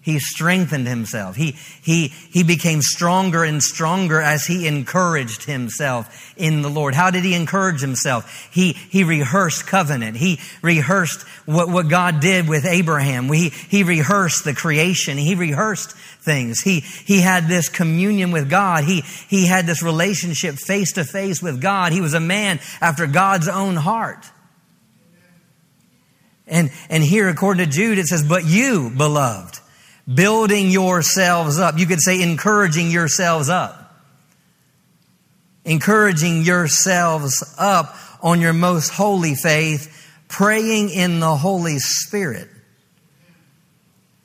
He 0.00 0.20
strengthened 0.20 0.86
himself. 0.86 1.36
He, 1.36 1.52
he, 1.82 2.08
he 2.08 2.42
became 2.42 2.80
stronger 2.80 3.44
and 3.44 3.62
stronger 3.62 4.22
as 4.22 4.46
he 4.46 4.66
encouraged 4.66 5.44
himself 5.44 6.32
in 6.36 6.62
the 6.62 6.70
Lord. 6.70 6.94
How 6.94 7.10
did 7.10 7.24
he 7.24 7.34
encourage 7.34 7.82
himself? 7.82 8.48
He, 8.50 8.72
he 8.72 9.04
rehearsed 9.04 9.66
covenant. 9.66 10.16
He 10.16 10.40
rehearsed 10.62 11.22
what, 11.44 11.68
what 11.68 11.88
God 11.88 12.20
did 12.20 12.48
with 12.48 12.64
Abraham. 12.64 13.28
He, 13.30 13.50
he 13.50 13.82
rehearsed 13.82 14.44
the 14.44 14.54
creation. 14.54 15.18
He 15.18 15.34
rehearsed 15.34 15.92
things. 15.92 16.62
He, 16.62 16.80
he 16.80 17.20
had 17.20 17.46
this 17.46 17.68
communion 17.68 18.30
with 18.30 18.48
God. 18.48 18.84
He, 18.84 19.02
he 19.28 19.46
had 19.46 19.66
this 19.66 19.82
relationship 19.82 20.54
face 20.54 20.92
to 20.92 21.04
face 21.04 21.42
with 21.42 21.60
God. 21.60 21.92
He 21.92 22.00
was 22.00 22.14
a 22.14 22.20
man 22.20 22.60
after 22.80 23.06
God's 23.06 23.48
own 23.48 23.76
heart. 23.76 24.24
And, 26.48 26.70
and 26.88 27.04
here, 27.04 27.28
according 27.28 27.66
to 27.66 27.70
Jude, 27.70 27.98
it 27.98 28.06
says, 28.06 28.24
But 28.24 28.44
you, 28.44 28.90
beloved, 28.90 29.60
building 30.12 30.70
yourselves 30.70 31.58
up. 31.58 31.78
You 31.78 31.86
could 31.86 32.00
say, 32.00 32.22
encouraging 32.22 32.90
yourselves 32.90 33.48
up. 33.48 33.94
Encouraging 35.64 36.42
yourselves 36.42 37.44
up 37.58 37.94
on 38.22 38.40
your 38.40 38.54
most 38.54 38.88
holy 38.88 39.34
faith, 39.34 39.94
praying 40.28 40.90
in 40.90 41.20
the 41.20 41.36
Holy 41.36 41.78
Spirit. 41.78 42.48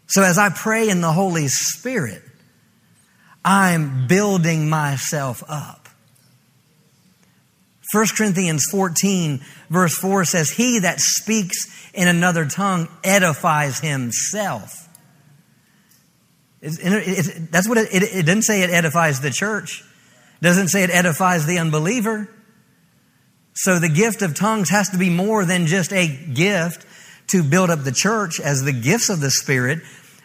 So 0.08 0.24
as 0.24 0.38
I 0.38 0.50
pray 0.50 0.90
in 0.90 1.02
the 1.02 1.12
Holy 1.12 1.48
Spirit, 1.48 2.22
I'm 3.44 4.08
building 4.08 4.70
myself 4.70 5.44
up. 5.50 5.83
1 7.94 8.08
Corinthians 8.18 8.66
14, 8.72 9.40
verse 9.70 9.96
4 9.98 10.26
says, 10.26 10.50
He 10.50 10.80
that 10.80 11.00
speaks 11.00 11.92
in 11.94 12.08
another 12.08 12.46
tongue 12.46 12.88
edifies 13.04 13.80
himself. 13.80 14.90
It's, 16.62 17.40
that's 17.50 17.68
what 17.68 17.78
it, 17.78 17.94
it, 17.94 18.04
it 18.04 18.26
doesn't 18.26 18.44
say 18.44 18.64
it 18.64 18.70
edifies 18.70 19.20
the 19.20 19.30
church. 19.30 19.84
It 20.42 20.44
doesn't 20.44 20.70
say 20.70 20.84
it 20.84 20.90
edifies 20.90 21.46
the 21.46 21.60
unbeliever. 21.60 22.30
So 23.54 23.80
the 23.80 23.90
gift 23.90 24.22
of 24.22 24.34
tongues 24.34 24.70
has 24.70 24.90
to 24.90 24.98
be 24.98 25.10
more 25.10 25.46
than 25.46 25.68
just 25.68 25.94
a 25.94 26.08
gift 26.08 26.88
to 27.28 27.44
build 27.44 27.70
up 27.70 27.84
the 27.84 27.92
church 27.92 28.40
as 28.40 28.64
the 28.64 28.74
gifts 28.74 29.10
of 29.10 29.20
the 29.20 29.30
Spirit, 29.30 29.80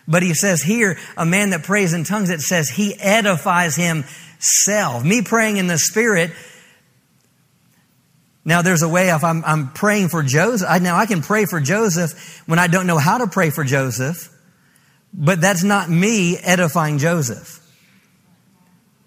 but 0.07 0.23
he 0.23 0.33
says 0.33 0.63
here, 0.63 0.99
a 1.17 1.27
man 1.27 1.51
that 1.51 1.63
prays 1.63 1.93
in 1.93 2.05
tongues, 2.05 2.31
it 2.31 2.41
says 2.41 2.71
he 2.71 2.99
edifies 2.99 3.77
himself. 3.77 5.05
Me 5.05 5.23
praying 5.23 5.59
in 5.59 5.67
the 5.67 5.79
Spirit, 5.79 6.31
now 8.45 8.63
there's 8.63 8.83
a 8.83 8.89
way 8.89 9.11
if 9.11 9.25
I'm, 9.25 9.45
I'm 9.45 9.73
praying 9.73 10.09
for 10.09 10.23
Joseph, 10.23 10.69
I, 10.69 10.79
now 10.79 10.97
I 10.97 11.07
can 11.07 11.23
pray 11.23 11.45
for 11.45 11.61
Joseph 11.61 12.43
when 12.47 12.59
I 12.59 12.67
don't 12.67 12.87
know 12.87 12.99
how 12.99 13.19
to 13.19 13.27
pray 13.27 13.51
for 13.51 13.65
Joseph, 13.65 14.35
but 15.13 15.41
that's 15.41 15.63
not 15.63 15.91
me 15.91 16.37
edifying 16.37 16.99
Joseph. 16.99 17.59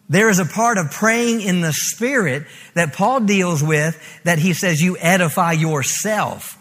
There 0.10 0.30
is 0.30 0.40
a 0.40 0.46
part 0.46 0.78
of 0.78 0.92
praying 0.92 1.40
in 1.42 1.62
the 1.62 1.72
Spirit 1.72 2.46
that 2.74 2.94
Paul 2.94 3.22
deals 3.22 3.64
with 3.64 3.98
that 4.26 4.40
he 4.40 4.54
says 4.54 4.82
you 4.82 4.98
edify 4.98 5.54
yourself. 5.54 6.58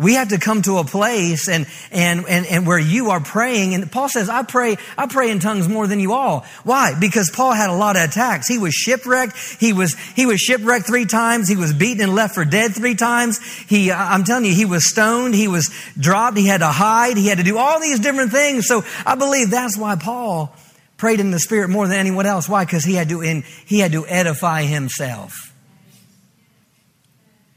We 0.00 0.14
have 0.14 0.30
to 0.30 0.38
come 0.38 0.62
to 0.62 0.78
a 0.78 0.84
place 0.84 1.46
and, 1.46 1.66
and, 1.92 2.24
and, 2.26 2.46
and 2.46 2.66
where 2.66 2.78
you 2.78 3.10
are 3.10 3.20
praying. 3.20 3.74
And 3.74 3.92
Paul 3.92 4.08
says, 4.08 4.30
I 4.30 4.44
pray, 4.44 4.78
I 4.96 5.06
pray 5.06 5.30
in 5.30 5.40
tongues 5.40 5.68
more 5.68 5.86
than 5.86 6.00
you 6.00 6.14
all. 6.14 6.46
Why? 6.64 6.98
Because 6.98 7.30
Paul 7.30 7.52
had 7.52 7.68
a 7.68 7.74
lot 7.74 7.96
of 7.96 8.04
attacks. 8.04 8.48
He 8.48 8.56
was 8.56 8.72
shipwrecked. 8.72 9.36
He 9.60 9.74
was, 9.74 9.94
he 10.16 10.24
was 10.24 10.40
shipwrecked 10.40 10.86
three 10.86 11.04
times. 11.04 11.48
He 11.48 11.56
was 11.56 11.74
beaten 11.74 12.02
and 12.02 12.14
left 12.14 12.34
for 12.34 12.46
dead 12.46 12.74
three 12.74 12.94
times. 12.94 13.40
He, 13.68 13.92
I'm 13.92 14.24
telling 14.24 14.46
you, 14.46 14.54
he 14.54 14.64
was 14.64 14.88
stoned. 14.88 15.34
He 15.34 15.48
was 15.48 15.70
dropped. 15.98 16.38
He 16.38 16.46
had 16.46 16.60
to 16.60 16.68
hide. 16.68 17.18
He 17.18 17.26
had 17.26 17.36
to 17.36 17.44
do 17.44 17.58
all 17.58 17.78
these 17.78 18.00
different 18.00 18.32
things. 18.32 18.66
So 18.66 18.82
I 19.04 19.16
believe 19.16 19.50
that's 19.50 19.76
why 19.76 19.96
Paul 19.96 20.56
prayed 20.96 21.20
in 21.20 21.30
the 21.30 21.38
spirit 21.38 21.68
more 21.68 21.86
than 21.86 21.98
anyone 21.98 22.24
else. 22.24 22.48
Why? 22.48 22.64
Because 22.64 22.84
he 22.84 22.94
had 22.94 23.10
to, 23.10 23.20
in, 23.20 23.42
he 23.66 23.80
had 23.80 23.92
to 23.92 24.06
edify 24.06 24.62
himself. 24.62 25.49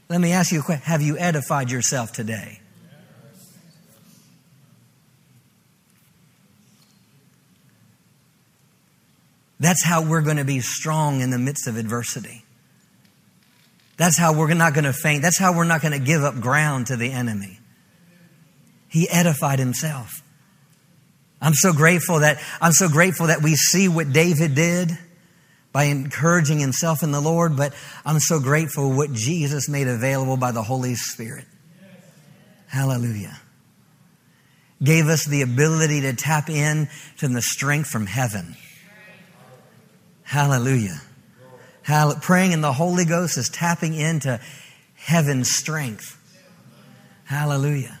Let 0.08 0.20
me 0.20 0.32
ask 0.32 0.52
you 0.52 0.60
a 0.60 0.62
question. 0.62 0.84
Have 0.84 1.02
you 1.02 1.16
edified 1.18 1.70
yourself 1.70 2.12
today? 2.12 2.60
That's 9.60 9.82
how 9.82 10.02
we're 10.02 10.20
going 10.20 10.36
to 10.36 10.44
be 10.44 10.60
strong 10.60 11.20
in 11.20 11.30
the 11.30 11.38
midst 11.38 11.66
of 11.66 11.76
adversity. 11.76 12.44
That's 13.96 14.18
how 14.18 14.36
we're 14.36 14.52
not 14.52 14.74
going 14.74 14.84
to 14.84 14.92
faint. 14.92 15.22
That's 15.22 15.38
how 15.38 15.56
we're 15.56 15.64
not 15.64 15.80
going 15.80 15.92
to 15.92 16.04
give 16.04 16.22
up 16.22 16.40
ground 16.40 16.88
to 16.88 16.96
the 16.96 17.10
enemy. 17.10 17.60
He 18.88 19.08
edified 19.08 19.58
himself. 19.58 20.22
I'm 21.40 21.54
so 21.54 21.72
grateful 21.72 22.20
that 22.20 22.40
I'm 22.60 22.72
so 22.72 22.88
grateful 22.88 23.28
that 23.28 23.42
we 23.42 23.54
see 23.54 23.88
what 23.88 24.12
David 24.12 24.54
did 24.54 24.90
by 25.74 25.84
encouraging 25.84 26.60
himself 26.60 27.02
in 27.02 27.10
the 27.10 27.20
Lord, 27.20 27.56
but 27.56 27.74
I'm 28.06 28.20
so 28.20 28.38
grateful 28.38 28.92
what 28.92 29.12
Jesus 29.12 29.68
made 29.68 29.88
available 29.88 30.36
by 30.36 30.52
the 30.52 30.62
Holy 30.62 30.94
Spirit. 30.94 31.46
Hallelujah. 32.68 33.36
Gave 34.80 35.08
us 35.08 35.24
the 35.24 35.42
ability 35.42 36.02
to 36.02 36.12
tap 36.12 36.48
in 36.48 36.88
to 37.18 37.26
the 37.26 37.42
strength 37.42 37.90
from 37.90 38.06
heaven. 38.06 38.54
Hallelujah. 40.22 41.02
Hall- 41.84 42.14
praying 42.22 42.52
in 42.52 42.60
the 42.60 42.72
Holy 42.72 43.04
Ghost 43.04 43.36
is 43.36 43.48
tapping 43.48 43.94
into 43.94 44.40
heaven's 44.94 45.50
strength. 45.50 46.16
Hallelujah. 47.24 47.98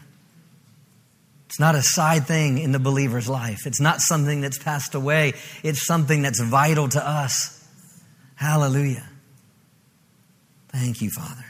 It's 1.46 1.58
not 1.58 1.74
a 1.74 1.82
side 1.82 2.28
thing 2.28 2.58
in 2.58 2.70
the 2.70 2.78
believer's 2.78 3.28
life. 3.28 3.66
It's 3.66 3.80
not 3.80 4.00
something 4.00 4.42
that's 4.42 4.58
passed 4.58 4.94
away. 4.94 5.34
It's 5.64 5.84
something 5.84 6.22
that's 6.22 6.40
vital 6.40 6.88
to 6.90 7.04
us. 7.04 7.62
Hallelujah. 8.34 9.08
Thank 10.68 11.00
you, 11.00 11.10
Father. 11.10 11.44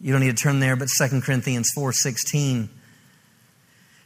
You 0.00 0.12
don't 0.12 0.20
need 0.20 0.36
to 0.36 0.42
turn 0.42 0.60
there, 0.60 0.76
but 0.76 0.88
2 0.88 1.22
Corinthians 1.22 1.70
4:16 1.76 2.68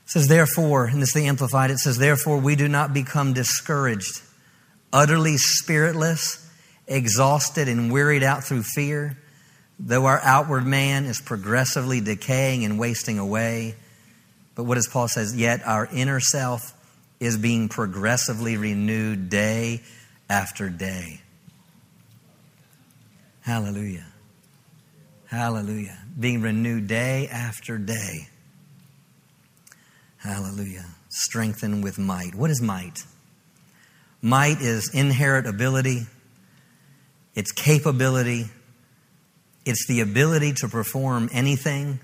says, 0.07 0.29
Therefore, 0.29 0.87
and 0.87 1.01
this 1.01 1.11
is 1.11 1.15
the 1.15 1.27
Amplified, 1.27 1.71
it 1.71 1.79
says, 1.79 1.99
Therefore 1.99 2.39
we 2.39 2.57
do 2.57 2.69
not 2.69 2.93
become 2.93 3.33
discouraged, 3.33 4.23
utterly 4.93 5.37
spiritless, 5.37 6.49
exhausted, 6.87 7.69
and 7.69 7.93
wearied 7.93 8.23
out 8.23 8.45
through 8.45 8.63
fear, 8.63 9.17
though 9.79 10.07
our 10.07 10.21
outward 10.23 10.67
man 10.67 11.05
is 11.05 11.21
progressively 11.21 12.01
decaying 12.01 12.65
and 12.65 12.79
wasting 12.79 13.19
away. 13.19 13.75
But 14.55 14.65
what 14.65 14.75
does 14.75 14.89
Paul 14.89 15.09
says? 15.09 15.37
Yet 15.37 15.61
our 15.65 15.87
inner 15.93 16.21
self 16.21 16.75
is 17.21 17.37
being 17.37 17.69
progressively 17.69 18.57
renewed 18.57 19.29
day 19.29 19.83
after 20.29 20.71
day. 20.71 21.21
Hallelujah. 23.43 24.07
Hallelujah. 25.27 25.99
Being 26.19 26.41
renewed 26.41 26.87
day 26.89 27.29
after 27.29 27.79
day. 27.79 28.29
Hallelujah. 30.17 30.87
Strengthened 31.09 31.85
with 31.85 31.99
might. 31.99 32.35
What 32.35 32.51
is 32.51 32.61
might? 32.61 33.05
Might 34.23 34.61
is 34.61 34.91
inherent 34.93 35.47
ability, 35.47 36.07
it's 37.35 37.53
capability, 37.53 38.51
it's 39.65 39.87
the 39.87 40.01
ability 40.01 40.53
to 40.55 40.69
perform 40.69 41.31
anything, 41.33 42.01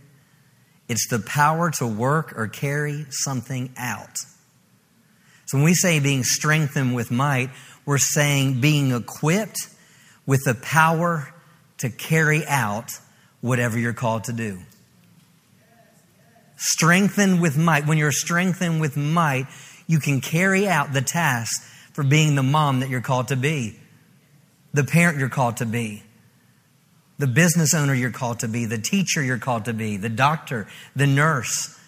it's 0.89 1.09
the 1.09 1.19
power 1.19 1.71
to 1.73 1.87
work 1.87 2.33
or 2.39 2.49
carry 2.49 3.05
something 3.11 3.71
out. 3.77 4.17
So 5.47 5.59
when 5.59 5.65
we 5.65 5.75
say 5.75 6.01
being 6.01 6.25
strengthened 6.25 6.95
with 6.95 7.11
might, 7.11 7.51
we're 7.85 7.99
saying 7.99 8.61
being 8.61 8.93
equipped 8.93 9.69
with 10.27 10.45
the 10.45 10.55
power 10.55 11.33
to 11.79 11.89
carry 11.89 12.45
out 12.47 12.91
whatever 13.41 13.79
you're 13.79 13.93
called 13.93 14.25
to 14.25 14.33
do. 14.33 14.59
Strengthened 16.57 17.41
with 17.41 17.57
might. 17.57 17.87
When 17.87 17.97
you're 17.99 18.13
strengthened 18.13 18.81
with 18.81 18.97
might, 18.97 19.47
you 19.87 20.01
can 20.01 20.21
carry 20.21 20.67
out 20.67 20.93
the 20.93 21.03
task 21.03 21.63
for 21.93 22.03
being 22.03 22.35
the 22.35 22.43
mom 22.43 22.81
that 22.81 22.89
you're 22.89 23.01
called 23.01 23.29
to 23.29 23.37
be, 23.37 23.79
the 24.75 24.85
parent 24.85 25.19
you're 25.19 25.29
called 25.29 25.59
to 25.59 25.67
be, 25.67 26.03
the 27.19 27.27
business 27.27 27.73
owner 27.73 27.95
you're 27.95 28.11
called 28.11 28.41
to 28.41 28.49
be, 28.49 28.67
the 28.67 28.79
teacher 28.79 29.23
you're 29.23 29.39
called 29.39 29.67
to 29.67 29.73
be, 29.73 29.97
the 29.97 30.09
doctor, 30.09 30.67
the 30.95 31.07
nurse, 31.07 31.79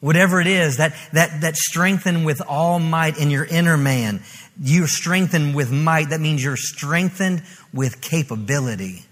Whatever 0.00 0.40
it 0.40 0.46
is, 0.46 0.76
that, 0.76 0.94
that, 1.12 1.40
that 1.40 1.56
strengthen 1.56 2.24
with 2.24 2.42
all 2.46 2.78
might 2.78 3.18
in 3.18 3.30
your 3.30 3.44
inner 3.44 3.76
man. 3.76 4.22
You're 4.60 4.88
strengthened 4.88 5.54
with 5.54 5.72
might. 5.72 6.10
That 6.10 6.20
means 6.20 6.44
you're 6.44 6.56
strengthened 6.56 7.42
with 7.72 8.00
capability. 8.00 9.04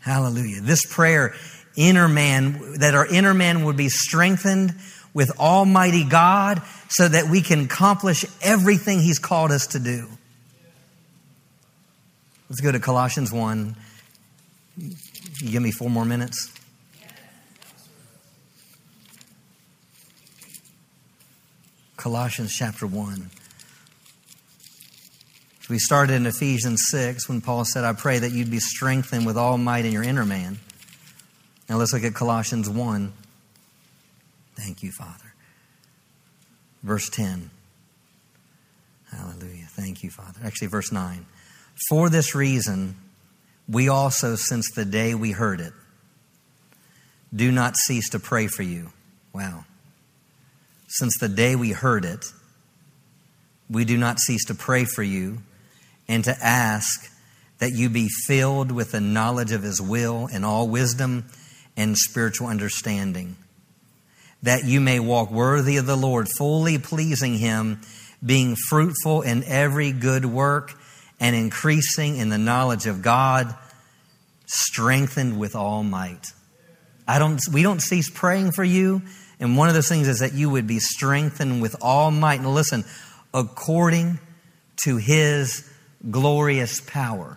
Hallelujah. 0.00 0.60
This 0.60 0.84
prayer, 0.84 1.34
inner 1.76 2.08
man, 2.08 2.78
that 2.78 2.94
our 2.94 3.06
inner 3.06 3.34
man 3.34 3.64
would 3.64 3.76
be 3.76 3.88
strengthened 3.88 4.74
with 5.14 5.38
Almighty 5.38 6.04
God 6.04 6.62
so 6.88 7.06
that 7.06 7.30
we 7.30 7.42
can 7.42 7.60
accomplish 7.66 8.24
everything 8.42 9.00
He's 9.00 9.20
called 9.20 9.52
us 9.52 9.68
to 9.68 9.78
do. 9.78 10.08
Let's 12.48 12.60
go 12.60 12.72
to 12.72 12.80
Colossians 12.80 13.32
1. 13.32 13.76
You 14.76 15.50
give 15.50 15.62
me 15.62 15.70
four 15.70 15.88
more 15.88 16.04
minutes. 16.04 16.50
Colossians 21.96 22.54
chapter 22.54 22.86
1. 22.86 23.30
We 25.70 25.78
started 25.78 26.14
in 26.14 26.26
Ephesians 26.26 26.82
6 26.90 27.28
when 27.28 27.40
Paul 27.40 27.64
said, 27.64 27.84
I 27.84 27.92
pray 27.92 28.18
that 28.18 28.32
you'd 28.32 28.50
be 28.50 28.58
strengthened 28.58 29.24
with 29.24 29.36
all 29.36 29.56
might 29.56 29.84
in 29.84 29.92
your 29.92 30.02
inner 30.02 30.26
man. 30.26 30.58
Now 31.68 31.76
let's 31.76 31.92
look 31.92 32.04
at 32.04 32.14
Colossians 32.14 32.68
1. 32.68 33.12
Thank 34.56 34.82
you, 34.82 34.92
Father. 34.92 35.32
Verse 36.82 37.08
10. 37.08 37.50
Hallelujah. 39.10 39.66
Thank 39.70 40.02
you, 40.02 40.10
Father. 40.10 40.40
Actually, 40.44 40.68
verse 40.68 40.90
9. 40.92 41.24
For 41.88 42.10
this 42.10 42.34
reason, 42.34 42.96
we 43.68 43.88
also, 43.88 44.34
since 44.34 44.70
the 44.72 44.84
day 44.84 45.14
we 45.14 45.30
heard 45.30 45.60
it, 45.60 45.72
do 47.34 47.50
not 47.50 47.76
cease 47.76 48.10
to 48.10 48.18
pray 48.18 48.46
for 48.46 48.62
you. 48.62 48.92
Wow. 49.32 49.64
Since 50.94 51.16
the 51.16 51.28
day 51.28 51.56
we 51.56 51.70
heard 51.70 52.04
it, 52.04 52.26
we 53.70 53.86
do 53.86 53.96
not 53.96 54.20
cease 54.20 54.44
to 54.48 54.54
pray 54.54 54.84
for 54.84 55.02
you 55.02 55.38
and 56.06 56.22
to 56.24 56.36
ask 56.38 57.10
that 57.60 57.72
you 57.72 57.88
be 57.88 58.10
filled 58.26 58.70
with 58.70 58.92
the 58.92 59.00
knowledge 59.00 59.52
of 59.52 59.62
His 59.62 59.80
will 59.80 60.28
and 60.30 60.44
all 60.44 60.68
wisdom 60.68 61.24
and 61.78 61.96
spiritual 61.96 62.48
understanding, 62.48 63.36
that 64.42 64.66
you 64.66 64.82
may 64.82 65.00
walk 65.00 65.30
worthy 65.30 65.78
of 65.78 65.86
the 65.86 65.96
Lord, 65.96 66.28
fully 66.28 66.76
pleasing 66.76 67.38
Him, 67.38 67.80
being 68.22 68.54
fruitful 68.54 69.22
in 69.22 69.44
every 69.44 69.92
good 69.92 70.26
work 70.26 70.74
and 71.18 71.34
increasing 71.34 72.18
in 72.18 72.28
the 72.28 72.36
knowledge 72.36 72.84
of 72.84 73.00
God, 73.00 73.56
strengthened 74.44 75.38
with 75.38 75.56
all 75.56 75.82
might. 75.84 76.26
I 77.08 77.18
don't, 77.18 77.40
we 77.50 77.62
don't 77.62 77.80
cease 77.80 78.10
praying 78.10 78.52
for 78.52 78.62
you. 78.62 79.00
And 79.42 79.56
one 79.56 79.68
of 79.68 79.74
those 79.74 79.88
things 79.88 80.06
is 80.06 80.20
that 80.20 80.34
you 80.34 80.48
would 80.50 80.68
be 80.68 80.78
strengthened 80.78 81.60
with 81.60 81.74
all 81.80 82.12
might. 82.12 82.38
And 82.38 82.54
listen, 82.54 82.84
according 83.34 84.20
to 84.84 84.98
his 84.98 85.68
glorious 86.08 86.80
power. 86.80 87.36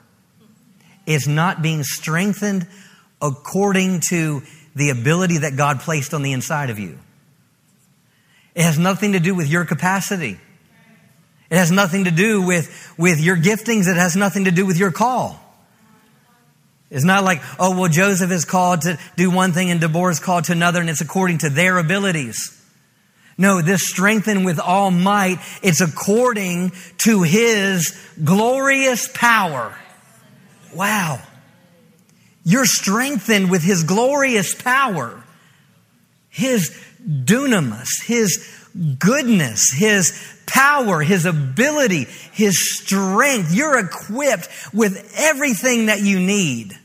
It's 1.07 1.25
not 1.25 1.63
being 1.63 1.83
strengthened 1.83 2.67
according 3.19 4.01
to 4.09 4.43
the 4.75 4.91
ability 4.91 5.39
that 5.39 5.55
God 5.55 5.79
placed 5.79 6.13
on 6.13 6.21
the 6.21 6.31
inside 6.31 6.69
of 6.69 6.77
you. 6.77 6.99
It 8.53 8.61
has 8.61 8.77
nothing 8.77 9.13
to 9.13 9.19
do 9.19 9.33
with 9.33 9.47
your 9.47 9.65
capacity. 9.65 10.39
It 11.49 11.57
has 11.57 11.71
nothing 11.71 12.03
to 12.03 12.11
do 12.11 12.45
with, 12.45 12.93
with 12.99 13.19
your 13.19 13.35
giftings. 13.35 13.87
It 13.87 13.97
has 13.97 14.15
nothing 14.15 14.45
to 14.45 14.51
do 14.51 14.67
with 14.67 14.77
your 14.77 14.91
call. 14.91 15.39
It's 16.95 17.03
not 17.03 17.25
like, 17.25 17.41
oh, 17.59 17.77
well, 17.77 17.89
Joseph 17.89 18.31
is 18.31 18.45
called 18.45 18.83
to 18.83 18.97
do 19.17 19.29
one 19.29 19.51
thing 19.51 19.69
and 19.69 19.81
Deborah 19.81 20.13
is 20.13 20.21
called 20.21 20.45
to 20.45 20.53
another, 20.53 20.79
and 20.79 20.89
it's 20.89 21.01
according 21.01 21.39
to 21.39 21.49
their 21.49 21.77
abilities. 21.77 22.57
No, 23.37 23.61
this 23.61 23.85
strengthened 23.85 24.45
with 24.45 24.61
all 24.61 24.91
might, 24.91 25.39
it's 25.61 25.81
according 25.81 26.71
to 26.99 27.23
his 27.23 27.93
glorious 28.23 29.09
power. 29.13 29.77
Wow. 30.73 31.19
You're 32.45 32.65
strengthened 32.65 33.51
with 33.51 33.61
his 33.61 33.83
glorious 33.83 34.55
power, 34.55 35.21
his 36.29 36.69
dunamis, 37.05 37.89
his 38.05 38.55
goodness, 38.97 39.73
his 39.73 40.17
power, 40.45 41.01
his 41.01 41.25
ability, 41.25 42.07
his 42.31 42.79
strength. 42.79 43.53
You're 43.53 43.79
equipped 43.79 44.47
with 44.73 45.13
everything 45.17 45.87
that 45.87 45.99
you 45.99 46.21
need. 46.21 46.79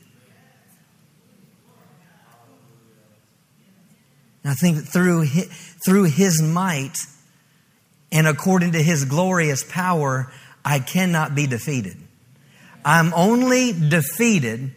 I 4.45 4.55
think 4.55 4.86
through 4.86 5.22
his, 5.22 5.47
through 5.84 6.05
his 6.05 6.43
might 6.43 6.97
and 8.12 8.26
according 8.26 8.72
to 8.72 8.82
his 8.82 9.05
glorious 9.05 9.64
power, 9.64 10.32
I 10.64 10.80
cannot 10.80 11.34
be 11.34 11.47
defeated. 11.47 11.97
I'm 12.84 13.12
only 13.14 13.72
defeated 13.72 14.74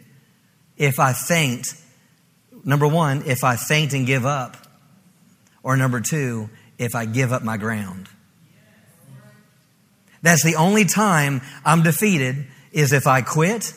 if 0.77 0.99
I 0.99 1.13
faint. 1.13 1.67
Number 2.63 2.87
one, 2.87 3.23
if 3.25 3.43
I 3.43 3.55
faint 3.55 3.93
and 3.93 4.05
give 4.05 4.25
up. 4.25 4.57
Or 5.63 5.77
number 5.77 6.01
two, 6.01 6.49
if 6.77 6.95
I 6.95 7.05
give 7.05 7.31
up 7.31 7.43
my 7.43 7.57
ground. 7.57 8.09
That's 10.21 10.43
the 10.43 10.55
only 10.55 10.85
time 10.85 11.41
I'm 11.65 11.83
defeated 11.83 12.45
is 12.71 12.93
if 12.93 13.07
I 13.07 13.21
quit 13.21 13.73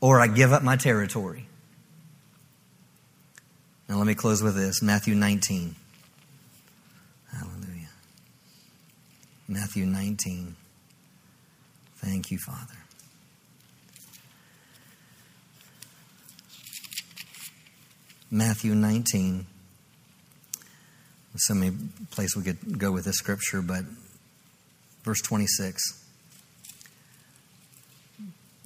or 0.00 0.20
I 0.20 0.26
give 0.26 0.52
up 0.52 0.62
my 0.62 0.76
territory. 0.76 1.47
Now, 3.88 3.96
let 3.96 4.06
me 4.06 4.14
close 4.14 4.42
with 4.42 4.54
this 4.54 4.82
Matthew 4.82 5.14
19. 5.14 5.74
Hallelujah. 7.32 7.88
Matthew 9.48 9.86
19. 9.86 10.54
Thank 11.96 12.30
you, 12.30 12.38
Father. 12.38 12.74
Matthew 18.30 18.74
19. 18.74 19.46
So 21.36 21.54
many 21.54 21.76
places 22.10 22.36
we 22.36 22.42
could 22.42 22.78
go 22.78 22.92
with 22.92 23.04
this 23.04 23.16
scripture, 23.16 23.62
but 23.62 23.84
verse 25.02 25.22
26. 25.22 26.04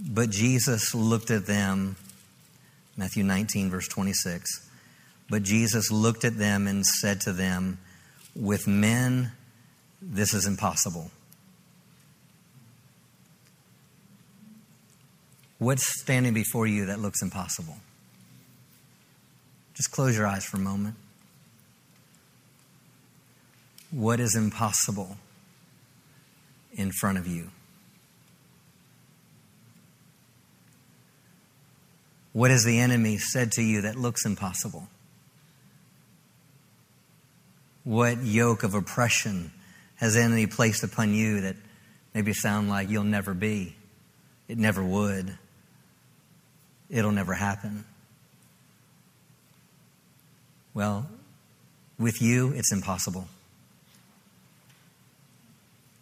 But 0.00 0.30
Jesus 0.30 0.94
looked 0.94 1.30
at 1.30 1.46
them, 1.46 1.96
Matthew 2.96 3.22
19, 3.22 3.70
verse 3.70 3.86
26. 3.86 4.70
But 5.32 5.44
Jesus 5.44 5.90
looked 5.90 6.26
at 6.26 6.36
them 6.36 6.66
and 6.66 6.84
said 6.84 7.22
to 7.22 7.32
them, 7.32 7.78
With 8.36 8.66
men, 8.66 9.32
this 10.02 10.34
is 10.34 10.46
impossible. 10.46 11.10
What's 15.56 16.02
standing 16.02 16.34
before 16.34 16.66
you 16.66 16.84
that 16.84 16.98
looks 16.98 17.22
impossible? 17.22 17.78
Just 19.72 19.90
close 19.90 20.18
your 20.18 20.26
eyes 20.26 20.44
for 20.44 20.58
a 20.58 20.60
moment. 20.60 20.96
What 23.90 24.20
is 24.20 24.36
impossible 24.36 25.16
in 26.74 26.90
front 26.92 27.16
of 27.16 27.26
you? 27.26 27.48
What 32.34 32.50
has 32.50 32.64
the 32.64 32.78
enemy 32.78 33.16
said 33.16 33.50
to 33.52 33.62
you 33.62 33.80
that 33.80 33.96
looks 33.96 34.26
impossible? 34.26 34.88
What 37.84 38.22
yoke 38.22 38.62
of 38.62 38.74
oppression 38.74 39.50
has 39.96 40.16
enemy 40.16 40.46
placed 40.46 40.84
upon 40.84 41.14
you 41.14 41.40
that 41.42 41.56
maybe 42.14 42.32
sound 42.32 42.68
like 42.68 42.88
you'll 42.88 43.04
never 43.04 43.34
be? 43.34 43.74
It 44.48 44.58
never 44.58 44.82
would. 44.84 45.36
It'll 46.90 47.12
never 47.12 47.34
happen. 47.34 47.84
Well, 50.74 51.06
with 51.98 52.22
you, 52.22 52.52
it's 52.52 52.72
impossible. 52.72 53.26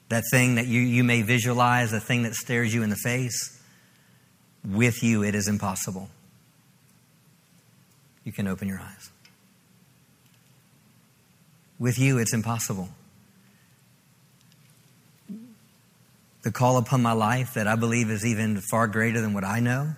That 0.08 0.24
thing 0.30 0.56
that 0.56 0.66
you, 0.66 0.80
you 0.80 1.04
may 1.04 1.22
visualize, 1.22 1.92
the 1.92 2.00
thing 2.00 2.24
that 2.24 2.34
stares 2.34 2.74
you 2.74 2.82
in 2.82 2.90
the 2.90 2.96
face, 2.96 3.60
with 4.64 5.02
you, 5.02 5.22
it 5.22 5.34
is 5.34 5.48
impossible. 5.48 6.08
You 8.24 8.32
can 8.32 8.46
open 8.46 8.68
your 8.68 8.80
eyes. 8.80 9.10
With 11.80 11.98
you, 11.98 12.18
it's 12.18 12.32
impossible. 12.34 12.90
The 16.42 16.52
call 16.52 16.76
upon 16.76 17.02
my 17.02 17.12
life 17.12 17.54
that 17.54 17.66
I 17.66 17.74
believe 17.74 18.10
is 18.10 18.24
even 18.24 18.60
far 18.70 18.86
greater 18.86 19.22
than 19.22 19.32
what 19.32 19.44
I 19.44 19.60
know. 19.60 19.94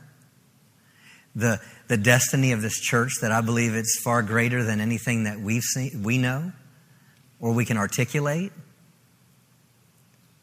The, 1.34 1.60
the 1.88 1.96
destiny 1.96 2.52
of 2.52 2.62
this 2.62 2.78
church 2.80 3.14
that 3.20 3.32
I 3.32 3.40
believe 3.40 3.74
it's 3.74 4.00
far 4.02 4.22
greater 4.22 4.62
than 4.62 4.80
anything 4.80 5.24
that 5.24 5.40
we've 5.40 5.62
seen, 5.62 6.04
we 6.04 6.18
know 6.18 6.52
or 7.40 7.52
we 7.52 7.64
can 7.64 7.76
articulate. 7.76 8.52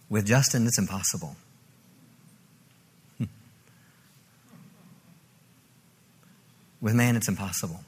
With 0.09 0.25
Justin, 0.25 0.67
it's 0.67 0.77
impossible. 0.77 1.37
With 6.81 6.95
man, 6.95 7.15
it's 7.15 7.29
impossible. 7.29 7.79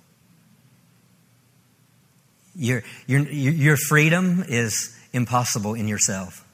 Your, 2.55 2.83
your, 3.07 3.21
your 3.21 3.77
freedom 3.77 4.43
is 4.47 4.97
impossible 5.13 5.73
in 5.73 5.87
yourself. 5.87 6.45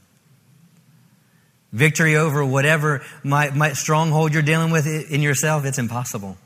Victory 1.73 2.15
over 2.15 2.45
whatever 2.45 3.03
my, 3.23 3.49
my 3.51 3.73
stronghold 3.73 4.33
you're 4.33 4.43
dealing 4.43 4.71
with 4.71 4.87
in 4.87 5.21
yourself, 5.21 5.65
it's 5.65 5.77
impossible. 5.77 6.37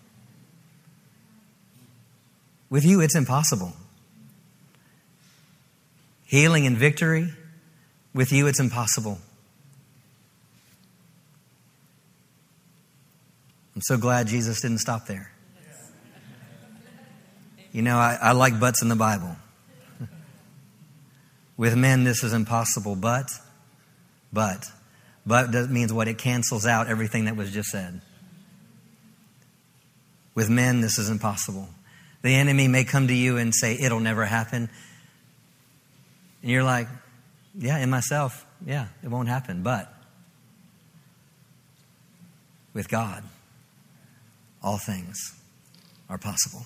With 2.70 2.86
you, 2.86 3.02
it's 3.02 3.16
impossible. 3.16 3.74
Healing 6.26 6.66
and 6.66 6.78
victory, 6.78 7.34
with 8.14 8.32
you, 8.32 8.47
it's 8.47 8.60
impossible. 8.60 9.20
I'm 13.76 13.82
so 13.82 13.97
glad 13.97 14.28
Jesus 14.28 14.62
didn't 14.62 14.80
stop 14.80 15.06
there. 15.08 15.32
You 17.72 17.82
know, 17.82 17.97
I, 17.97 18.18
I 18.22 18.32
like 18.34 18.60
butts 18.60 18.82
in 18.82 18.89
the 18.89 18.95
Bible. 18.95 19.36
With 21.62 21.76
men, 21.76 22.05
this 22.05 22.24
is 22.24 22.34
impossible, 22.34 22.95
but, 22.95 23.30
but, 24.34 24.66
but 25.28 25.51
that 25.51 25.70
means 25.70 25.93
what? 25.93 26.07
It 26.07 26.18
cancels 26.18 26.66
out 26.66 26.88
everything 26.88 27.26
that 27.26 27.36
was 27.36 27.51
just 27.51 27.70
said. 27.70 28.01
With 30.34 30.49
men, 30.49 30.82
this 30.82 30.97
is 30.97 31.07
impossible. 31.07 31.70
The 32.24 32.34
enemy 32.34 32.68
may 32.68 32.84
come 32.84 33.07
to 33.09 33.14
you 33.14 33.38
and 33.38 33.53
say, 33.53 33.78
it'll 33.80 33.99
never 33.99 34.26
happen. 34.26 34.72
And 36.41 36.51
you're 36.51 36.64
like, 36.64 36.88
yeah, 37.55 37.78
in 37.78 37.91
myself, 37.91 38.43
yeah, 38.66 38.88
it 39.03 39.09
won't 39.09 39.30
happen. 39.30 39.62
But 39.62 39.93
with 42.74 42.89
God, 42.89 43.24
all 44.64 44.80
things 44.80 45.16
are 46.09 46.18
possible. 46.18 46.66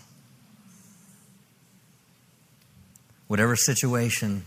Whatever 3.28 3.58
situation 3.58 4.46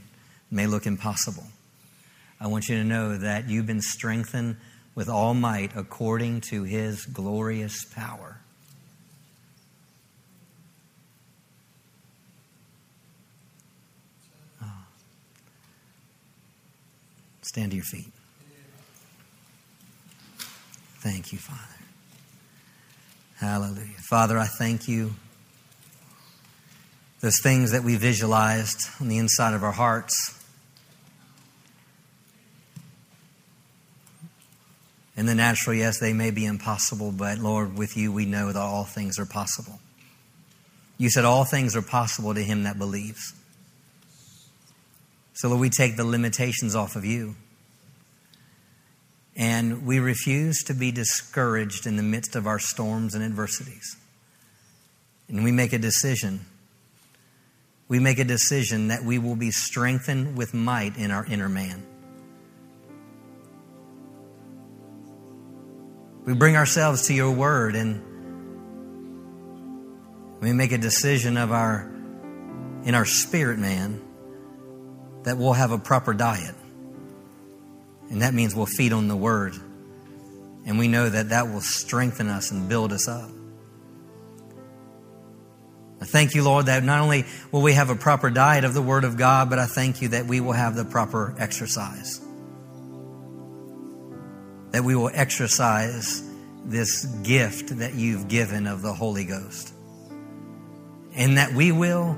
may 0.50 0.66
look 0.66 0.86
impossible, 0.86 1.46
I 2.40 2.46
want 2.46 2.68
you 2.68 2.76
to 2.76 2.84
know 2.84 3.16
that 3.16 3.48
you've 3.48 3.66
been 3.66 3.82
strengthened 3.82 4.56
with 4.94 5.08
all 5.08 5.34
might 5.34 5.76
according 5.76 6.40
to 6.40 6.64
his 6.64 7.04
glorious 7.04 7.84
power. 7.84 8.40
Oh. 14.62 14.66
Stand 17.42 17.70
to 17.72 17.76
your 17.76 17.84
feet. 17.84 18.12
Thank 21.00 21.32
you, 21.32 21.38
Father. 21.38 21.62
Hallelujah. 23.36 23.94
Father, 24.08 24.36
I 24.36 24.46
thank 24.46 24.88
you. 24.88 25.14
Those 27.20 27.40
things 27.40 27.70
that 27.70 27.84
we 27.84 27.96
visualized 27.96 28.80
on 29.00 29.08
the 29.08 29.18
inside 29.18 29.54
of 29.54 29.62
our 29.62 29.72
hearts 29.72 30.37
In 35.18 35.26
the 35.26 35.34
natural, 35.34 35.74
yes, 35.74 35.98
they 35.98 36.12
may 36.12 36.30
be 36.30 36.46
impossible, 36.46 37.10
but 37.10 37.38
Lord, 37.38 37.76
with 37.76 37.96
you, 37.96 38.12
we 38.12 38.24
know 38.24 38.52
that 38.52 38.60
all 38.60 38.84
things 38.84 39.18
are 39.18 39.26
possible. 39.26 39.80
You 40.96 41.10
said 41.10 41.24
all 41.24 41.44
things 41.44 41.74
are 41.74 41.82
possible 41.82 42.34
to 42.34 42.40
him 42.40 42.62
that 42.62 42.78
believes. 42.78 43.34
So, 45.34 45.48
Lord, 45.48 45.60
we 45.60 45.70
take 45.70 45.96
the 45.96 46.04
limitations 46.04 46.76
off 46.76 46.94
of 46.94 47.04
you. 47.04 47.34
And 49.34 49.84
we 49.84 49.98
refuse 49.98 50.62
to 50.66 50.72
be 50.72 50.92
discouraged 50.92 51.84
in 51.84 51.96
the 51.96 52.04
midst 52.04 52.36
of 52.36 52.46
our 52.46 52.60
storms 52.60 53.16
and 53.16 53.24
adversities. 53.24 53.96
And 55.26 55.42
we 55.42 55.50
make 55.50 55.72
a 55.72 55.78
decision. 55.78 56.46
We 57.88 57.98
make 57.98 58.20
a 58.20 58.24
decision 58.24 58.86
that 58.86 59.02
we 59.02 59.18
will 59.18 59.34
be 59.34 59.50
strengthened 59.50 60.36
with 60.36 60.54
might 60.54 60.96
in 60.96 61.10
our 61.10 61.26
inner 61.26 61.48
man. 61.48 61.87
We 66.28 66.34
bring 66.34 66.56
ourselves 66.56 67.06
to 67.06 67.14
your 67.14 67.30
word 67.30 67.74
and 67.74 68.02
we 70.42 70.52
make 70.52 70.72
a 70.72 70.78
decision 70.78 71.38
of 71.38 71.52
our 71.52 71.90
in 72.84 72.94
our 72.94 73.06
spirit 73.06 73.58
man 73.58 73.98
that 75.22 75.38
we'll 75.38 75.54
have 75.54 75.70
a 75.70 75.78
proper 75.78 76.12
diet. 76.12 76.54
And 78.10 78.20
that 78.20 78.34
means 78.34 78.54
we'll 78.54 78.66
feed 78.66 78.92
on 78.92 79.08
the 79.08 79.16
word. 79.16 79.54
And 80.66 80.78
we 80.78 80.86
know 80.86 81.08
that 81.08 81.30
that 81.30 81.48
will 81.48 81.62
strengthen 81.62 82.28
us 82.28 82.50
and 82.50 82.68
build 82.68 82.92
us 82.92 83.08
up. 83.08 83.30
I 86.02 86.04
thank 86.04 86.34
you, 86.34 86.44
Lord, 86.44 86.66
that 86.66 86.84
not 86.84 87.00
only 87.00 87.24
will 87.52 87.62
we 87.62 87.72
have 87.72 87.88
a 87.88 87.96
proper 87.96 88.28
diet 88.28 88.64
of 88.64 88.74
the 88.74 88.82
Word 88.82 89.04
of 89.04 89.16
God, 89.16 89.48
but 89.48 89.58
I 89.58 89.64
thank 89.64 90.02
you 90.02 90.08
that 90.08 90.26
we 90.26 90.42
will 90.42 90.52
have 90.52 90.76
the 90.76 90.84
proper 90.84 91.34
exercise 91.38 92.20
that 94.70 94.84
we 94.84 94.94
will 94.94 95.10
exercise 95.12 96.22
this 96.64 97.04
gift 97.22 97.78
that 97.78 97.94
you've 97.94 98.28
given 98.28 98.66
of 98.66 98.82
the 98.82 98.92
Holy 98.92 99.24
Ghost. 99.24 99.72
And 101.14 101.38
that 101.38 101.52
we 101.52 101.72
will 101.72 102.16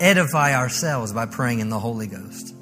edify 0.00 0.54
ourselves 0.54 1.12
by 1.12 1.26
praying 1.26 1.60
in 1.60 1.68
the 1.68 1.78
Holy 1.78 2.06
Ghost. 2.06 2.54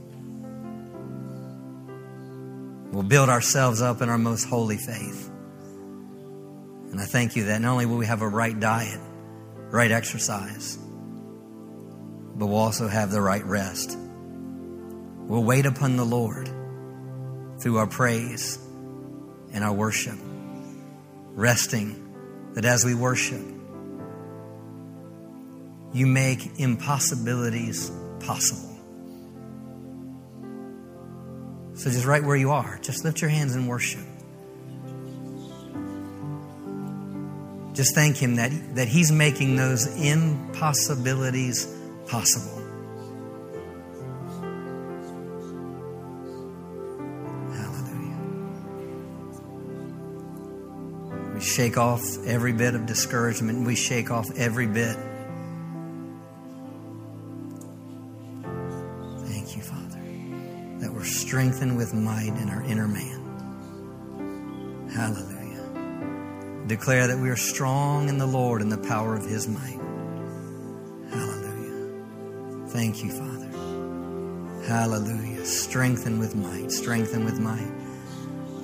We'll 2.93 3.03
build 3.03 3.31
ourselves 3.31 3.81
up 3.81 4.03
in 4.03 4.11
our 4.11 4.19
most 4.19 4.45
holy 4.45 4.77
faith. 4.77 5.31
And 6.91 7.01
I 7.01 7.07
thank 7.07 7.37
you 7.37 7.45
that 7.45 7.63
not 7.63 7.73
only 7.73 7.87
will 7.87 7.97
we 7.97 8.05
have 8.05 8.21
a 8.21 8.29
right 8.29 8.59
diet, 8.59 9.01
right 9.71 9.91
exercise, 9.91 10.77
but 12.37 12.47
we'll 12.47 12.59
also 12.59 12.89
have 12.89 13.11
the 13.11 13.23
right 13.23 13.45
rest. 13.47 13.97
We'll 13.97 15.45
wait 15.45 15.65
upon 15.65 15.97
the 15.97 16.05
Lord 16.05 16.51
through 17.61 17.79
our 17.79 17.87
praise 17.87 18.59
and 19.53 19.65
our 19.65 19.73
worship. 19.73 20.19
Resting 21.35 22.53
that 22.55 22.65
as 22.65 22.85
we 22.85 22.95
worship, 22.95 23.41
you 25.93 26.07
make 26.07 26.59
impossibilities 26.59 27.91
possible. 28.21 28.69
So 31.75 31.91
just 31.91 32.07
right 32.07 32.23
where 32.23 32.37
you 32.37 32.51
are, 32.51 32.79
just 32.83 33.05
lift 33.05 33.21
your 33.21 33.31
hands 33.31 33.55
and 33.55 33.69
worship. 33.69 34.05
Just 37.75 37.95
thank 37.95 38.17
Him 38.17 38.37
that, 38.37 38.53
that 38.77 38.89
He's 38.89 39.11
making 39.11 39.57
those 39.57 39.87
impossibilities 40.01 41.67
possible. 42.07 42.62
Shake 51.53 51.77
off 51.77 52.03
every 52.25 52.53
bit 52.53 52.75
of 52.75 52.87
discouragement. 52.87 53.67
We 53.67 53.77
shake 53.77 54.11
off 54.11 54.31
every 54.37 54.67
bit. 54.67 54.97
Thank 59.27 59.55
you, 59.55 59.63
Father, 59.63 60.01
that 60.79 60.91
we're 60.93 61.05
strengthened 61.05 61.77
with 61.77 61.93
might 61.93 62.33
in 62.41 62.49
our 62.49 62.63
inner 62.63 62.89
man. 62.89 63.19
Hallelujah. 64.95 66.67
Declare 66.69 67.09
that 67.09 67.19
we 67.19 67.29
are 67.29 67.37
strong 67.37 68.09
in 68.09 68.17
the 68.17 68.27
Lord 68.27 68.63
and 68.63 68.73
the 68.73 68.79
power 68.79 69.15
of 69.15 69.27
his 69.27 69.47
might. 69.47 69.79
Hallelujah. 71.11 72.69
Thank 72.69 73.05
you, 73.05 73.11
Father. 73.11 73.51
Hallelujah. 74.67 75.45
Strengthen 75.45 76.19
with 76.19 76.35
might. 76.35 76.73
Strengthen 76.73 77.27
with 77.27 77.39
might. 77.39 77.71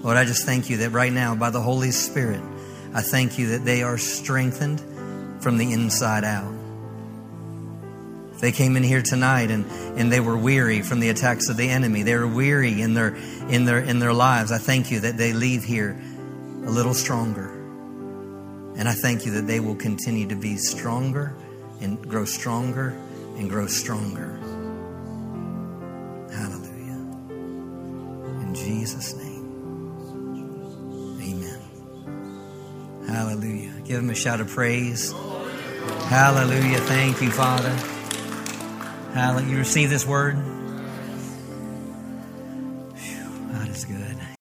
Lord, 0.03 0.17
I 0.17 0.25
just 0.25 0.47
thank 0.47 0.71
you 0.71 0.79
that 0.79 0.93
right 0.93 1.13
now, 1.13 1.35
by 1.35 1.51
the 1.51 1.61
Holy 1.61 1.91
Spirit, 1.91 2.41
I 2.95 3.03
thank 3.03 3.39
you 3.39 3.49
that 3.51 3.65
they 3.65 3.83
are 3.83 3.99
strengthened 3.99 4.83
from 5.41 5.59
the 5.59 5.73
inside 5.73 6.25
out. 6.25 6.55
They 8.41 8.53
came 8.53 8.77
in 8.77 8.83
here 8.85 9.03
tonight 9.03 9.51
and, 9.51 9.67
and 9.99 10.13
they 10.13 10.21
were 10.21 10.37
weary 10.37 10.83
from 10.83 11.01
the 11.01 11.09
attacks 11.09 11.49
of 11.49 11.57
the 11.57 11.69
enemy. 11.69 12.03
They 12.03 12.15
were 12.15 12.29
weary 12.29 12.81
in 12.81 12.95
their 12.95 13.17
in 13.49 13.65
their 13.65 13.81
in 13.81 13.99
their 13.99 14.13
lives. 14.13 14.53
I 14.53 14.59
thank 14.59 14.91
you 14.93 15.01
that 15.01 15.17
they 15.17 15.33
leave 15.33 15.65
here 15.65 16.01
a 16.65 16.71
little 16.71 16.95
stronger. 16.95 17.49
And 18.77 18.89
I 18.89 18.93
thank 18.93 19.27
you 19.27 19.33
that 19.33 19.49
they 19.49 19.59
will 19.59 19.75
continue 19.75 20.29
to 20.29 20.37
be 20.37 20.57
stronger 20.57 21.35
and 21.81 22.01
grow 22.09 22.25
stronger 22.25 22.91
and 23.37 23.51
grow 23.51 23.67
stronger. 23.67 24.39
Hallelujah. 26.33 27.01
In 28.43 28.55
Jesus' 28.55 29.17
name. 29.17 29.28
Hallelujah. 33.19 33.73
Give 33.85 33.99
him 33.99 34.11
a 34.11 34.15
shout 34.15 34.41
of 34.41 34.47
praise. 34.47 35.11
Hallelujah. 36.07 36.79
Thank 36.79 37.21
you, 37.21 37.33
Father. 37.33 37.71
Hallelujah. 39.13 39.51
You 39.51 39.59
receive 39.59 39.91
this 39.91 40.07
word? 40.07 40.37